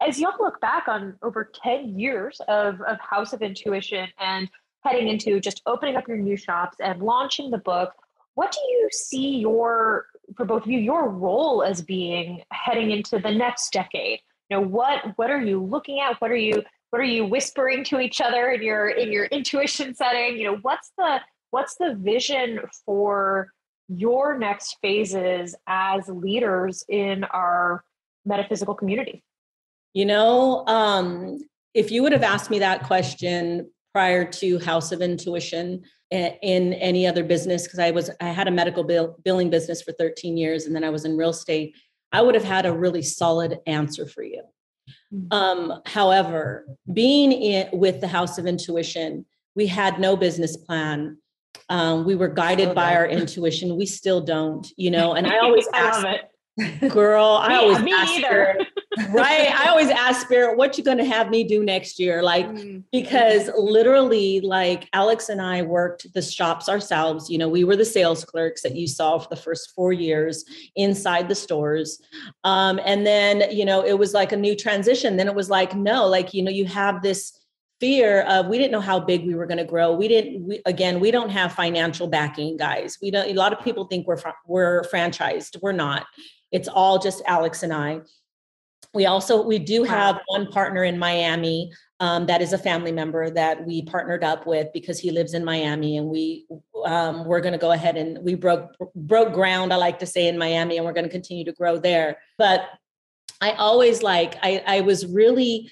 As 0.05 0.19
y'all 0.19 0.33
look 0.39 0.59
back 0.59 0.87
on 0.87 1.15
over 1.23 1.49
10 1.63 1.97
years 1.97 2.41
of, 2.47 2.81
of 2.81 2.97
House 2.99 3.31
of 3.31 3.41
Intuition 3.41 4.09
and 4.19 4.49
heading 4.83 5.07
into 5.07 5.39
just 5.39 5.61
opening 5.65 5.95
up 5.95 6.07
your 6.07 6.17
new 6.17 6.35
shops 6.35 6.77
and 6.79 7.01
launching 7.01 7.49
the 7.49 7.57
book, 7.57 7.93
what 8.35 8.51
do 8.51 8.59
you 8.59 8.89
see 8.91 9.37
your 9.37 10.07
for 10.35 10.45
both 10.45 10.63
of 10.63 10.69
you 10.69 10.79
your 10.79 11.09
role 11.09 11.63
as 11.63 11.81
being 11.81 12.41
heading 12.51 12.91
into 12.91 13.19
the 13.19 13.31
next 13.31 13.71
decade? 13.71 14.19
You 14.49 14.57
know, 14.57 14.67
what 14.67 15.17
what 15.17 15.31
are 15.31 15.41
you 15.41 15.63
looking 15.63 15.99
at? 16.01 16.19
What 16.21 16.31
are 16.31 16.35
you 16.35 16.63
what 16.89 17.01
are 17.01 17.05
you 17.05 17.25
whispering 17.25 17.83
to 17.83 17.99
each 17.99 18.21
other 18.21 18.51
in 18.51 18.63
your 18.63 18.89
in 18.89 19.11
your 19.11 19.25
intuition 19.25 19.93
setting 19.93 20.37
you 20.37 20.45
know 20.45 20.57
what's 20.61 20.91
the 20.97 21.19
what's 21.51 21.75
the 21.75 21.95
vision 21.99 22.59
for 22.85 23.51
your 23.87 24.37
next 24.37 24.77
phases 24.81 25.55
as 25.67 26.07
leaders 26.07 26.83
in 26.89 27.23
our 27.25 27.83
metaphysical 28.25 28.73
community 28.73 29.23
you 29.93 30.05
know 30.05 30.65
um, 30.67 31.39
if 31.73 31.91
you 31.91 32.01
would 32.01 32.11
have 32.11 32.23
asked 32.23 32.49
me 32.49 32.59
that 32.59 32.83
question 32.83 33.69
prior 33.93 34.25
to 34.25 34.59
house 34.59 34.91
of 34.91 35.01
intuition 35.01 35.83
in 36.11 36.73
any 36.73 37.05
other 37.05 37.23
business 37.23 37.63
because 37.63 37.79
i 37.79 37.91
was 37.91 38.09
i 38.21 38.25
had 38.25 38.47
a 38.47 38.51
medical 38.51 38.83
bill, 38.83 39.17
billing 39.23 39.49
business 39.49 39.81
for 39.81 39.91
13 39.93 40.37
years 40.37 40.65
and 40.65 40.75
then 40.75 40.83
i 40.83 40.89
was 40.89 41.03
in 41.03 41.17
real 41.17 41.29
estate 41.29 41.75
i 42.11 42.21
would 42.21 42.35
have 42.35 42.43
had 42.43 42.65
a 42.65 42.71
really 42.71 43.01
solid 43.01 43.59
answer 43.67 44.05
for 44.05 44.23
you. 44.23 44.41
Um, 45.31 45.81
however, 45.85 46.65
being 46.91 47.31
in 47.31 47.67
with 47.71 48.01
the 48.01 48.07
House 48.07 48.37
of 48.37 48.45
Intuition, 48.45 49.25
we 49.55 49.67
had 49.67 49.99
no 49.99 50.15
business 50.15 50.57
plan. 50.57 51.17
Um, 51.69 52.05
we 52.05 52.15
were 52.15 52.27
guided 52.27 52.75
by 52.75 52.95
our 52.95 53.07
intuition. 53.07 53.77
We 53.77 53.85
still 53.85 54.21
don't, 54.21 54.67
you 54.77 54.91
know. 54.91 55.13
And 55.13 55.25
I 55.25 55.39
always 55.43 55.67
ask, 55.73 56.05
girl, 56.89 57.39
I 57.41 57.55
always 57.55 57.81
me 57.81 57.93
ask 57.93 58.11
either. 58.11 58.57
Right? 59.09 59.51
I 59.53 59.69
always 59.69 59.89
ask 59.89 60.21
Spirit, 60.21 60.57
what 60.57 60.77
you 60.77 60.83
going 60.83 60.97
to 60.97 61.05
have 61.05 61.29
me 61.29 61.43
do 61.43 61.63
next 61.63 61.99
year? 61.99 62.21
Like, 62.21 62.47
mm-hmm. 62.47 62.79
because 62.91 63.49
literally, 63.57 64.41
like 64.41 64.87
Alex 64.93 65.29
and 65.29 65.41
I 65.41 65.61
worked 65.61 66.11
the 66.13 66.21
shops 66.21 66.69
ourselves. 66.69 67.29
You 67.29 67.37
know, 67.37 67.49
we 67.49 67.63
were 67.63 67.75
the 67.75 67.85
sales 67.85 68.23
clerks 68.25 68.61
that 68.63 68.75
you 68.75 68.87
saw 68.87 69.17
for 69.17 69.29
the 69.29 69.35
first 69.35 69.73
four 69.75 69.93
years 69.93 70.45
inside 70.75 71.29
the 71.29 71.35
stores. 71.35 72.01
Um, 72.43 72.79
and 72.85 73.05
then, 73.05 73.51
you 73.51 73.65
know, 73.65 73.85
it 73.85 73.97
was 73.97 74.13
like 74.13 74.31
a 74.31 74.37
new 74.37 74.55
transition. 74.55 75.17
Then 75.17 75.27
it 75.27 75.35
was 75.35 75.49
like, 75.49 75.75
no, 75.75 76.07
like, 76.07 76.33
you 76.33 76.43
know, 76.43 76.51
you 76.51 76.65
have 76.65 77.01
this 77.01 77.37
fear 77.79 78.21
of 78.21 78.47
we 78.47 78.57
didn't 78.57 78.71
know 78.71 78.79
how 78.79 78.99
big 78.99 79.25
we 79.25 79.35
were 79.35 79.45
going 79.45 79.57
to 79.57 79.65
grow 79.65 79.93
we 79.93 80.07
didn't 80.07 80.47
we, 80.47 80.61
again 80.65 80.99
we 80.99 81.11
don't 81.11 81.29
have 81.29 81.51
financial 81.51 82.07
backing 82.07 82.55
guys 82.55 82.97
we 83.01 83.11
don't 83.11 83.27
a 83.29 83.33
lot 83.33 83.51
of 83.51 83.63
people 83.63 83.85
think 83.85 84.07
we're 84.07 84.17
we're 84.47 84.81
franchised 84.83 85.61
we're 85.61 85.73
not 85.73 86.05
it's 86.51 86.69
all 86.69 86.97
just 86.97 87.21
alex 87.27 87.63
and 87.63 87.73
i 87.73 87.99
we 88.95 89.05
also 89.05 89.43
we 89.43 89.59
do 89.59 89.83
have 89.83 90.19
one 90.27 90.47
partner 90.47 90.83
in 90.83 90.97
Miami 90.97 91.71
um, 91.99 92.25
that 92.25 92.41
is 92.41 92.51
a 92.53 92.57
family 92.57 92.91
member 92.91 93.29
that 93.29 93.65
we 93.65 93.81
partnered 93.81 94.23
up 94.23 94.45
with 94.45 94.67
because 94.73 94.99
he 94.99 95.11
lives 95.11 95.33
in 95.33 95.45
Miami, 95.45 95.97
and 95.97 96.07
we 96.07 96.45
um, 96.85 97.25
we're 97.25 97.41
going 97.41 97.53
to 97.53 97.59
go 97.59 97.71
ahead 97.71 97.95
and 97.95 98.17
we 98.23 98.35
broke 98.35 98.71
broke 98.95 99.33
ground. 99.33 99.71
I 99.71 99.77
like 99.77 99.99
to 99.99 100.05
say 100.05 100.27
in 100.27 100.37
Miami, 100.37 100.77
and 100.77 100.85
we're 100.85 100.93
going 100.93 101.05
to 101.05 101.11
continue 101.11 101.45
to 101.45 101.53
grow 101.53 101.77
there. 101.77 102.17
But 102.37 102.67
I 103.41 103.51
always 103.51 104.01
like 104.01 104.37
I 104.41 104.63
I 104.65 104.81
was 104.81 105.05
really 105.05 105.71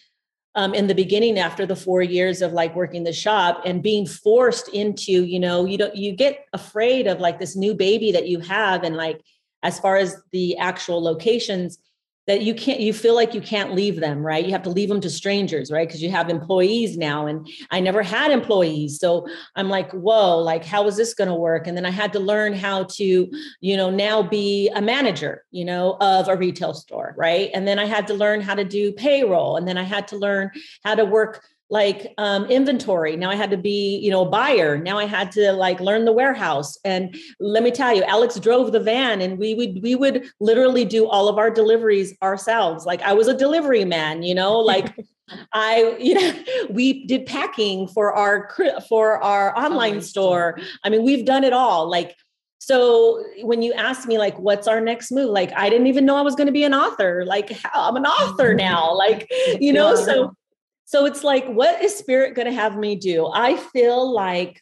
um, 0.55 0.73
in 0.73 0.87
the 0.87 0.95
beginning 0.95 1.39
after 1.39 1.65
the 1.65 1.75
four 1.75 2.01
years 2.01 2.41
of 2.41 2.53
like 2.53 2.75
working 2.75 3.03
the 3.03 3.13
shop 3.13 3.61
and 3.65 3.83
being 3.83 4.05
forced 4.05 4.69
into 4.69 5.23
you 5.25 5.39
know 5.39 5.65
you 5.65 5.77
don't 5.77 5.95
you 5.95 6.13
get 6.13 6.45
afraid 6.53 7.07
of 7.07 7.19
like 7.19 7.39
this 7.39 7.55
new 7.55 7.73
baby 7.73 8.11
that 8.11 8.27
you 8.27 8.39
have 8.39 8.83
and 8.83 8.95
like 8.95 9.19
as 9.61 9.79
far 9.79 9.95
as 9.95 10.21
the 10.31 10.57
actual 10.57 11.01
locations 11.01 11.79
that 12.27 12.41
you 12.41 12.53
can't 12.53 12.79
you 12.79 12.93
feel 12.93 13.15
like 13.15 13.33
you 13.33 13.41
can't 13.41 13.73
leave 13.73 13.99
them 13.99 14.25
right? 14.25 14.45
You 14.45 14.51
have 14.51 14.63
to 14.63 14.69
leave 14.69 14.89
them 14.89 15.01
to 15.01 15.09
strangers 15.09 15.71
right? 15.71 15.87
Because 15.87 16.01
you 16.01 16.09
have 16.09 16.29
employees 16.29 16.97
now 16.97 17.27
and 17.27 17.47
i 17.71 17.79
never 17.79 18.03
had 18.03 18.31
employees. 18.31 18.99
So 18.99 19.27
i'm 19.55 19.69
like 19.69 19.91
whoa 19.91 20.37
like 20.37 20.65
how 20.65 20.87
is 20.87 20.95
this 20.95 21.13
going 21.13 21.29
to 21.29 21.35
work? 21.35 21.67
And 21.67 21.75
then 21.75 21.85
i 21.85 21.91
had 21.91 22.13
to 22.13 22.19
learn 22.19 22.53
how 22.53 22.83
to 22.83 23.31
you 23.59 23.77
know 23.77 23.89
now 23.89 24.23
be 24.23 24.69
a 24.69 24.81
manager 24.81 25.43
you 25.51 25.65
know 25.65 25.97
of 25.99 26.27
a 26.27 26.35
retail 26.35 26.73
store 26.73 27.13
right? 27.17 27.49
And 27.53 27.67
then 27.67 27.79
i 27.79 27.85
had 27.85 28.07
to 28.07 28.13
learn 28.13 28.41
how 28.41 28.55
to 28.55 28.63
do 28.63 28.91
payroll 28.93 29.57
and 29.57 29.67
then 29.67 29.77
i 29.77 29.83
had 29.83 30.07
to 30.09 30.17
learn 30.17 30.51
how 30.83 30.95
to 30.95 31.05
work 31.05 31.43
like 31.73 32.13
um, 32.19 32.45
inventory. 32.45 33.17
Now 33.17 33.31
I 33.31 33.35
had 33.35 33.49
to 33.49 33.57
be, 33.57 33.97
you 33.97 34.11
know, 34.11 34.21
a 34.21 34.29
buyer. 34.29 34.77
Now 34.77 34.99
I 34.99 35.05
had 35.05 35.31
to 35.31 35.51
like 35.53 35.79
learn 35.79 36.05
the 36.05 36.11
warehouse. 36.11 36.77
And 36.85 37.17
let 37.39 37.63
me 37.63 37.71
tell 37.71 37.95
you, 37.95 38.03
Alex 38.03 38.39
drove 38.39 38.71
the 38.71 38.79
van, 38.79 39.21
and 39.21 39.39
we 39.39 39.55
would 39.55 39.81
we 39.81 39.95
would 39.95 40.29
literally 40.39 40.85
do 40.85 41.07
all 41.07 41.27
of 41.27 41.39
our 41.39 41.49
deliveries 41.49 42.15
ourselves. 42.21 42.85
Like 42.85 43.01
I 43.01 43.13
was 43.13 43.27
a 43.27 43.35
delivery 43.35 43.85
man, 43.85 44.23
you 44.23 44.35
know, 44.35 44.57
like. 44.57 44.95
I, 45.53 45.95
you 45.99 46.13
know, 46.15 46.43
we 46.69 47.07
did 47.07 47.25
packing 47.25 47.87
for 47.87 48.13
our 48.13 48.51
for 48.87 49.23
our 49.23 49.57
online 49.57 50.01
store. 50.01 50.59
I 50.83 50.89
mean, 50.89 51.03
we've 51.03 51.25
done 51.25 51.45
it 51.45 51.53
all. 51.53 51.89
Like, 51.89 52.13
so 52.59 53.23
when 53.41 53.61
you 53.61 53.73
ask 53.73 54.05
me, 54.07 54.19
like, 54.19 54.37
what's 54.37 54.67
our 54.67 54.81
next 54.81 55.11
move? 55.11 55.29
Like, 55.29 55.51
I 55.55 55.69
didn't 55.69 55.87
even 55.87 56.05
know 56.05 56.17
I 56.17 56.21
was 56.21 56.35
going 56.35 56.47
to 56.47 56.53
be 56.53 56.65
an 56.65 56.73
author. 56.73 57.23
Like, 57.25 57.57
I'm 57.73 57.95
an 57.95 58.05
author 58.05 58.53
now. 58.67 58.93
Like, 58.93 59.31
you 59.59 59.73
know, 59.73 59.95
so 59.95 60.35
so 60.85 61.05
it's 61.05 61.23
like, 61.23 61.47
what 61.47 61.81
is 61.81 61.95
spirit 61.95 62.35
going 62.35 62.47
to 62.47 62.53
have 62.53 62.77
me 62.77 62.95
do? 62.95 63.29
I 63.33 63.57
feel 63.57 64.11
like 64.13 64.61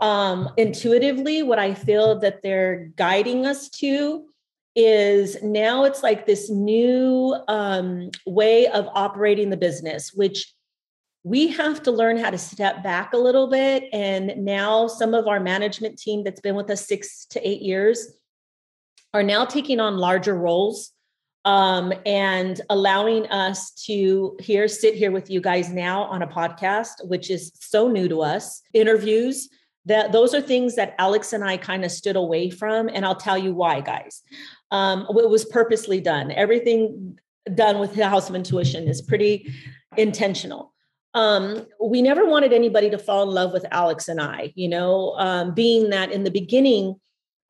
um, 0.00 0.50
intuitively, 0.56 1.42
what 1.42 1.58
I 1.58 1.74
feel 1.74 2.18
that 2.20 2.42
they're 2.42 2.90
guiding 2.96 3.46
us 3.46 3.68
to 3.70 4.26
is 4.74 5.42
now 5.42 5.84
it's 5.84 6.02
like 6.02 6.26
this 6.26 6.48
new 6.48 7.36
um, 7.48 8.10
way 8.26 8.66
of 8.68 8.88
operating 8.94 9.50
the 9.50 9.56
business, 9.56 10.12
which 10.14 10.52
we 11.24 11.48
have 11.48 11.82
to 11.82 11.90
learn 11.90 12.16
how 12.16 12.30
to 12.30 12.38
step 12.38 12.82
back 12.82 13.12
a 13.12 13.18
little 13.18 13.48
bit. 13.48 13.84
And 13.92 14.44
now 14.44 14.86
some 14.86 15.14
of 15.14 15.26
our 15.26 15.40
management 15.40 15.98
team 15.98 16.24
that's 16.24 16.40
been 16.40 16.54
with 16.54 16.70
us 16.70 16.86
six 16.86 17.26
to 17.26 17.48
eight 17.48 17.62
years 17.62 18.08
are 19.12 19.22
now 19.22 19.44
taking 19.44 19.78
on 19.78 19.98
larger 19.98 20.34
roles 20.34 20.91
um, 21.44 21.92
and 22.06 22.60
allowing 22.70 23.26
us 23.26 23.72
to 23.86 24.36
here 24.40 24.68
sit 24.68 24.94
here 24.94 25.10
with 25.10 25.30
you 25.30 25.40
guys 25.40 25.70
now 25.70 26.04
on 26.04 26.22
a 26.22 26.26
podcast, 26.26 27.04
which 27.04 27.30
is 27.30 27.52
so 27.54 27.88
new 27.88 28.08
to 28.08 28.22
us. 28.22 28.62
Interviews 28.72 29.48
that 29.84 30.12
those 30.12 30.34
are 30.34 30.40
things 30.40 30.76
that 30.76 30.94
Alex 30.98 31.32
and 31.32 31.42
I 31.42 31.56
kind 31.56 31.84
of 31.84 31.90
stood 31.90 32.16
away 32.16 32.50
from, 32.50 32.88
and 32.88 33.04
I'll 33.04 33.16
tell 33.16 33.38
you 33.38 33.52
why, 33.52 33.80
guys. 33.80 34.22
Um, 34.70 35.06
it 35.10 35.28
was 35.28 35.44
purposely 35.44 36.00
done. 36.00 36.30
Everything 36.30 37.18
done 37.54 37.80
with 37.80 37.94
the 37.94 38.08
House 38.08 38.28
of 38.28 38.36
Intuition 38.36 38.86
is 38.86 39.02
pretty 39.02 39.52
intentional. 39.96 40.72
Um, 41.14 41.66
we 41.82 42.00
never 42.00 42.24
wanted 42.24 42.52
anybody 42.52 42.88
to 42.90 42.98
fall 42.98 43.24
in 43.24 43.34
love 43.34 43.52
with 43.52 43.66
Alex 43.70 44.08
and 44.08 44.20
I, 44.20 44.52
you 44.54 44.68
know, 44.68 45.14
um, 45.18 45.52
being 45.52 45.90
that 45.90 46.12
in 46.12 46.24
the 46.24 46.30
beginning 46.30 46.94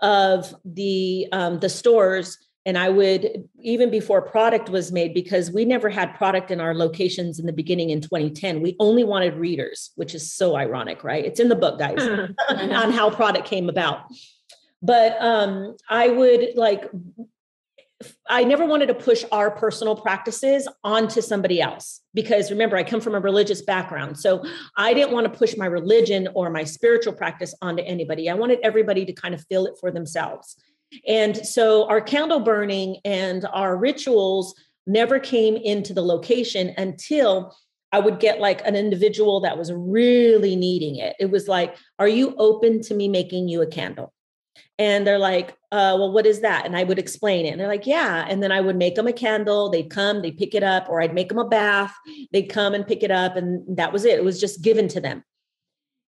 of 0.01 0.53
the 0.64 1.28
um, 1.30 1.61
the 1.61 1.68
stores 1.68 2.38
and 2.67 2.79
i 2.79 2.89
would 2.89 3.49
even 3.61 3.91
before 3.91 4.23
product 4.23 4.69
was 4.69 4.93
made 4.93 5.15
because 5.15 5.51
we 5.51 5.65
never 5.65 5.89
had 5.89 6.15
product 6.15 6.51
in 6.51 6.61
our 6.61 6.75
locations 6.75 7.39
in 7.39 7.47
the 7.47 7.53
beginning 7.53 7.91
in 7.91 8.01
2010 8.01 8.61
we 8.61 8.77
only 8.79 9.05
wanted 9.05 9.35
readers 9.35 9.91
which 9.97 10.15
is 10.15 10.33
so 10.33 10.57
ironic 10.57 11.05
right 11.05 11.25
it's 11.25 11.41
in 11.41 11.49
the 11.49 11.57
book 11.57 11.79
guys 11.79 12.03
on 12.49 12.93
how 12.93 13.11
product 13.11 13.47
came 13.47 13.69
about 13.69 14.03
but 14.81 15.17
um 15.21 15.77
i 15.89 16.09
would 16.09 16.51
like 16.57 16.91
I 18.29 18.45
never 18.45 18.67
wanted 18.67 18.87
to 18.87 18.95
push 18.95 19.25
our 19.33 19.51
personal 19.51 19.95
practices 19.95 20.69
onto 20.85 21.21
somebody 21.21 21.61
else 21.61 22.01
because 22.15 22.51
remember, 22.51 22.77
I 22.77 22.83
come 22.83 23.01
from 23.01 23.15
a 23.15 23.21
religious 23.21 23.63
background. 23.63 24.19
So 24.19 24.45
I 24.77 24.95
didn't 24.95 25.13
want 25.13 25.33
to 25.33 25.39
push 25.39 25.57
my 25.57 25.67
religion 25.67 26.29
or 26.35 26.51
my 26.51 26.65
spiritual 26.65 27.13
practice 27.13 27.55
onto 27.63 27.83
anybody. 27.83 28.29
I 28.29 28.35
wanted 28.35 28.59
everybody 28.63 29.05
to 29.05 29.13
kind 29.13 29.35
of 29.35 29.45
feel 29.47 29.67
it 29.67 29.75
for 29.81 29.91
themselves. 29.91 30.57
And 31.07 31.36
so 31.36 31.88
our 31.88 32.01
candle 32.01 32.40
burning 32.40 32.99
and 33.05 33.47
our 33.53 33.76
rituals 33.76 34.55
never 34.86 35.18
came 35.18 35.57
into 35.57 35.95
the 35.95 36.03
location 36.03 36.74
until 36.76 37.57
I 37.93 37.99
would 37.99 38.20
get 38.20 38.40
like 38.40 38.66
an 38.66 38.74
individual 38.74 39.40
that 39.40 39.59
was 39.59 39.72
really 39.72 40.57
needing 40.57 40.97
it. 40.97 41.14
It 41.20 41.30
was 41.30 41.49
like, 41.49 41.76
Are 41.99 42.09
you 42.09 42.34
open 42.36 42.80
to 42.82 42.95
me 42.95 43.09
making 43.09 43.49
you 43.49 43.62
a 43.62 43.66
candle? 43.66 44.12
And 44.78 45.07
they're 45.07 45.18
like, 45.18 45.51
uh, 45.70 45.95
well, 45.99 46.12
what 46.12 46.26
is 46.26 46.40
that? 46.40 46.66
And 46.66 46.76
I 46.76 46.84
would 46.84 46.99
explain 46.99 47.47
it. 47.47 47.51
And 47.51 47.61
they're 47.61 47.68
like, 47.68 47.86
yeah. 47.86 48.26
And 48.28 48.43
then 48.43 48.51
I 48.51 48.61
would 48.61 48.76
make 48.76 48.95
them 48.95 49.07
a 49.07 49.12
candle. 49.12 49.70
They'd 49.70 49.90
come, 49.90 50.22
they'd 50.22 50.36
pick 50.36 50.55
it 50.55 50.62
up, 50.62 50.88
or 50.88 51.01
I'd 51.01 51.14
make 51.14 51.28
them 51.28 51.38
a 51.38 51.49
bath. 51.49 51.95
They'd 52.32 52.49
come 52.49 52.74
and 52.74 52.86
pick 52.86 53.03
it 53.03 53.11
up. 53.11 53.36
And 53.36 53.76
that 53.76 53.93
was 53.93 54.05
it. 54.05 54.18
It 54.18 54.24
was 54.24 54.40
just 54.40 54.62
given 54.62 54.88
to 54.88 55.01
them. 55.01 55.24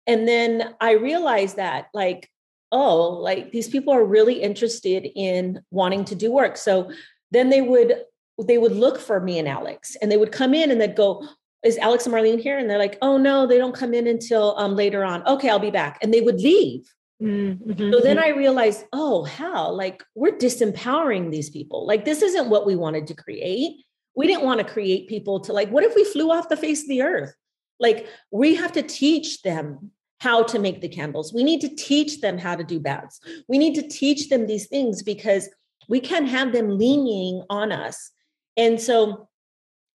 And 0.07 0.26
then 0.26 0.74
I 0.80 0.93
realized 0.93 1.57
that, 1.57 1.87
like, 1.95 2.28
oh, 2.75 3.11
like 3.12 3.53
these 3.53 3.68
people 3.68 3.95
are 3.95 4.05
really 4.05 4.43
interested 4.43 5.09
in 5.14 5.62
wanting 5.70 6.05
to 6.07 6.14
do 6.16 6.33
work. 6.33 6.57
So 6.57 6.91
then 7.31 7.49
they 7.49 7.62
would 7.62 8.03
they 8.43 8.59
would 8.59 8.72
look 8.72 8.99
for 8.99 9.20
me 9.20 9.39
and 9.39 9.47
Alex 9.47 9.97
and 10.03 10.11
they 10.11 10.16
would 10.16 10.33
come 10.33 10.55
in 10.55 10.72
and 10.72 10.81
they'd 10.81 10.97
go, 10.97 11.25
is 11.64 11.79
Alex 11.79 12.05
and 12.05 12.14
Marlene 12.14 12.41
here? 12.41 12.59
And 12.59 12.68
they're 12.68 12.79
like, 12.79 12.99
oh 13.01 13.16
no, 13.16 13.47
they 13.47 13.59
don't 13.59 13.77
come 13.77 13.95
in 13.95 14.09
until 14.09 14.59
um, 14.59 14.75
later 14.75 15.05
on. 15.05 15.25
Okay, 15.27 15.49
I'll 15.49 15.61
be 15.61 15.70
back. 15.70 15.99
And 16.03 16.12
they 16.12 16.20
would 16.20 16.41
leave. 16.41 16.85
Mm-hmm. 17.22 17.93
So 17.93 18.01
then 18.01 18.18
I 18.18 18.31
realized, 18.31 18.85
oh, 18.93 19.22
hell, 19.22 19.75
like 19.75 20.03
we're 20.16 20.37
disempowering 20.37 21.31
these 21.31 21.49
people. 21.49 21.87
Like 21.87 22.05
this 22.05 22.22
isn't 22.22 22.51
what 22.51 22.66
we 22.66 22.75
wanted 22.75 23.07
to 23.07 23.14
create. 23.14 23.85
We 24.16 24.27
didn't 24.27 24.45
want 24.45 24.59
to 24.59 24.72
create 24.72 25.09
people 25.09 25.39
to 25.41 25.53
like, 25.53 25.70
what 25.70 25.85
if 25.85 25.95
we 25.95 26.05
flew 26.05 26.33
off 26.33 26.49
the 26.49 26.57
face 26.57 26.83
of 26.83 26.89
the 26.89 27.03
earth? 27.03 27.35
Like 27.79 28.09
we 28.33 28.57
have 28.57 28.72
to 28.72 28.83
teach 28.83 29.43
them 29.43 29.93
how 30.21 30.43
to 30.43 30.59
make 30.59 30.81
the 30.81 30.89
candles. 30.89 31.33
We 31.33 31.45
need 31.45 31.61
to 31.61 31.75
teach 31.75 32.21
them 32.21 32.39
how 32.39 32.57
to 32.57 32.65
do 32.65 32.81
baths. 32.81 33.21
We 33.49 33.59
need 33.59 33.75
to 33.75 33.89
teach 33.89 34.29
them 34.29 34.47
these 34.47 34.67
things 34.67 35.03
because 35.03 35.49
we 35.89 36.01
can't 36.01 36.29
have 36.29 36.53
them 36.53 36.79
leaning 36.79 37.43
on 37.51 37.73
us. 37.73 38.11
And 38.57 38.81
so 38.81 39.29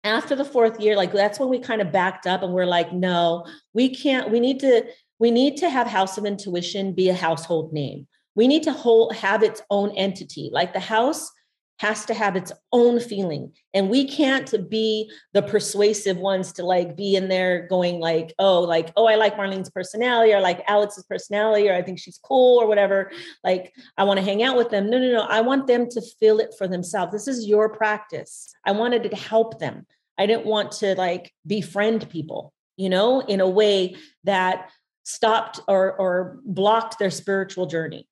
after 0.03 0.36
the 0.36 0.45
fourth 0.45 0.80
year, 0.80 0.95
like 0.95 1.11
that's 1.11 1.39
when 1.39 1.49
we 1.49 1.59
kind 1.59 1.82
of 1.82 1.91
backed 1.91 2.28
up 2.28 2.43
and 2.43 2.53
we're 2.53 2.65
like, 2.65 2.93
no, 2.93 3.45
we 3.74 3.89
can't, 3.93 4.30
we 4.30 4.39
need 4.39 4.59
to 4.59 4.86
we 5.20 5.32
need 5.32 5.57
to 5.57 5.70
have 5.70 5.86
House 5.86 6.17
of 6.17 6.26
Intuition 6.26 6.93
be 6.93 7.09
a 7.09 7.13
household 7.13 7.74
name. 7.74 8.07
We 8.36 8.47
need 8.47 8.63
to 8.63 8.72
hold, 8.72 9.13
have 9.15 9.43
its 9.43 9.61
own 9.70 9.91
entity. 9.97 10.49
Like 10.51 10.72
the 10.72 10.80
house 10.80 11.30
has 11.80 12.03
to 12.05 12.13
have 12.13 12.36
its 12.36 12.51
own 12.73 12.99
feeling. 12.99 13.53
And 13.73 13.89
we 13.89 14.05
can't 14.05 14.69
be 14.69 15.09
the 15.34 15.41
persuasive 15.41 16.17
ones 16.17 16.51
to 16.53 16.65
like 16.65 16.97
be 16.97 17.15
in 17.15 17.30
there 17.30 17.67
going 17.67 18.01
like, 18.01 18.34
oh, 18.38 18.59
like, 18.59 18.91
oh, 18.97 19.05
I 19.05 19.15
like 19.15 19.38
Marlene's 19.38 19.69
personality 19.69 20.34
or 20.34 20.41
like 20.41 20.61
Alex's 20.67 21.05
personality, 21.05 21.69
or 21.69 21.73
I 21.73 21.82
think 21.82 21.97
she's 21.97 22.19
cool 22.21 22.61
or 22.61 22.67
whatever. 22.67 23.11
Like, 23.45 23.73
I 23.97 24.03
want 24.03 24.19
to 24.19 24.25
hang 24.25 24.43
out 24.43 24.57
with 24.57 24.69
them. 24.69 24.89
No, 24.89 24.99
no, 24.99 25.09
no. 25.09 25.21
I 25.21 25.39
want 25.39 25.67
them 25.67 25.89
to 25.91 26.01
feel 26.19 26.39
it 26.39 26.53
for 26.57 26.67
themselves. 26.67 27.13
This 27.13 27.30
is 27.30 27.47
your 27.47 27.69
practice. 27.69 28.53
I 28.65 28.73
wanted 28.73 29.03
to 29.03 29.15
help 29.15 29.59
them. 29.59 29.88
I 30.17 30.25
didn't 30.25 30.45
want 30.45 30.73
to 30.73 30.95
like 30.95 31.34
befriend 31.47 32.09
people, 32.09 32.53
you 32.75 32.89
know, 32.89 33.21
in 33.21 33.39
a 33.39 33.49
way 33.49 33.95
that 34.25 34.69
stopped 35.03 35.61
or, 35.65 35.93
or 35.93 36.39
blocked 36.43 36.99
their 36.99 37.09
spiritual 37.09 37.67
journey. 37.67 38.05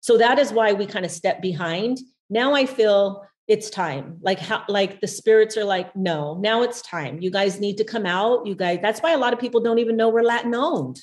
So 0.00 0.18
that 0.18 0.40
is 0.40 0.52
why 0.52 0.72
we 0.72 0.84
kind 0.84 1.04
of 1.04 1.12
step 1.12 1.40
behind. 1.40 1.98
Now 2.30 2.54
I 2.54 2.66
feel 2.66 3.26
it's 3.46 3.68
time. 3.70 4.18
Like 4.22 4.38
how 4.38 4.64
like 4.68 5.00
the 5.00 5.06
spirits 5.06 5.56
are 5.56 5.64
like, 5.64 5.94
no, 5.94 6.38
now 6.40 6.62
it's 6.62 6.82
time. 6.82 7.20
You 7.20 7.30
guys 7.30 7.60
need 7.60 7.76
to 7.78 7.84
come 7.84 8.06
out. 8.06 8.46
You 8.46 8.54
guys, 8.54 8.78
that's 8.80 9.00
why 9.00 9.12
a 9.12 9.18
lot 9.18 9.32
of 9.32 9.38
people 9.38 9.60
don't 9.60 9.78
even 9.78 9.96
know 9.96 10.08
we're 10.08 10.22
Latin 10.22 10.54
owned. 10.54 11.00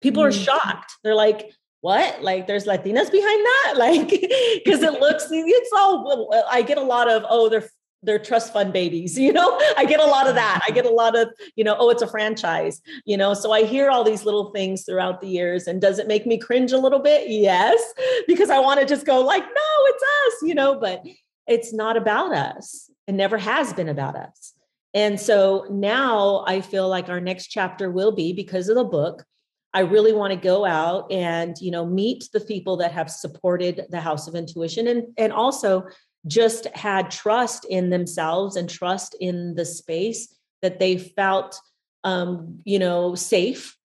People 0.00 0.22
mm 0.22 0.28
are 0.28 0.32
shocked. 0.32 0.92
They're 1.04 1.14
like, 1.14 1.52
what? 1.80 2.22
Like 2.22 2.46
there's 2.46 2.66
Latinas 2.66 3.10
behind 3.10 3.44
that? 3.44 3.74
Like, 3.76 4.08
because 4.08 4.82
it 4.82 5.00
looks, 5.00 5.28
it's 5.30 5.70
all 5.72 6.34
I 6.50 6.62
get 6.62 6.76
a 6.76 6.82
lot 6.82 7.08
of, 7.08 7.24
oh, 7.28 7.48
they're 7.48 7.68
they're 8.02 8.18
trust 8.18 8.52
fund 8.52 8.72
babies 8.72 9.18
you 9.26 9.32
know? 9.32 9.58
I 9.76 9.84
get 9.84 10.00
a 10.00 10.06
lot 10.06 10.28
of 10.28 10.34
that. 10.34 10.62
I 10.66 10.70
get 10.70 10.86
a 10.86 10.90
lot 10.90 11.16
of 11.16 11.28
you 11.56 11.64
know 11.64 11.76
oh 11.78 11.90
it's 11.90 12.02
a 12.02 12.08
franchise 12.08 12.80
you 13.04 13.16
know? 13.16 13.34
So 13.34 13.52
i 13.52 13.64
hear 13.64 13.90
all 13.90 14.04
these 14.04 14.24
little 14.24 14.50
things 14.52 14.84
throughout 14.84 15.20
the 15.20 15.28
years 15.28 15.66
and 15.66 15.80
does 15.80 15.98
it 15.98 16.08
make 16.08 16.26
me 16.26 16.38
cringe 16.38 16.72
a 16.72 16.78
little 16.78 17.00
bit? 17.00 17.28
Yes 17.28 17.80
because 18.26 18.50
i 18.50 18.58
want 18.58 18.80
to 18.80 18.86
just 18.86 19.06
go 19.06 19.20
like 19.20 19.42
no 19.42 19.86
it's 19.86 20.02
us 20.02 20.48
you 20.48 20.54
know? 20.54 20.78
But 20.78 21.04
it's 21.46 21.72
not 21.72 21.96
about 21.96 22.32
us. 22.32 22.88
It 23.08 23.14
never 23.14 23.36
has 23.36 23.72
been 23.72 23.88
about 23.88 24.14
us. 24.14 24.54
And 24.94 25.20
so 25.20 25.66
now 25.70 26.44
i 26.46 26.60
feel 26.60 26.88
like 26.88 27.08
our 27.08 27.20
next 27.20 27.48
chapter 27.48 27.90
will 27.90 28.12
be 28.12 28.32
because 28.32 28.68
of 28.68 28.76
the 28.76 28.84
book 28.84 29.24
I 29.72 29.80
really 29.80 30.12
want 30.12 30.32
to 30.32 30.36
go 30.36 30.64
out 30.64 31.10
and 31.12 31.56
you 31.60 31.70
know 31.70 31.86
meet 31.86 32.28
the 32.32 32.40
people 32.40 32.76
that 32.78 32.92
have 32.92 33.10
supported 33.10 33.86
the 33.90 34.00
House 34.00 34.26
of 34.26 34.34
Intuition 34.34 34.88
and 34.88 35.04
and 35.16 35.32
also 35.32 35.86
just 36.26 36.66
had 36.68 37.10
trust 37.10 37.64
in 37.68 37.90
themselves 37.90 38.56
and 38.56 38.68
trust 38.68 39.16
in 39.20 39.54
the 39.54 39.64
space 39.64 40.34
that 40.62 40.78
they 40.78 40.98
felt 40.98 41.60
um, 42.04 42.60
you 42.64 42.78
know 42.78 43.14
safe 43.14 43.76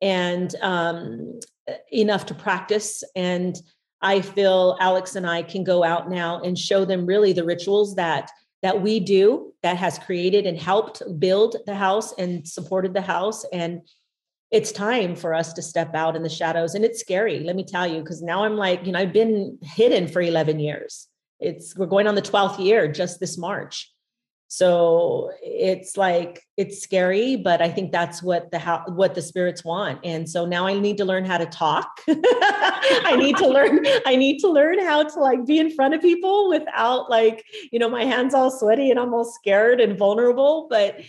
and 0.00 0.54
um, 0.62 1.40
enough 1.92 2.26
to 2.26 2.34
practice. 2.34 3.02
And 3.14 3.56
i 4.02 4.22
feel 4.22 4.78
alex 4.80 5.14
and 5.14 5.26
i 5.26 5.42
can 5.42 5.62
go 5.62 5.84
out 5.84 6.08
now 6.08 6.40
and 6.40 6.58
show 6.58 6.86
them 6.86 7.04
really 7.04 7.34
the 7.34 7.44
rituals 7.44 7.96
that 7.96 8.30
that 8.62 8.82
we 8.82 9.00
do 9.00 9.52
that 9.62 9.76
has 9.76 9.98
created 9.98 10.46
and 10.46 10.58
helped 10.58 11.02
build 11.18 11.56
the 11.66 11.74
house 11.74 12.12
and 12.18 12.46
supported 12.46 12.94
the 12.94 13.00
house. 13.00 13.44
And 13.52 13.82
it's 14.50 14.72
time 14.72 15.14
for 15.14 15.32
us 15.32 15.52
to 15.54 15.62
step 15.62 15.94
out 15.94 16.16
in 16.16 16.22
the 16.22 16.28
shadows. 16.28 16.74
And 16.74 16.84
it's 16.84 17.00
scary 17.00 17.40
let 17.40 17.56
me 17.56 17.64
tell 17.64 17.86
you 17.86 18.00
because 18.00 18.22
now 18.22 18.44
i'm 18.44 18.56
like 18.56 18.84
you 18.84 18.92
know 18.92 18.98
i've 18.98 19.12
been 19.12 19.58
hidden 19.62 20.08
for 20.08 20.20
11 20.20 20.58
years 20.58 21.08
it's 21.40 21.76
we're 21.76 21.86
going 21.86 22.06
on 22.06 22.14
the 22.14 22.22
12th 22.22 22.62
year 22.64 22.90
just 22.90 23.20
this 23.20 23.38
march. 23.38 23.92
So 24.52 25.30
it's 25.44 25.96
like 25.96 26.42
it's 26.56 26.82
scary 26.82 27.36
but 27.36 27.62
i 27.62 27.68
think 27.68 27.92
that's 27.92 28.20
what 28.20 28.50
the 28.50 28.58
how 28.58 28.82
what 28.88 29.14
the 29.14 29.22
spirits 29.22 29.64
want. 29.64 30.00
And 30.02 30.28
so 30.28 30.44
now 30.44 30.66
i 30.66 30.76
need 30.76 30.98
to 30.98 31.04
learn 31.04 31.24
how 31.24 31.38
to 31.38 31.46
talk. 31.46 32.00
I 32.08 33.14
need 33.16 33.36
to 33.36 33.46
learn 33.46 33.86
i 34.06 34.16
need 34.16 34.40
to 34.40 34.48
learn 34.48 34.80
how 34.80 35.04
to 35.04 35.20
like 35.20 35.46
be 35.46 35.60
in 35.60 35.70
front 35.70 35.94
of 35.94 36.00
people 36.00 36.48
without 36.48 37.08
like 37.08 37.44
you 37.70 37.78
know 37.78 37.88
my 37.88 38.04
hands 38.04 38.34
all 38.34 38.50
sweaty 38.50 38.90
and 38.90 38.98
i'm 38.98 39.14
all 39.14 39.24
scared 39.24 39.80
and 39.80 39.96
vulnerable. 39.96 40.66
But 40.68 41.00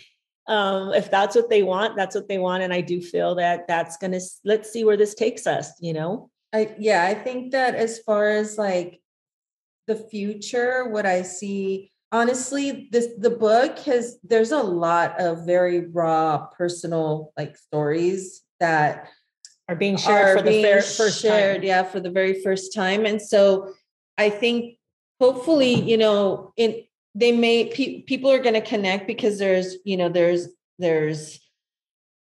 um 0.47 0.93
if 0.93 1.09
that's 1.09 1.35
what 1.35 1.49
they 1.49 1.63
want 1.63 1.95
that's 1.95 2.15
what 2.15 2.27
they 2.27 2.37
want. 2.37 2.61
And 2.61 2.71
i 2.71 2.81
do 2.81 3.01
feel 3.01 3.33
that 3.35 3.67
that's 3.67 3.97
gonna 3.97 4.19
let's 4.45 4.71
see 4.71 4.83
where 4.83 4.97
this 4.97 5.15
takes 5.15 5.47
us 5.47 5.71
you 5.79 5.93
know? 5.93 6.29
I 6.53 6.75
yeah 6.77 7.05
i 7.05 7.15
think 7.15 7.53
that 7.53 7.73
as 7.73 7.97
far 7.99 8.29
as 8.29 8.59
like 8.59 9.00
the 9.87 9.95
future, 9.95 10.87
what 10.87 11.05
I 11.05 11.21
see, 11.23 11.91
honestly, 12.11 12.89
this 12.91 13.09
the 13.17 13.29
book 13.29 13.79
has 13.79 14.19
there's 14.23 14.51
a 14.51 14.61
lot 14.61 15.19
of 15.19 15.45
very 15.45 15.87
raw 15.87 16.47
personal 16.57 17.33
like 17.37 17.57
stories 17.57 18.43
that 18.59 19.09
are 19.67 19.75
being 19.75 19.97
shared 19.97 20.37
are 20.37 20.39
for 20.39 20.43
the 20.43 20.63
first 20.63 21.21
shared, 21.21 21.57
time. 21.57 21.63
Yeah, 21.63 21.83
for 21.83 21.99
the 21.99 22.11
very 22.11 22.41
first 22.41 22.73
time. 22.73 23.05
And 23.05 23.21
so 23.21 23.73
I 24.17 24.29
think 24.29 24.77
hopefully, 25.19 25.73
you 25.73 25.97
know, 25.97 26.53
in 26.57 26.83
they 27.15 27.31
may 27.31 27.65
pe- 27.65 28.01
people 28.03 28.31
are 28.31 28.39
going 28.39 28.55
to 28.55 28.61
connect 28.61 29.07
because 29.07 29.37
there's, 29.37 29.75
you 29.83 29.97
know, 29.97 30.09
there's 30.09 30.47
there's 30.79 31.39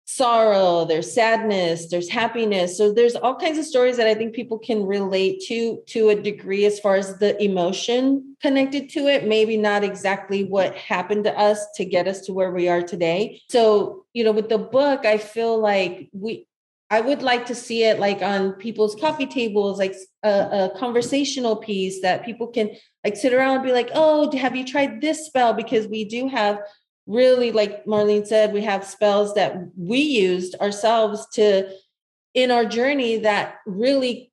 sorrow, 0.09 0.85
there's 0.85 1.11
sadness, 1.11 1.89
there's 1.89 2.09
happiness. 2.09 2.77
So 2.77 2.93
there's 2.93 3.15
all 3.15 3.35
kinds 3.35 3.57
of 3.57 3.65
stories 3.65 3.97
that 3.97 4.07
I 4.07 4.15
think 4.15 4.33
people 4.33 4.57
can 4.57 4.85
relate 4.85 5.43
to 5.47 5.83
to 5.87 6.09
a 6.09 6.15
degree 6.15 6.65
as 6.65 6.79
far 6.79 6.95
as 6.95 7.17
the 7.17 7.41
emotion 7.43 8.37
connected 8.41 8.89
to 8.91 9.07
it, 9.07 9.27
maybe 9.27 9.57
not 9.57 9.83
exactly 9.83 10.45
what 10.45 10.73
happened 10.75 11.25
to 11.25 11.37
us 11.37 11.59
to 11.75 11.83
get 11.83 12.07
us 12.07 12.21
to 12.21 12.33
where 12.33 12.51
we 12.51 12.69
are 12.69 12.81
today. 12.81 13.41
So, 13.49 14.05
you 14.13 14.23
know, 14.23 14.31
with 14.31 14.47
the 14.47 14.57
book, 14.57 15.05
I 15.05 15.17
feel 15.17 15.59
like 15.59 16.09
we 16.13 16.47
I 16.89 17.01
would 17.01 17.21
like 17.21 17.47
to 17.47 17.55
see 17.55 17.83
it 17.83 17.99
like 17.99 18.21
on 18.21 18.53
people's 18.53 18.95
coffee 18.95 19.25
tables, 19.25 19.77
like 19.77 19.93
a, 20.23 20.29
a, 20.73 20.79
conversational 20.79 21.57
piece 21.57 22.01
that 22.01 22.23
people 22.23 22.47
can 22.47 22.69
like 23.03 23.17
sit 23.17 23.33
around 23.33 23.55
and 23.55 23.65
be 23.65 23.73
like, 23.73 23.89
oh, 23.93 24.31
have 24.37 24.55
you 24.55 24.63
tried 24.63 25.01
this 25.01 25.25
spell? 25.25 25.53
Because 25.53 25.85
we 25.85 26.05
do 26.05 26.29
have 26.29 26.59
really, 27.07 27.51
like 27.51 27.85
Marlene 27.85 28.27
said, 28.27 28.53
we 28.53 28.61
have 28.61 28.85
spells 28.85 29.33
that 29.35 29.57
we 29.75 29.99
used 29.99 30.55
ourselves 30.55 31.25
to 31.33 31.69
in 32.33 32.51
our 32.51 32.65
journey 32.65 33.17
that 33.19 33.55
really 33.65 34.31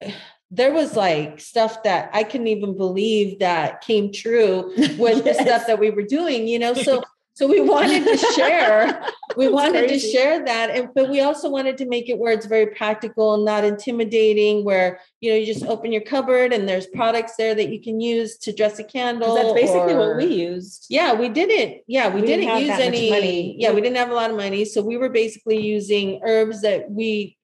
there 0.50 0.72
was 0.72 0.94
like 0.94 1.40
stuff 1.40 1.82
that 1.82 2.10
I 2.12 2.22
couldn't 2.22 2.46
even 2.46 2.76
believe 2.76 3.40
that 3.40 3.80
came 3.80 4.12
true 4.12 4.72
with 4.98 4.98
yes. 5.24 5.36
the 5.36 5.42
stuff 5.42 5.66
that 5.66 5.80
we 5.80 5.90
were 5.90 6.02
doing, 6.02 6.46
you 6.46 6.58
know. 6.58 6.74
So 6.74 7.02
so 7.34 7.48
we 7.48 7.60
wanted 7.60 8.04
to 8.04 8.16
share. 8.34 9.04
We 9.36 9.48
wanted 9.48 9.88
crazy. 9.88 10.06
to 10.06 10.12
share 10.12 10.44
that 10.44 10.70
and 10.70 10.88
but 10.94 11.10
we 11.10 11.20
also 11.20 11.50
wanted 11.50 11.76
to 11.78 11.86
make 11.86 12.08
it 12.08 12.16
where 12.16 12.32
it's 12.32 12.46
very 12.46 12.66
practical 12.66 13.44
not 13.44 13.64
intimidating 13.64 14.64
where 14.64 15.00
you 15.20 15.30
know 15.30 15.36
you 15.36 15.44
just 15.44 15.64
open 15.64 15.90
your 15.90 16.02
cupboard 16.02 16.52
and 16.52 16.68
there's 16.68 16.86
products 16.86 17.34
there 17.36 17.54
that 17.54 17.70
you 17.70 17.80
can 17.80 18.00
use 18.00 18.38
to 18.38 18.52
dress 18.52 18.78
a 18.78 18.84
candle 18.84 19.34
that's 19.34 19.52
basically 19.52 19.94
or, 19.94 20.14
what 20.14 20.16
we 20.16 20.26
used. 20.26 20.86
Yeah 20.88 21.12
we 21.12 21.28
didn't 21.28 21.82
yeah 21.88 22.08
we, 22.08 22.20
we 22.20 22.26
didn't, 22.26 22.46
didn't 22.46 22.62
use 22.62 22.78
any 22.78 23.10
money. 23.10 23.56
Yeah 23.58 23.72
we 23.72 23.80
didn't 23.80 23.96
have 23.96 24.10
a 24.10 24.14
lot 24.14 24.30
of 24.30 24.36
money 24.36 24.64
so 24.64 24.80
we 24.80 24.96
were 24.96 25.08
basically 25.08 25.60
using 25.60 26.20
herbs 26.24 26.62
that 26.62 26.88
we 26.90 27.36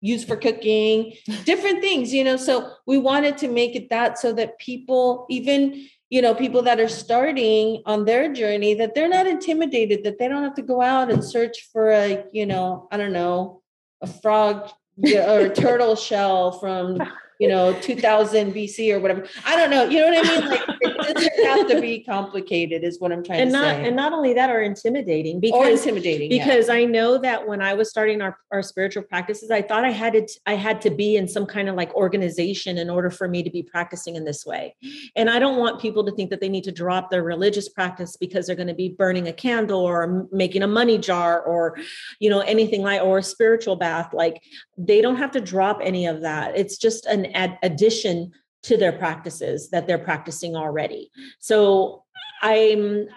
use 0.00 0.24
for 0.24 0.36
cooking 0.36 1.12
different 1.44 1.80
things 1.80 2.12
you 2.12 2.22
know 2.22 2.36
so 2.36 2.70
we 2.86 2.98
wanted 2.98 3.36
to 3.38 3.48
make 3.48 3.74
it 3.74 3.90
that 3.90 4.18
so 4.18 4.32
that 4.32 4.58
people 4.58 5.26
even 5.28 5.88
you 6.10 6.22
know 6.22 6.34
people 6.34 6.62
that 6.62 6.80
are 6.80 6.88
starting 6.88 7.82
on 7.86 8.04
their 8.04 8.32
journey 8.32 8.74
that 8.74 8.94
they're 8.94 9.08
not 9.08 9.26
intimidated 9.26 10.04
that 10.04 10.18
they 10.18 10.28
don't 10.28 10.42
have 10.42 10.54
to 10.54 10.62
go 10.62 10.80
out 10.80 11.10
and 11.10 11.24
search 11.24 11.68
for 11.72 11.90
a 11.90 12.24
you 12.32 12.46
know 12.46 12.88
i 12.90 12.96
don't 12.96 13.12
know 13.12 13.62
a 14.00 14.06
frog 14.06 14.70
or 15.04 15.40
a 15.40 15.54
turtle 15.54 15.94
shell 15.94 16.52
from 16.52 17.00
you 17.38 17.48
know 17.48 17.78
2000 17.80 18.52
bc 18.52 18.92
or 18.92 19.00
whatever. 19.00 19.26
I 19.44 19.56
don't 19.56 19.70
know 19.70 19.84
you 19.84 20.00
know 20.00 20.08
what 20.08 20.26
i 20.26 20.40
mean? 20.40 20.48
Like 20.48 20.68
it 20.80 20.96
doesn't 21.14 21.46
have 21.46 21.68
to 21.68 21.80
be 21.80 22.02
complicated 22.02 22.84
is 22.84 23.00
what 23.00 23.12
i'm 23.12 23.22
trying 23.24 23.40
and 23.40 23.50
to 23.50 23.56
not 23.56 23.76
say. 23.76 23.86
and 23.86 23.96
not 23.96 24.12
only 24.12 24.34
that 24.34 24.50
are 24.50 24.60
intimidating 24.60 25.40
because 25.40 25.66
or 25.66 25.70
intimidating 25.70 26.28
because 26.28 26.68
yeah. 26.68 26.74
i 26.74 26.84
know 26.84 27.18
that 27.18 27.46
when 27.46 27.62
i 27.62 27.74
was 27.74 27.90
starting 27.90 28.20
our, 28.20 28.36
our 28.50 28.62
spiritual 28.62 29.02
practices 29.02 29.50
i 29.50 29.62
thought 29.62 29.84
i 29.84 29.90
had 29.90 30.12
to 30.12 30.26
i 30.46 30.54
had 30.54 30.80
to 30.80 30.90
be 30.90 31.16
in 31.16 31.28
some 31.28 31.46
kind 31.46 31.68
of 31.68 31.74
like 31.74 31.94
organization 31.94 32.78
in 32.78 32.90
order 32.90 33.10
for 33.10 33.28
me 33.28 33.42
to 33.42 33.50
be 33.50 33.62
practicing 33.62 34.16
in 34.16 34.24
this 34.24 34.44
way. 34.44 34.74
And 35.16 35.30
i 35.30 35.38
don't 35.38 35.58
want 35.58 35.80
people 35.80 36.04
to 36.04 36.12
think 36.12 36.30
that 36.30 36.40
they 36.40 36.48
need 36.48 36.64
to 36.64 36.72
drop 36.72 37.10
their 37.10 37.22
religious 37.22 37.68
practice 37.68 38.16
because 38.16 38.46
they're 38.46 38.56
going 38.56 38.68
to 38.68 38.74
be 38.74 38.88
burning 38.88 39.28
a 39.28 39.32
candle 39.32 39.80
or 39.80 40.26
making 40.32 40.62
a 40.62 40.68
money 40.68 40.98
jar 40.98 41.42
or 41.42 41.76
you 42.20 42.30
know 42.30 42.40
anything 42.40 42.82
like 42.82 43.02
or 43.02 43.18
a 43.18 43.22
spiritual 43.22 43.76
bath 43.76 44.12
like 44.12 44.42
they 44.76 45.00
don't 45.00 45.16
have 45.16 45.32
to 45.32 45.40
drop 45.40 45.80
any 45.82 46.06
of 46.06 46.20
that. 46.20 46.56
It's 46.56 46.78
just 46.78 47.04
an 47.06 47.26
ad- 47.34 47.58
addition 47.62 48.32
to 48.64 48.76
their 48.76 48.92
practices 48.92 49.70
that 49.70 49.86
they're 49.86 49.98
practicing 49.98 50.56
already. 50.56 51.10
So 51.38 52.04
I'm 52.42 53.08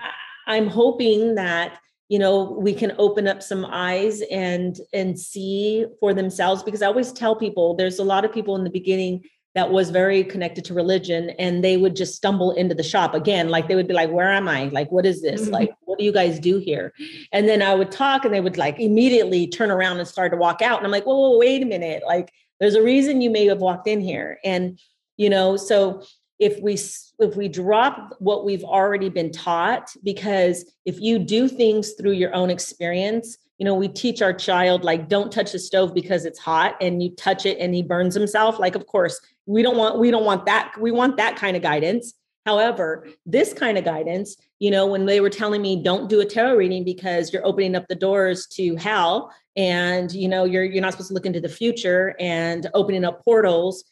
I'm 0.47 0.67
hoping 0.67 1.35
that 1.35 1.79
you 2.09 2.19
know 2.19 2.57
we 2.59 2.73
can 2.73 2.93
open 2.97 3.27
up 3.27 3.41
some 3.41 3.65
eyes 3.65 4.21
and 4.31 4.77
and 4.93 5.19
see 5.19 5.85
for 5.99 6.13
themselves 6.13 6.63
because 6.63 6.81
I 6.81 6.87
always 6.87 7.11
tell 7.11 7.35
people 7.35 7.75
there's 7.75 7.99
a 7.99 8.03
lot 8.03 8.25
of 8.25 8.33
people 8.33 8.55
in 8.55 8.63
the 8.63 8.69
beginning 8.69 9.23
that 9.53 9.69
was 9.69 9.89
very 9.89 10.23
connected 10.23 10.63
to 10.65 10.73
religion 10.73 11.31
and 11.31 11.63
they 11.63 11.75
would 11.75 11.95
just 11.95 12.15
stumble 12.15 12.51
into 12.51 12.73
the 12.73 12.83
shop 12.83 13.13
again 13.13 13.49
like 13.49 13.67
they 13.67 13.75
would 13.75 13.87
be 13.87 13.93
like 13.93 14.09
where 14.09 14.31
am 14.31 14.47
i 14.47 14.65
like 14.65 14.89
what 14.91 15.05
is 15.05 15.21
this 15.21 15.41
mm-hmm. 15.41 15.51
like 15.51 15.71
what 15.81 15.99
do 15.99 16.05
you 16.05 16.11
guys 16.11 16.39
do 16.39 16.57
here 16.57 16.93
and 17.31 17.47
then 17.49 17.61
i 17.61 17.73
would 17.73 17.91
talk 17.91 18.23
and 18.23 18.33
they 18.33 18.39
would 18.39 18.57
like 18.57 18.79
immediately 18.79 19.47
turn 19.47 19.69
around 19.69 19.97
and 19.99 20.07
start 20.07 20.31
to 20.31 20.37
walk 20.37 20.61
out 20.61 20.77
and 20.77 20.85
i'm 20.85 20.91
like 20.91 21.05
whoa, 21.05 21.31
whoa 21.31 21.37
wait 21.37 21.61
a 21.61 21.65
minute 21.65 22.01
like 22.05 22.31
there's 22.61 22.75
a 22.75 22.81
reason 22.81 23.19
you 23.19 23.29
may 23.29 23.45
have 23.47 23.59
walked 23.59 23.87
in 23.87 23.99
here. 23.99 24.39
And 24.45 24.79
you 25.21 25.29
know 25.29 25.55
so 25.55 26.03
if 26.39 26.59
we 26.61 26.73
if 27.19 27.35
we 27.35 27.47
drop 27.47 28.15
what 28.19 28.43
we've 28.43 28.63
already 28.63 29.07
been 29.07 29.31
taught 29.31 29.93
because 30.03 30.65
if 30.85 30.99
you 30.99 31.19
do 31.19 31.47
things 31.47 31.93
through 31.93 32.13
your 32.13 32.33
own 32.33 32.49
experience 32.49 33.37
you 33.59 33.65
know 33.65 33.75
we 33.75 33.87
teach 33.87 34.23
our 34.23 34.33
child 34.33 34.83
like 34.83 35.07
don't 35.07 35.31
touch 35.31 35.51
the 35.51 35.59
stove 35.59 35.93
because 35.93 36.25
it's 36.25 36.39
hot 36.39 36.75
and 36.81 37.03
you 37.03 37.15
touch 37.15 37.45
it 37.45 37.59
and 37.59 37.75
he 37.75 37.83
burns 37.83 38.15
himself 38.15 38.57
like 38.57 38.73
of 38.73 38.87
course 38.87 39.21
we 39.45 39.61
don't 39.61 39.77
want 39.77 39.99
we 39.99 40.09
don't 40.09 40.25
want 40.25 40.47
that 40.47 40.73
we 40.79 40.89
want 40.89 41.17
that 41.17 41.35
kind 41.35 41.55
of 41.55 41.61
guidance 41.61 42.15
however 42.45 43.07
this 43.25 43.53
kind 43.53 43.77
of 43.77 43.85
guidance 43.85 44.35
you 44.59 44.71
know 44.71 44.85
when 44.85 45.05
they 45.05 45.19
were 45.19 45.29
telling 45.29 45.61
me 45.61 45.81
don't 45.81 46.09
do 46.09 46.21
a 46.21 46.25
tarot 46.25 46.55
reading 46.55 46.83
because 46.83 47.31
you're 47.31 47.45
opening 47.45 47.75
up 47.75 47.87
the 47.87 47.95
doors 47.95 48.47
to 48.47 48.75
hell 48.75 49.31
and 49.55 50.11
you 50.11 50.27
know 50.27 50.45
you're 50.45 50.63
you're 50.63 50.81
not 50.81 50.91
supposed 50.91 51.09
to 51.09 51.13
look 51.13 51.25
into 51.25 51.41
the 51.41 51.49
future 51.49 52.15
and 52.19 52.69
opening 52.73 53.05
up 53.05 53.23
portals 53.23 53.83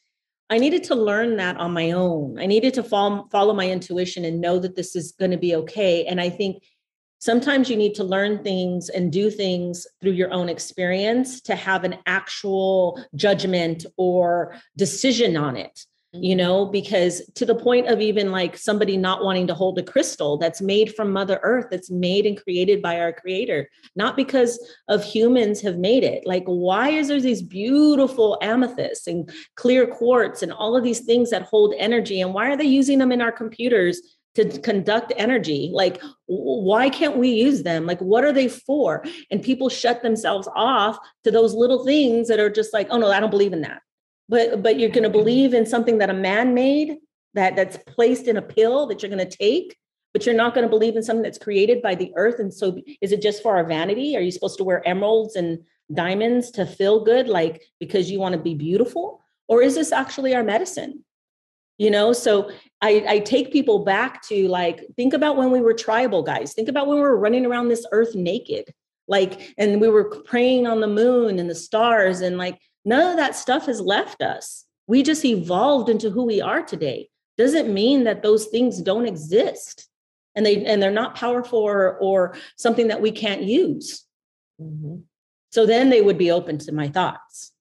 I 0.50 0.58
needed 0.58 0.84
to 0.86 0.96
learn 0.96 1.38
that 1.38 1.58
on 1.58 1.74
my 1.74 1.92
own. 1.92 2.40
I 2.40 2.48
needed 2.48 2.74
to 2.76 2.84
follow, 2.84 3.28
follow 3.32 3.54
my 3.54 3.70
intuition 3.70 4.26
and 4.26 4.42
know 4.42 4.58
that 4.60 4.76
this 4.76 4.96
is 4.96 5.12
going 5.12 5.30
to 5.32 5.38
be 5.38 5.54
okay. 5.56 6.06
And 6.06 6.20
I 6.20 6.30
think 6.32 6.64
sometimes 7.20 7.70
you 7.70 7.78
need 7.78 7.94
to 7.96 8.04
learn 8.04 8.44
things 8.44 8.90
and 8.90 9.12
do 9.12 9.30
things 9.30 9.86
through 10.02 10.14
your 10.14 10.34
own 10.34 10.50
experience 10.50 11.40
to 11.42 11.56
have 11.56 11.84
an 11.84 11.98
actual 12.08 13.04
judgment 13.14 13.86
or 13.98 14.56
decision 14.76 15.38
on 15.38 15.56
it 15.56 15.86
you 16.14 16.32
mm-hmm. 16.32 16.38
know 16.38 16.66
because 16.66 17.22
to 17.36 17.46
the 17.46 17.54
point 17.54 17.88
of 17.88 18.02
even 18.02 18.32
like 18.32 18.58
somebody 18.58 18.98
not 18.98 19.24
wanting 19.24 19.46
to 19.48 19.54
hold 19.54 19.78
a 19.78 19.84
crystal 19.84 20.38
that's 20.38 20.62
made 20.62 20.96
from 20.96 21.12
mother 21.12 21.40
earth 21.44 21.68
that's 21.70 21.92
made 21.92 22.26
and 22.26 22.42
created 22.42 22.82
by 22.82 23.00
our 23.00 23.14
creator 23.14 23.70
not 23.96 24.16
because 24.16 24.60
of 24.88 25.04
humans 25.04 25.62
have 25.62 25.78
made 25.78 26.04
it. 26.04 26.26
Like 26.26 26.44
why 26.46 26.90
is 26.90 27.10
there 27.10 27.22
these 27.22 27.42
beautiful 27.42 28.38
amethysts 28.42 29.08
and 29.08 29.30
clear 29.56 29.86
quartz 29.86 30.42
and 30.42 30.52
all 30.52 30.76
of 30.76 30.84
these 30.84 31.02
things 31.02 31.30
that 31.30 31.44
hold 31.44 31.74
energy? 31.78 32.22
And 32.22 32.34
why 32.34 32.50
are 32.50 32.58
they 32.58 32.66
using 32.66 33.00
them 33.00 33.12
in 33.12 33.22
our 33.22 33.32
computers 33.32 34.02
to 34.36 34.60
conduct 34.62 35.12
energy? 35.16 35.70
Like 35.74 36.02
why 36.26 36.90
can't 36.90 37.18
we 37.18 37.30
use 37.30 37.64
them? 37.64 37.86
Like 37.86 38.00
what 38.00 38.24
are 38.24 38.34
they 38.34 38.48
for? 38.48 39.04
And 39.30 39.44
people 39.44 39.70
shut 39.70 40.02
themselves 40.02 40.48
off 40.56 40.98
to 41.24 41.32
those 41.32 41.54
little 41.54 41.84
things 41.86 42.28
that 42.30 42.40
are 42.40 42.50
just 42.50 42.74
like 42.74 42.88
oh 42.90 42.98
no 42.98 43.12
i 43.12 43.20
don't 43.20 43.30
believe 43.30 43.54
in 43.54 43.62
that 43.62 43.82
but 44.30 44.64
but 44.64 44.80
you're 44.80 44.90
going 44.90 45.04
to 45.04 45.10
believe 45.10 45.54
in 45.54 45.66
something 45.66 45.98
that 45.98 46.10
a 46.10 46.14
man 46.14 46.54
made 46.54 46.98
that 47.34 47.56
that's 47.56 47.78
placed 47.78 48.28
in 48.28 48.38
a 48.38 48.42
pill 48.42 48.88
that 48.88 49.02
you're 49.02 49.12
going 49.12 49.28
to 49.28 49.38
take 49.38 49.76
but 50.14 50.26
you're 50.26 50.36
not 50.36 50.56
going 50.56 50.66
to 50.66 50.70
believe 50.70 50.96
in 50.96 51.04
something 51.04 51.24
that's 51.24 51.38
created 51.38 51.82
by 51.82 51.96
the 51.96 52.12
earth 52.16 52.40
and 52.40 52.54
so 52.54 52.78
is 53.02 53.12
it 53.12 53.22
just 53.22 53.44
for 53.44 53.58
our 53.58 53.66
vanity? 53.66 54.16
Are 54.16 54.22
you 54.22 54.32
supposed 54.32 54.58
to 54.58 54.64
wear 54.64 54.88
emeralds 54.88 55.36
and 55.36 55.60
diamonds 55.94 56.52
to 56.52 56.66
feel 56.66 57.04
good 57.04 57.28
like 57.28 57.62
because 57.80 58.10
you 58.10 58.20
want 58.20 58.34
to 58.34 58.42
be 58.42 58.56
beautiful? 58.56 59.22
Or 59.48 59.62
is 59.62 59.76
this 59.76 59.92
actually 59.92 60.36
our 60.36 60.44
medicine? 60.44 61.04
You 61.78 61.92
know 61.92 62.14
so 62.14 62.52
I, 62.82 63.06
I 63.08 63.20
take 63.20 63.54
people 63.54 63.86
back 63.86 64.22
to 64.28 64.48
like 64.48 64.86
think 64.96 65.14
about 65.14 65.38
when 65.38 65.52
we 65.52 65.62
were 65.62 65.74
tribal 65.74 66.24
guys. 66.24 66.54
Think 66.54 66.70
about 66.70 66.88
when 66.88 66.98
we 66.98 67.04
were 67.04 67.18
running 67.18 67.46
around 67.46 67.68
this 67.68 67.86
earth 67.92 68.16
naked 68.16 68.74
like 69.08 69.54
and 69.58 69.82
we 69.82 69.90
were 69.90 70.22
praying 70.22 70.68
on 70.68 70.80
the 70.80 70.88
moon 70.88 71.40
and 71.40 71.50
the 71.50 71.56
stars 71.56 72.22
and 72.22 72.38
like 72.38 72.60
None 72.86 73.12
of 73.12 73.18
that 73.18 73.36
stuff 73.36 73.66
has 73.66 73.82
left 73.82 74.22
us. 74.22 74.66
We 74.88 75.04
just 75.04 75.26
evolved 75.26 75.90
into 75.90 76.10
who 76.10 76.24
we 76.24 76.42
are 76.42 76.62
today. 76.62 77.10
Doesn't 77.38 77.74
mean 77.74 78.04
that 78.06 78.24
those 78.24 78.48
things 78.48 78.82
don't 78.82 79.08
exist 79.08 79.88
and 80.36 80.46
they 80.46 80.66
and 80.66 80.82
they're 80.82 80.92
not 80.92 81.16
powerful 81.16 81.60
or, 81.60 81.98
or 81.98 82.36
something 82.58 82.88
that 82.88 83.02
we 83.02 83.12
can't 83.12 83.44
use. 83.44 84.06
Mm-hmm. 84.62 84.98
So 85.52 85.66
then 85.66 85.90
they 85.90 86.02
would 86.02 86.18
be 86.18 86.32
open 86.32 86.58
to 86.60 86.72
my 86.72 86.90
thoughts. 86.90 87.54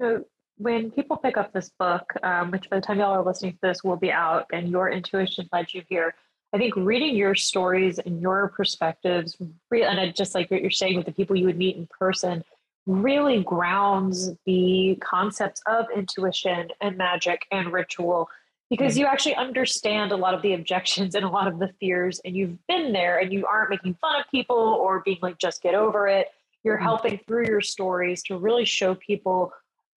So 0.00 0.24
when 0.58 0.90
people 0.90 1.16
pick 1.16 1.36
up 1.36 1.52
this 1.52 1.70
book, 1.78 2.12
um, 2.22 2.50
which 2.50 2.68
by 2.68 2.76
the 2.76 2.82
time 2.82 2.98
y'all 2.98 3.14
are 3.14 3.24
listening 3.24 3.52
to 3.52 3.58
this 3.62 3.84
will 3.84 3.96
be 3.96 4.10
out, 4.10 4.46
and 4.52 4.68
your 4.68 4.90
intuition 4.90 5.48
led 5.52 5.72
you 5.72 5.82
here, 5.88 6.14
I 6.52 6.58
think 6.58 6.74
reading 6.76 7.14
your 7.14 7.34
stories 7.34 7.98
and 7.98 8.20
your 8.20 8.48
perspectives, 8.48 9.36
and 9.70 10.14
just 10.14 10.34
like 10.34 10.50
what 10.50 10.62
you're 10.62 10.70
saying 10.70 10.96
with 10.96 11.06
the 11.06 11.12
people 11.12 11.36
you 11.36 11.46
would 11.46 11.58
meet 11.58 11.76
in 11.76 11.88
person, 11.98 12.44
really 12.86 13.42
grounds 13.42 14.30
the 14.46 14.96
concepts 15.02 15.60
of 15.66 15.86
intuition 15.94 16.68
and 16.80 16.96
magic 16.96 17.44
and 17.50 17.72
ritual 17.72 18.28
because 18.70 18.98
you 18.98 19.06
actually 19.06 19.34
understand 19.34 20.12
a 20.12 20.16
lot 20.16 20.34
of 20.34 20.42
the 20.42 20.54
objections 20.54 21.14
and 21.16 21.24
a 21.24 21.28
lot 21.28 21.46
of 21.48 21.58
the 21.58 21.70
fears 21.80 22.20
and 22.24 22.36
you've 22.36 22.56
been 22.66 22.92
there 22.92 23.18
and 23.18 23.32
you 23.32 23.46
aren't 23.46 23.70
making 23.70 23.94
fun 24.00 24.20
of 24.20 24.26
people 24.30 24.56
or 24.56 25.02
being 25.04 25.18
like 25.22 25.38
just 25.38 25.62
get 25.62 25.74
over 25.74 26.06
it. 26.08 26.28
You're 26.64 26.78
mm. 26.78 26.82
helping 26.82 27.20
through 27.26 27.46
your 27.46 27.60
stories 27.60 28.22
to 28.24 28.38
really 28.38 28.64
show 28.64 28.94
people 28.94 29.52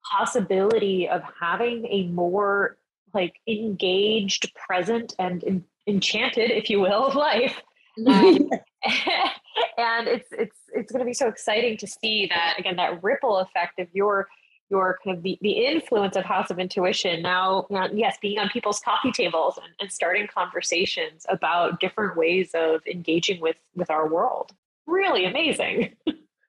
possibility 0.04 1.08
of 1.08 1.22
having 1.40 1.86
a 1.86 2.06
more 2.08 2.76
like 3.14 3.34
engaged 3.46 4.52
present 4.54 5.14
and 5.18 5.64
enchanted 5.86 6.50
if 6.50 6.70
you 6.70 6.80
will 6.80 7.12
life. 7.14 7.60
Um, 8.06 8.48
and 9.78 10.06
it's 10.06 10.28
it's 10.30 10.57
it's 10.72 10.92
going 10.92 11.00
to 11.00 11.06
be 11.06 11.14
so 11.14 11.28
exciting 11.28 11.76
to 11.78 11.86
see 11.86 12.26
that 12.26 12.54
again 12.58 12.76
that 12.76 13.02
ripple 13.02 13.38
effect 13.38 13.78
of 13.78 13.88
your 13.92 14.28
your 14.70 14.98
kind 15.02 15.16
of 15.16 15.22
the, 15.22 15.38
the 15.40 15.64
influence 15.66 16.14
of 16.16 16.24
House 16.24 16.50
of 16.50 16.58
Intuition 16.58 17.22
now, 17.22 17.66
you 17.70 17.76
know, 17.76 17.88
yes, 17.94 18.18
being 18.20 18.38
on 18.38 18.50
people's 18.50 18.80
coffee 18.80 19.12
tables 19.12 19.56
and, 19.56 19.72
and 19.80 19.90
starting 19.90 20.26
conversations 20.26 21.24
about 21.30 21.80
different 21.80 22.16
ways 22.16 22.50
of 22.54 22.86
engaging 22.86 23.40
with 23.40 23.56
with 23.74 23.90
our 23.90 24.08
world. 24.08 24.52
Really 24.86 25.24
amazing. 25.24 25.96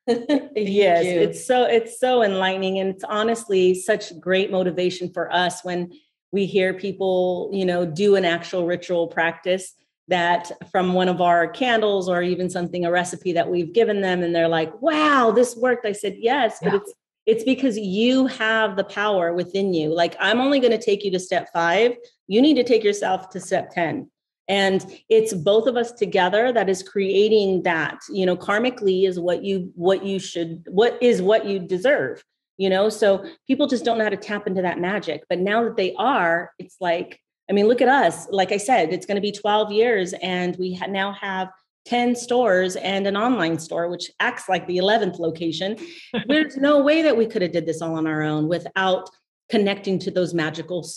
yes, 0.55 1.05
you. 1.05 1.21
it's 1.21 1.45
so 1.45 1.63
it's 1.65 1.99
so 1.99 2.23
enlightening 2.23 2.79
and 2.79 2.89
it's 2.89 3.03
honestly 3.03 3.75
such 3.75 4.19
great 4.19 4.51
motivation 4.51 5.11
for 5.13 5.31
us 5.31 5.63
when 5.63 5.91
we 6.31 6.45
hear 6.45 6.73
people, 6.73 7.49
you 7.53 7.65
know, 7.65 7.85
do 7.85 8.15
an 8.15 8.25
actual 8.25 8.65
ritual 8.65 9.07
practice 9.07 9.73
that 10.09 10.51
from 10.71 10.93
one 10.93 11.07
of 11.07 11.21
our 11.21 11.47
candles 11.47 12.09
or 12.09 12.21
even 12.21 12.49
something 12.49 12.85
a 12.85 12.91
recipe 12.91 13.31
that 13.33 13.49
we've 13.49 13.73
given 13.73 14.01
them 14.01 14.21
and 14.23 14.35
they're 14.35 14.47
like, 14.47 14.81
"Wow, 14.81 15.31
this 15.31 15.55
worked." 15.55 15.85
I 15.85 15.93
said, 15.93 16.17
"Yes, 16.19 16.59
but 16.61 16.73
yeah. 16.73 16.79
it's 16.79 16.93
it's 17.29 17.43
because 17.43 17.77
you 17.77 18.25
have 18.25 18.75
the 18.75 18.83
power 18.83 19.33
within 19.33 19.71
you. 19.71 19.93
Like, 19.93 20.15
I'm 20.19 20.41
only 20.41 20.59
going 20.59 20.71
to 20.71 20.83
take 20.83 21.03
you 21.03 21.11
to 21.11 21.19
step 21.19 21.49
five. 21.53 21.93
You 22.27 22.41
need 22.41 22.55
to 22.55 22.63
take 22.63 22.83
yourself 22.83 23.29
to 23.29 23.39
step 23.39 23.69
10. 23.69 24.09
And 24.47 24.83
it's 25.09 25.35
both 25.35 25.67
of 25.67 25.77
us 25.77 25.91
together 25.91 26.51
that 26.51 26.69
is 26.69 26.81
creating 26.81 27.61
that. 27.63 27.99
You 28.11 28.25
know, 28.25 28.35
karmically 28.35 29.07
is 29.07 29.19
what 29.19 29.43
you 29.43 29.71
what 29.75 30.03
you 30.03 30.17
should 30.17 30.65
what 30.67 30.97
is 31.03 31.21
what 31.21 31.45
you 31.45 31.59
deserve. 31.59 32.23
You 32.57 32.71
know, 32.71 32.89
so 32.89 33.23
people 33.45 33.67
just 33.67 33.85
don't 33.85 33.99
know 33.99 34.05
how 34.05 34.09
to 34.09 34.17
tap 34.17 34.47
into 34.47 34.63
that 34.63 34.79
magic. 34.79 35.23
But 35.29 35.37
now 35.37 35.63
that 35.65 35.77
they 35.77 35.93
are, 35.93 36.51
it's 36.57 36.77
like, 36.81 37.21
I 37.49 37.53
mean, 37.53 37.67
look 37.67 37.81
at 37.81 37.87
us. 37.87 38.27
Like 38.29 38.51
I 38.51 38.57
said, 38.57 38.93
it's 38.93 39.05
going 39.05 39.15
to 39.15 39.21
be 39.21 39.31
12 39.31 39.71
years, 39.71 40.13
and 40.21 40.55
we 40.57 40.75
ha- 40.75 40.85
now 40.85 41.13
have 41.13 41.49
10 41.85 42.15
stores 42.15 42.75
and 42.75 43.07
an 43.07 43.17
online 43.17 43.57
store 43.57 43.87
which 43.87 44.11
acts 44.19 44.49
like 44.49 44.67
the 44.67 44.77
11th 44.77 45.17
location 45.17 45.77
there's 46.27 46.57
no 46.57 46.83
way 46.83 47.01
that 47.01 47.15
we 47.17 47.25
could 47.25 47.41
have 47.41 47.53
did 47.53 47.65
this 47.65 47.81
all 47.81 47.95
on 47.95 48.05
our 48.05 48.21
own 48.21 48.47
without 48.47 49.09
connecting 49.49 49.97
to 49.97 50.11
those 50.11 50.33
magical 50.33 50.87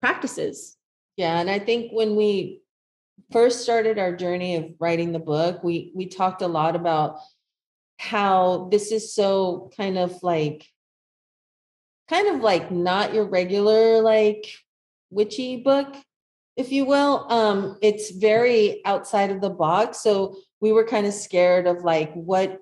practices 0.00 0.76
yeah 1.16 1.40
and 1.40 1.50
i 1.50 1.58
think 1.58 1.90
when 1.90 2.14
we 2.16 2.60
first 3.32 3.62
started 3.62 3.98
our 3.98 4.14
journey 4.14 4.56
of 4.56 4.66
writing 4.78 5.10
the 5.10 5.18
book 5.18 5.64
we 5.64 5.90
we 5.96 6.06
talked 6.06 6.42
a 6.42 6.46
lot 6.46 6.76
about 6.76 7.18
how 7.98 8.68
this 8.70 8.92
is 8.92 9.14
so 9.14 9.70
kind 9.76 9.98
of 9.98 10.22
like 10.22 10.66
kind 12.08 12.28
of 12.28 12.42
like 12.42 12.70
not 12.70 13.14
your 13.14 13.24
regular 13.24 14.02
like 14.02 14.46
witchy 15.16 15.56
book 15.56 15.96
if 16.56 16.72
you 16.72 16.86
will. 16.86 17.30
Um, 17.30 17.76
it's 17.82 18.10
very 18.10 18.80
outside 18.84 19.30
of 19.30 19.40
the 19.40 19.50
box. 19.50 20.00
So 20.00 20.36
we 20.60 20.72
were 20.72 20.84
kind 20.84 21.06
of 21.06 21.12
scared 21.12 21.66
of 21.66 21.84
like 21.84 22.12
what 22.14 22.60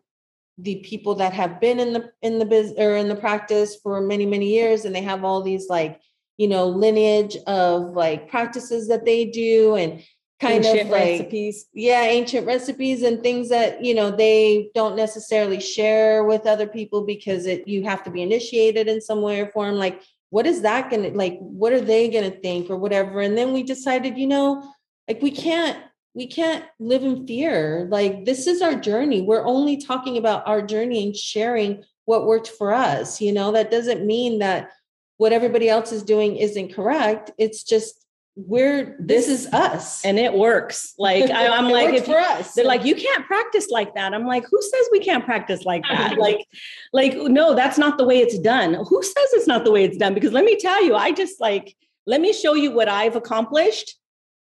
the 0.58 0.76
people 0.76 1.16
that 1.16 1.32
have 1.32 1.60
been 1.60 1.80
in 1.80 1.92
the 1.92 2.10
in 2.22 2.38
the 2.38 2.44
biz 2.44 2.74
or 2.76 2.96
in 2.96 3.08
the 3.08 3.16
practice 3.16 3.76
for 3.82 4.00
many 4.00 4.24
many 4.24 4.50
years 4.50 4.84
and 4.84 4.94
they 4.94 5.02
have 5.02 5.24
all 5.24 5.42
these 5.42 5.68
like 5.68 6.00
you 6.36 6.46
know 6.46 6.68
lineage 6.68 7.36
of 7.48 7.90
like 7.90 8.30
practices 8.30 8.86
that 8.86 9.04
they 9.04 9.24
do 9.24 9.74
and 9.74 10.00
kind 10.40 10.64
ancient 10.64 10.82
of 10.82 10.88
like 10.90 11.18
recipes 11.18 11.66
yeah 11.74 12.02
ancient 12.02 12.46
recipes 12.46 13.02
and 13.02 13.20
things 13.20 13.48
that 13.48 13.84
you 13.84 13.96
know 13.96 14.12
they 14.12 14.70
don't 14.76 14.94
necessarily 14.94 15.58
share 15.58 16.22
with 16.22 16.46
other 16.46 16.68
people 16.68 17.04
because 17.04 17.46
it 17.46 17.66
you 17.66 17.82
have 17.82 18.04
to 18.04 18.10
be 18.10 18.22
initiated 18.22 18.86
in 18.86 19.00
some 19.00 19.22
way 19.22 19.40
or 19.40 19.48
form 19.48 19.74
like 19.74 20.00
what 20.34 20.48
is 20.48 20.62
that 20.62 20.90
going 20.90 21.04
to 21.04 21.16
like 21.16 21.38
what 21.38 21.72
are 21.72 21.80
they 21.80 22.10
going 22.10 22.28
to 22.28 22.40
think 22.40 22.68
or 22.68 22.76
whatever? 22.76 23.20
And 23.20 23.38
then 23.38 23.52
we 23.52 23.62
decided 23.62 24.18
you 24.18 24.26
know 24.26 24.68
like 25.06 25.22
we 25.22 25.30
can't 25.30 25.78
we 26.12 26.26
can't 26.26 26.64
live 26.80 27.04
in 27.04 27.24
fear. 27.24 27.86
Like 27.88 28.24
this 28.24 28.48
is 28.48 28.60
our 28.60 28.74
journey. 28.74 29.22
We're 29.22 29.46
only 29.46 29.76
talking 29.76 30.16
about 30.16 30.42
our 30.48 30.60
journey 30.60 31.04
and 31.04 31.14
sharing 31.14 31.84
what 32.06 32.26
worked 32.26 32.48
for 32.48 32.74
us 32.74 33.20
you 33.20 33.32
know? 33.32 33.52
That 33.52 33.70
doesn't 33.70 34.04
mean 34.04 34.40
that 34.40 34.70
what 35.18 35.32
everybody 35.32 35.68
else 35.68 35.92
is 35.92 36.02
doing 36.02 36.34
isn't 36.34 36.74
correct. 36.74 37.30
It's 37.38 37.62
just 37.62 38.03
we're 38.36 38.96
this, 38.98 39.26
this 39.26 39.46
is 39.46 39.52
us. 39.52 40.04
and 40.04 40.18
it 40.18 40.32
works. 40.34 40.94
Like 40.98 41.30
I, 41.30 41.56
am 41.56 41.68
like 41.70 41.94
if 41.94 42.06
for 42.06 42.18
us. 42.18 42.54
they're 42.54 42.64
like 42.64 42.84
you 42.84 42.94
can't 42.96 43.24
practice 43.26 43.70
like 43.70 43.94
that. 43.94 44.12
I'm 44.12 44.26
like 44.26 44.44
who 44.50 44.60
says 44.60 44.88
we 44.90 45.00
can't 45.00 45.24
practice 45.24 45.64
like 45.64 45.84
that? 45.90 46.16
Like 46.24 46.46
like 46.92 47.14
no 47.14 47.54
that's 47.54 47.78
not 47.78 47.98
the 47.98 48.04
way 48.04 48.18
it's 48.18 48.38
done. 48.38 48.74
Who 48.74 49.02
says 49.02 49.32
it's 49.32 49.46
not 49.46 49.64
the 49.64 49.70
way 49.70 49.84
it's 49.84 49.96
done? 49.96 50.14
Because 50.14 50.32
let 50.32 50.44
me 50.44 50.56
tell 50.58 50.84
you 50.84 50.94
i 50.94 51.12
just 51.12 51.40
like 51.40 51.76
let 52.06 52.20
me 52.20 52.32
show 52.32 52.54
you 52.54 52.70
what 52.70 52.88
i've 52.88 53.16
accomplished 53.16 53.96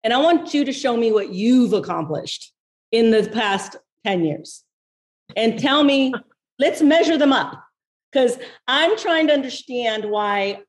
and 0.04 0.12
i 0.12 0.18
want 0.18 0.54
you 0.54 0.64
to 0.64 0.72
show 0.72 0.96
me 0.96 1.12
what 1.12 1.32
you've 1.32 1.72
accomplished 1.72 2.52
in 2.90 3.10
the 3.10 3.28
past 3.30 3.76
10 4.04 4.24
years. 4.24 4.64
And 5.36 5.58
tell 5.58 5.82
me 5.84 6.12
let's 6.58 6.82
measure 6.82 7.18
them 7.18 7.32
up. 7.32 7.62
Because 8.10 8.38
i'm 8.66 8.96
trying 8.96 9.26
to 9.26 9.34
understand 9.34 10.04
why 10.10 10.62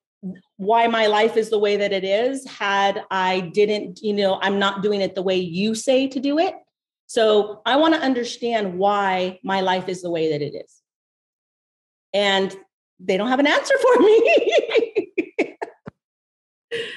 why 0.58 0.88
my 0.88 1.08
life 1.08 1.36
is 1.36 1.50
the 1.50 1.60
way 1.60 1.76
that 1.78 1.92
it 1.92 2.04
is 2.04 2.48
had 2.48 3.04
I 3.12 3.52
didn't, 3.54 4.02
you 4.02 4.14
know, 4.14 4.40
I'm 4.42 4.60
not 4.60 4.82
doing 4.82 5.02
it 5.02 5.16
the 5.16 5.22
way 5.22 5.36
you 5.36 5.76
say 5.76 6.08
to 6.08 6.20
do 6.20 6.40
it. 6.40 6.56
So 7.08 7.62
I 7.66 7.76
want 7.76 7.94
to 7.94 8.00
understand 8.00 8.78
why 8.78 9.40
my 9.44 9.62
life 9.62 9.90
is 9.90 10.02
the 10.02 10.10
way 10.10 10.32
that 10.32 10.42
it 10.42 10.56
is. 10.56 10.82
And 12.14 12.56
they 13.00 13.18
don't 13.18 13.28
have 13.28 13.40
an 13.40 13.48
answer 13.48 13.76
for 13.78 14.00
me. 14.00 15.14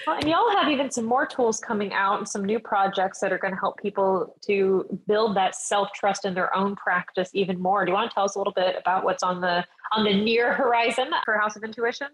well, 0.06 0.16
and 0.16 0.28
y'all 0.28 0.50
have 0.50 0.68
even 0.68 0.90
some 0.90 1.04
more 1.04 1.26
tools 1.26 1.58
coming 1.58 1.92
out 1.92 2.18
and 2.18 2.28
some 2.28 2.44
new 2.44 2.60
projects 2.60 3.18
that 3.20 3.32
are 3.32 3.38
going 3.38 3.54
to 3.54 3.60
help 3.60 3.78
people 3.78 4.36
to 4.46 5.00
build 5.08 5.36
that 5.36 5.56
self-trust 5.56 6.24
in 6.24 6.34
their 6.34 6.54
own 6.54 6.76
practice 6.76 7.30
even 7.32 7.60
more. 7.60 7.84
Do 7.84 7.90
you 7.90 7.94
want 7.94 8.10
to 8.10 8.14
tell 8.14 8.24
us 8.24 8.36
a 8.36 8.38
little 8.38 8.52
bit 8.52 8.76
about 8.78 9.04
what's 9.04 9.22
on 9.22 9.40
the 9.40 9.64
on 9.92 10.04
the 10.04 10.14
near 10.14 10.52
horizon 10.52 11.10
for 11.24 11.38
House 11.38 11.56
of 11.56 11.64
Intuition? 11.64 12.08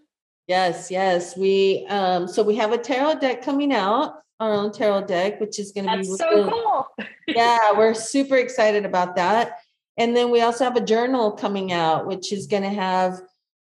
Yes, 0.47 0.91
yes. 0.91 1.37
We 1.37 1.85
um 1.89 2.27
so 2.27 2.43
we 2.43 2.55
have 2.55 2.71
a 2.71 2.77
tarot 2.77 3.19
deck 3.19 3.43
coming 3.43 3.73
out, 3.73 4.15
our 4.39 4.53
own 4.53 4.71
tarot 4.71 5.05
deck, 5.05 5.39
which 5.39 5.59
is 5.59 5.71
going 5.71 5.87
to 5.87 5.97
be 5.97 6.03
so 6.03 6.29
really, 6.29 6.51
cool. 6.51 6.87
yeah, 7.27 7.71
we're 7.77 7.93
super 7.93 8.35
excited 8.35 8.85
about 8.85 9.15
that. 9.15 9.59
And 9.97 10.15
then 10.15 10.31
we 10.31 10.41
also 10.41 10.63
have 10.63 10.75
a 10.75 10.81
journal 10.81 11.31
coming 11.31 11.71
out, 11.71 12.07
which 12.07 12.33
is 12.33 12.47
going 12.47 12.63
to 12.63 12.69
have 12.69 13.21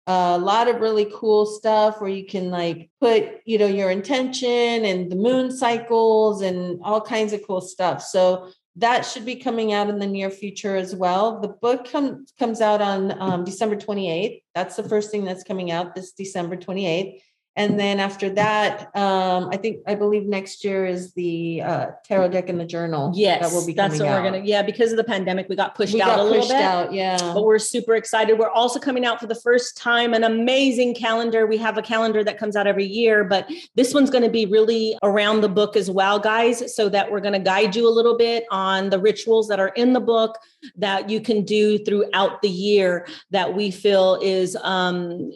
a 0.07 0.39
lot 0.39 0.69
of 0.69 0.81
really 0.81 1.07
cool 1.13 1.45
stuff 1.45 2.01
where 2.01 2.11
you 2.11 2.25
can 2.25 2.51
like 2.51 2.91
put, 3.01 3.41
you 3.45 3.59
know, 3.59 3.67
your 3.67 3.91
intention 3.91 4.85
and 4.85 5.11
the 5.11 5.17
moon 5.17 5.51
cycles 5.51 6.43
and 6.43 6.81
all 6.83 7.01
kinds 7.01 7.33
of 7.33 7.47
cool 7.47 7.61
stuff. 7.61 8.03
So 8.03 8.51
that 8.77 9.05
should 9.05 9.25
be 9.25 9.37
coming 9.37 9.73
out 9.73 9.89
in 9.89 9.99
the 9.99 10.07
near 10.07 10.31
future 10.31 10.77
as 10.77 10.95
well. 10.95 11.41
The 11.41 11.49
book 11.49 11.91
com- 11.91 12.27
comes 12.39 12.61
out 12.61 12.81
on 12.81 13.21
um, 13.21 13.45
December 13.45 13.77
28th. 13.77 14.43
That's 14.55 14.77
the 14.77 14.89
first 14.89 15.11
thing 15.11 15.25
that's 15.25 15.45
coming 15.45 15.71
out 15.71 15.95
this 15.95 16.13
December 16.13 16.57
28th. 16.57 17.21
And 17.59 17.79
then 17.79 17.99
after 17.99 18.31
that, 18.31 18.95
um, 18.97 19.49
I 19.53 19.57
think 19.57 19.79
I 19.85 19.97
believe 19.97 20.27
next 20.27 20.65
year 20.65 20.87
is 20.87 21.13
the 21.15 21.61
uh, 21.63 21.87
tarot 22.05 22.29
deck 22.29 22.49
in 22.49 22.57
the 22.57 22.65
journal. 22.65 23.11
Yes, 23.17 23.43
that 23.43 23.53
will 23.53 23.67
be 23.67 23.73
that's 23.73 23.99
what 23.99 24.07
out. 24.07 24.23
we're 24.23 24.31
gonna. 24.31 24.45
Yeah, 24.45 24.63
because 24.63 24.93
of 24.93 24.97
the 24.97 25.03
pandemic, 25.03 25.49
we 25.49 25.57
got 25.57 25.75
pushed 25.75 25.93
we 25.93 26.01
out 26.01 26.07
got 26.07 26.19
a 26.21 26.23
little 26.23 26.47
bit. 26.47 26.63
Out, 26.63 26.93
yeah, 26.93 27.19
but 27.19 27.45
we're 27.45 27.59
super 27.59 27.97
excited. 27.97 28.39
We're 28.39 28.49
also 28.49 28.79
coming 28.79 29.05
out 29.05 29.19
for 29.19 29.27
the 29.27 29.35
first 29.35 29.77
time 29.77 30.15
an 30.15 30.23
amazing 30.23 30.95
calendar. 30.95 31.49
We 31.49 31.57
have 31.57 31.77
a 31.77 31.83
calendar 31.83 32.23
that 32.23 32.39
comes 32.39 32.55
out 32.55 32.69
every 32.69 32.87
year, 32.87 33.25
but 33.25 33.51
this 33.75 33.93
one's 33.93 34.09
going 34.09 34.25
to 34.25 34.31
be 34.31 34.47
really 34.47 34.97
around 35.03 35.41
the 35.41 35.49
book 35.49 35.77
as 35.77 35.91
well, 35.91 36.21
guys. 36.21 36.77
So 36.77 36.89
that 36.91 37.11
we're 37.11 37.21
going 37.21 37.35
to 37.35 37.41
guide 37.41 37.75
you 37.75 37.89
a 37.89 37.91
little 37.91 38.17
bit 38.17 38.45
on 38.53 38.91
the 38.91 39.01
rituals 39.01 39.49
that 39.49 39.59
are 39.59 39.73
in 39.75 39.95
the 39.95 40.01
book 40.01 40.39
that 40.77 41.11
you 41.11 41.21
can 41.21 41.45
do 41.45 41.79
throughout 41.79 42.41
the 42.41 42.49
year 42.49 43.07
that 43.33 43.55
we 43.55 43.73
feel 43.73 44.19
is 44.23 44.57
um 44.63 45.33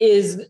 is 0.00 0.44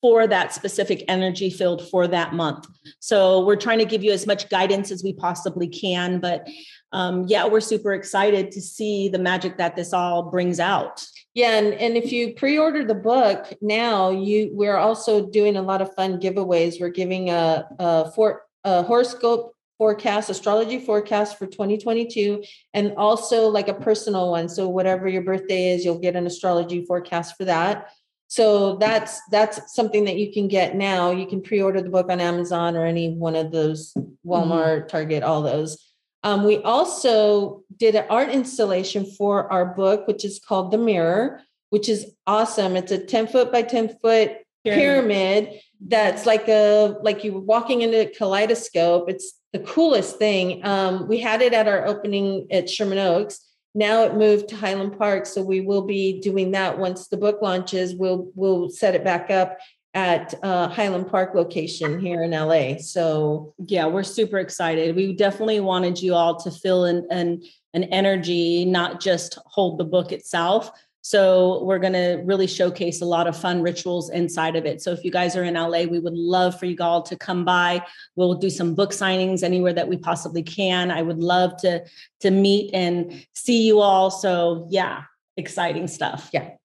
for 0.00 0.26
that 0.26 0.54
specific 0.54 1.04
energy 1.08 1.50
field 1.50 1.88
for 1.88 2.06
that 2.06 2.32
month. 2.32 2.66
So 3.00 3.44
we're 3.44 3.56
trying 3.56 3.78
to 3.78 3.84
give 3.84 4.04
you 4.04 4.12
as 4.12 4.26
much 4.26 4.48
guidance 4.48 4.90
as 4.90 5.02
we 5.02 5.12
possibly 5.12 5.68
can. 5.68 6.20
But 6.20 6.48
um, 6.92 7.24
yeah, 7.26 7.46
we're 7.46 7.60
super 7.60 7.92
excited 7.92 8.52
to 8.52 8.60
see 8.60 9.08
the 9.08 9.18
magic 9.18 9.58
that 9.58 9.76
this 9.76 9.92
all 9.92 10.30
brings 10.30 10.60
out. 10.60 11.04
Yeah, 11.34 11.58
and, 11.58 11.74
and 11.74 11.96
if 11.96 12.10
you 12.10 12.34
pre-order 12.34 12.84
the 12.84 12.94
book 12.94 13.52
now, 13.60 14.10
you 14.10 14.50
we're 14.52 14.76
also 14.76 15.26
doing 15.26 15.56
a 15.56 15.62
lot 15.62 15.82
of 15.82 15.94
fun 15.94 16.18
giveaways. 16.20 16.80
We're 16.80 16.88
giving 16.88 17.30
a, 17.30 17.68
a 17.78 18.10
for 18.12 18.42
a 18.64 18.82
horoscope 18.82 19.54
forecast, 19.76 20.30
astrology 20.30 20.80
forecast 20.80 21.38
for 21.38 21.46
2022, 21.46 22.42
and 22.74 22.94
also 22.96 23.48
like 23.48 23.68
a 23.68 23.74
personal 23.74 24.30
one. 24.30 24.48
So 24.48 24.68
whatever 24.68 25.06
your 25.06 25.22
birthday 25.22 25.70
is, 25.74 25.84
you'll 25.84 26.00
get 26.00 26.16
an 26.16 26.26
astrology 26.26 26.84
forecast 26.84 27.36
for 27.36 27.44
that 27.44 27.90
so 28.28 28.76
that's 28.76 29.20
that's 29.30 29.74
something 29.74 30.04
that 30.04 30.16
you 30.16 30.32
can 30.32 30.48
get 30.48 30.76
now 30.76 31.10
you 31.10 31.26
can 31.26 31.42
pre-order 31.42 31.80
the 31.82 31.90
book 31.90 32.10
on 32.10 32.20
amazon 32.20 32.76
or 32.76 32.84
any 32.84 33.14
one 33.14 33.34
of 33.34 33.50
those 33.50 33.92
walmart 34.24 34.80
mm-hmm. 34.80 34.88
target 34.88 35.22
all 35.22 35.42
those 35.42 35.84
um, 36.24 36.44
we 36.44 36.58
also 36.58 37.62
did 37.76 37.94
an 37.94 38.04
art 38.10 38.28
installation 38.30 39.04
for 39.04 39.50
our 39.52 39.66
book 39.74 40.06
which 40.06 40.24
is 40.24 40.38
called 40.38 40.70
the 40.70 40.78
mirror 40.78 41.40
which 41.70 41.88
is 41.88 42.12
awesome 42.26 42.76
it's 42.76 42.92
a 42.92 42.98
10 42.98 43.26
foot 43.26 43.50
by 43.50 43.62
10 43.62 43.98
foot 44.00 44.32
pyramid, 44.64 45.44
pyramid 45.44 45.60
that's 45.86 46.26
like 46.26 46.48
a 46.48 46.96
like 47.02 47.24
you 47.24 47.32
were 47.32 47.40
walking 47.40 47.82
into 47.82 48.00
a 48.00 48.10
kaleidoscope 48.14 49.08
it's 49.08 49.38
the 49.52 49.58
coolest 49.60 50.18
thing. 50.18 50.64
Um, 50.64 51.08
we 51.08 51.18
had 51.18 51.42
it 51.42 51.52
at 51.52 51.68
our 51.68 51.86
opening 51.86 52.46
at 52.50 52.68
Sherman 52.68 52.98
Oaks. 52.98 53.40
Now 53.74 54.02
it 54.04 54.14
moved 54.14 54.48
to 54.48 54.56
Highland 54.56 54.98
Park, 54.98 55.26
so 55.26 55.42
we 55.42 55.60
will 55.60 55.82
be 55.82 56.20
doing 56.20 56.52
that 56.52 56.78
once 56.78 57.08
the 57.08 57.16
book 57.16 57.40
launches. 57.42 57.94
We'll 57.94 58.30
we'll 58.34 58.70
set 58.70 58.94
it 58.94 59.04
back 59.04 59.30
up 59.30 59.58
at 59.94 60.34
uh, 60.42 60.68
Highland 60.68 61.08
Park 61.08 61.34
location 61.34 61.98
here 61.98 62.22
in 62.22 62.30
LA. 62.30 62.78
So 62.78 63.54
yeah, 63.66 63.86
we're 63.86 64.02
super 64.02 64.38
excited. 64.38 64.96
We 64.96 65.14
definitely 65.14 65.60
wanted 65.60 66.00
you 66.00 66.14
all 66.14 66.36
to 66.40 66.50
feel 66.50 66.84
an 66.84 67.06
an, 67.10 67.42
an 67.74 67.84
energy, 67.84 68.64
not 68.64 69.00
just 69.00 69.38
hold 69.46 69.78
the 69.78 69.84
book 69.84 70.12
itself, 70.12 70.70
so 71.08 71.64
we're 71.64 71.78
going 71.78 71.94
to 71.94 72.20
really 72.26 72.46
showcase 72.46 73.00
a 73.00 73.06
lot 73.06 73.26
of 73.26 73.34
fun 73.34 73.62
rituals 73.62 74.10
inside 74.10 74.56
of 74.56 74.66
it. 74.66 74.82
So 74.82 74.92
if 74.92 75.02
you 75.04 75.10
guys 75.10 75.36
are 75.36 75.44
in 75.44 75.54
LA, 75.54 75.84
we 75.84 76.00
would 76.00 76.12
love 76.12 76.58
for 76.60 76.66
you 76.66 76.76
all 76.80 77.00
to 77.00 77.16
come 77.16 77.46
by. 77.46 77.82
We'll 78.14 78.34
do 78.34 78.50
some 78.50 78.74
book 78.74 78.90
signings 78.90 79.42
anywhere 79.42 79.72
that 79.72 79.88
we 79.88 79.96
possibly 79.96 80.42
can. 80.42 80.90
I 80.90 81.00
would 81.00 81.18
love 81.18 81.56
to 81.62 81.82
to 82.20 82.30
meet 82.30 82.74
and 82.74 83.24
see 83.32 83.66
you 83.66 83.80
all. 83.80 84.10
So 84.10 84.66
yeah, 84.68 85.04
exciting 85.38 85.88
stuff. 85.88 86.28
Yeah. 86.30 86.57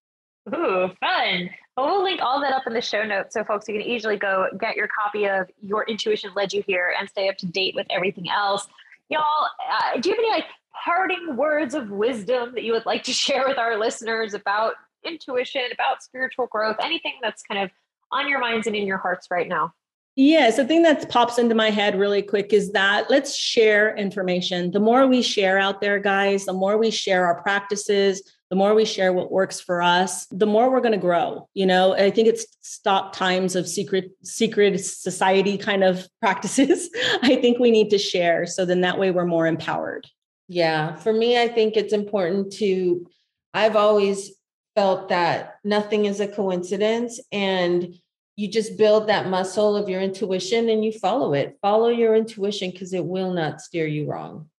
Ooh, 0.51 0.89
fun. 0.99 1.51
Well, 1.77 1.87
we'll 1.87 2.03
link 2.03 2.21
all 2.21 2.39
that 2.39 2.53
up 2.53 2.67
in 2.67 2.73
the 2.73 2.81
show 2.81 3.03
notes 3.03 3.33
so 3.33 3.43
folks 3.43 3.67
you 3.67 3.73
can 3.73 3.83
easily 3.83 4.15
go 4.15 4.47
get 4.59 4.77
your 4.77 4.87
copy 4.87 5.25
of 5.27 5.49
Your 5.59 5.83
Intuition 5.83 6.31
Led 6.33 6.53
You 6.53 6.63
Here 6.65 6.93
and 6.97 7.09
stay 7.09 7.27
up 7.27 7.37
to 7.39 7.45
date 7.45 7.75
with 7.75 7.85
everything 7.89 8.29
else. 8.29 8.65
Y'all, 9.09 9.21
uh, 9.69 9.99
do 9.99 10.09
you 10.09 10.15
have 10.15 10.19
any 10.19 10.29
like 10.29 10.45
parting 10.85 11.35
words 11.35 11.73
of 11.73 11.89
wisdom 11.89 12.53
that 12.55 12.63
you 12.63 12.71
would 12.71 12.85
like 12.85 13.03
to 13.03 13.13
share 13.13 13.45
with 13.45 13.57
our 13.57 13.77
listeners 13.77 14.33
about 14.33 14.73
intuition, 15.05 15.63
about 15.73 16.01
spiritual 16.01 16.47
growth, 16.47 16.77
anything 16.81 17.13
that's 17.21 17.43
kind 17.43 17.61
of 17.61 17.69
on 18.11 18.29
your 18.29 18.39
minds 18.39 18.67
and 18.67 18.75
in 18.75 18.87
your 18.87 18.97
hearts 18.97 19.27
right 19.29 19.49
now? 19.49 19.73
Yes, 20.15 20.55
the 20.55 20.63
thing 20.63 20.83
that 20.83 21.09
pops 21.09 21.37
into 21.37 21.55
my 21.55 21.71
head 21.71 21.99
really 21.99 22.21
quick 22.21 22.53
is 22.53 22.71
that 22.71 23.09
let's 23.09 23.35
share 23.35 23.93
information. 23.97 24.71
The 24.71 24.79
more 24.79 25.07
we 25.07 25.21
share 25.21 25.59
out 25.59 25.81
there, 25.81 25.99
guys, 25.99 26.45
the 26.45 26.53
more 26.53 26.77
we 26.77 26.89
share 26.89 27.25
our 27.25 27.41
practices, 27.41 28.23
the 28.49 28.55
more 28.55 28.75
we 28.75 28.85
share 28.85 29.11
what 29.11 29.31
works 29.31 29.59
for 29.59 29.81
us, 29.81 30.27
the 30.27 30.45
more 30.45 30.69
we're 30.69 30.81
going 30.81 30.91
to 30.91 30.97
grow. 30.97 31.49
You 31.53 31.65
know, 31.65 31.93
I 31.93 32.11
think 32.11 32.27
it's 32.27 32.45
stop 32.61 33.15
times 33.15 33.55
of 33.55 33.67
secret 33.67 34.11
secret 34.23 34.79
society 34.79 35.57
kind 35.57 35.83
of 35.83 36.07
practices. 36.21 36.89
I 37.21 37.35
think 37.37 37.59
we 37.59 37.71
need 37.71 37.89
to 37.89 37.97
share 37.97 38.45
so 38.45 38.65
then 38.65 38.81
that 38.81 38.99
way 38.99 39.11
we're 39.11 39.25
more 39.25 39.47
empowered. 39.47 40.07
Yeah, 40.47 40.95
for 40.95 41.11
me 41.11 41.41
I 41.41 41.47
think 41.47 41.75
it's 41.75 41.93
important 41.93 42.53
to 42.53 43.07
I've 43.53 43.75
always 43.75 44.31
felt 44.75 45.09
that 45.09 45.55
nothing 45.63 46.05
is 46.05 46.19
a 46.19 46.27
coincidence 46.27 47.19
and 47.31 47.95
you 48.35 48.49
just 48.49 48.77
build 48.77 49.07
that 49.07 49.29
muscle 49.29 49.77
of 49.77 49.87
your 49.87 50.01
intuition 50.01 50.67
and 50.69 50.83
you 50.83 50.91
follow 50.91 51.33
it. 51.33 51.57
Follow 51.61 51.87
your 51.87 52.15
intuition 52.15 52.69
because 52.69 52.93
it 52.93 53.05
will 53.05 53.31
not 53.31 53.61
steer 53.61 53.87
you 53.87 54.05
wrong. 54.05 54.49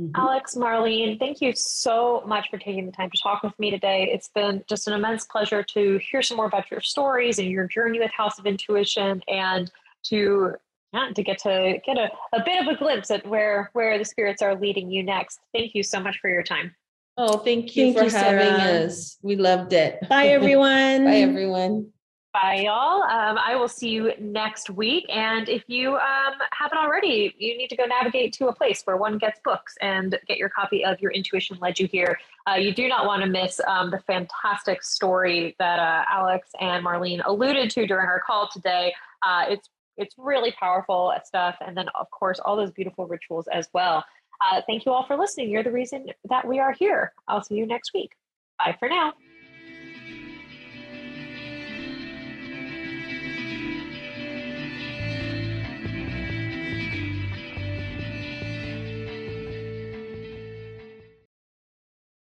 Mm-hmm. 0.00 0.16
Alex, 0.18 0.54
Marlene, 0.54 1.18
thank 1.18 1.42
you 1.42 1.52
so 1.54 2.22
much 2.26 2.48
for 2.48 2.56
taking 2.56 2.86
the 2.86 2.92
time 2.92 3.10
to 3.10 3.22
talk 3.22 3.42
with 3.42 3.58
me 3.58 3.70
today. 3.70 4.08
It's 4.10 4.28
been 4.28 4.64
just 4.66 4.88
an 4.88 4.94
immense 4.94 5.26
pleasure 5.26 5.62
to 5.62 5.98
hear 5.98 6.22
some 6.22 6.38
more 6.38 6.46
about 6.46 6.70
your 6.70 6.80
stories 6.80 7.38
and 7.38 7.48
your 7.48 7.66
journey 7.66 7.98
with 7.98 8.10
House 8.10 8.38
of 8.38 8.46
Intuition 8.46 9.22
and 9.28 9.70
to 10.04 10.54
yeah, 10.92 11.10
to 11.14 11.22
get 11.22 11.38
to 11.40 11.78
get 11.84 11.98
a, 11.98 12.10
a 12.32 12.42
bit 12.42 12.66
of 12.66 12.74
a 12.74 12.76
glimpse 12.76 13.10
at 13.10 13.26
where 13.26 13.70
where 13.74 13.98
the 13.98 14.04
spirits 14.04 14.42
are 14.42 14.54
leading 14.54 14.90
you 14.90 15.02
next. 15.02 15.40
Thank 15.52 15.74
you 15.74 15.82
so 15.82 16.00
much 16.00 16.18
for 16.18 16.30
your 16.30 16.42
time. 16.42 16.74
Oh, 17.16 17.38
thank 17.38 17.76
you 17.76 17.92
thank 17.92 17.98
for 17.98 18.04
you, 18.04 18.10
having 18.10 18.60
us. 18.60 19.18
We 19.22 19.36
loved 19.36 19.72
it. 19.74 20.00
Bye 20.08 20.28
everyone. 20.28 21.04
Bye 21.04 21.16
everyone. 21.16 21.92
Bye, 22.32 22.62
y'all. 22.66 23.02
Um, 23.02 23.38
I 23.38 23.56
will 23.56 23.66
see 23.66 23.88
you 23.88 24.12
next 24.20 24.70
week. 24.70 25.04
And 25.08 25.48
if 25.48 25.64
you 25.66 25.96
um, 25.96 26.34
haven't 26.52 26.78
already, 26.78 27.34
you 27.36 27.58
need 27.58 27.68
to 27.70 27.76
go 27.76 27.84
navigate 27.86 28.32
to 28.34 28.46
a 28.46 28.54
place 28.54 28.82
where 28.84 28.96
one 28.96 29.18
gets 29.18 29.40
books 29.44 29.74
and 29.80 30.16
get 30.28 30.38
your 30.38 30.48
copy 30.48 30.84
of 30.84 31.00
Your 31.00 31.10
Intuition 31.10 31.58
Led 31.60 31.80
You 31.80 31.88
Here. 31.88 32.20
Uh, 32.48 32.54
you 32.54 32.72
do 32.72 32.86
not 32.86 33.04
want 33.04 33.22
to 33.22 33.28
miss 33.28 33.60
um, 33.66 33.90
the 33.90 33.98
fantastic 34.06 34.84
story 34.84 35.56
that 35.58 35.80
uh, 35.80 36.04
Alex 36.08 36.50
and 36.60 36.86
Marlene 36.86 37.20
alluded 37.24 37.68
to 37.70 37.84
during 37.84 38.06
our 38.06 38.20
call 38.20 38.48
today. 38.52 38.94
Uh, 39.26 39.46
it's 39.48 39.68
it's 39.96 40.14
really 40.16 40.52
powerful 40.52 41.12
stuff, 41.24 41.56
and 41.60 41.76
then 41.76 41.86
of 41.98 42.08
course 42.10 42.38
all 42.38 42.56
those 42.56 42.70
beautiful 42.70 43.06
rituals 43.06 43.48
as 43.52 43.68
well. 43.74 44.04
Uh, 44.40 44.62
thank 44.66 44.86
you 44.86 44.92
all 44.92 45.04
for 45.04 45.16
listening. 45.16 45.50
You're 45.50 45.64
the 45.64 45.72
reason 45.72 46.06
that 46.28 46.46
we 46.46 46.60
are 46.60 46.72
here. 46.72 47.12
I'll 47.28 47.42
see 47.42 47.56
you 47.56 47.66
next 47.66 47.90
week. 47.92 48.12
Bye 48.58 48.76
for 48.78 48.88
now. 48.88 49.12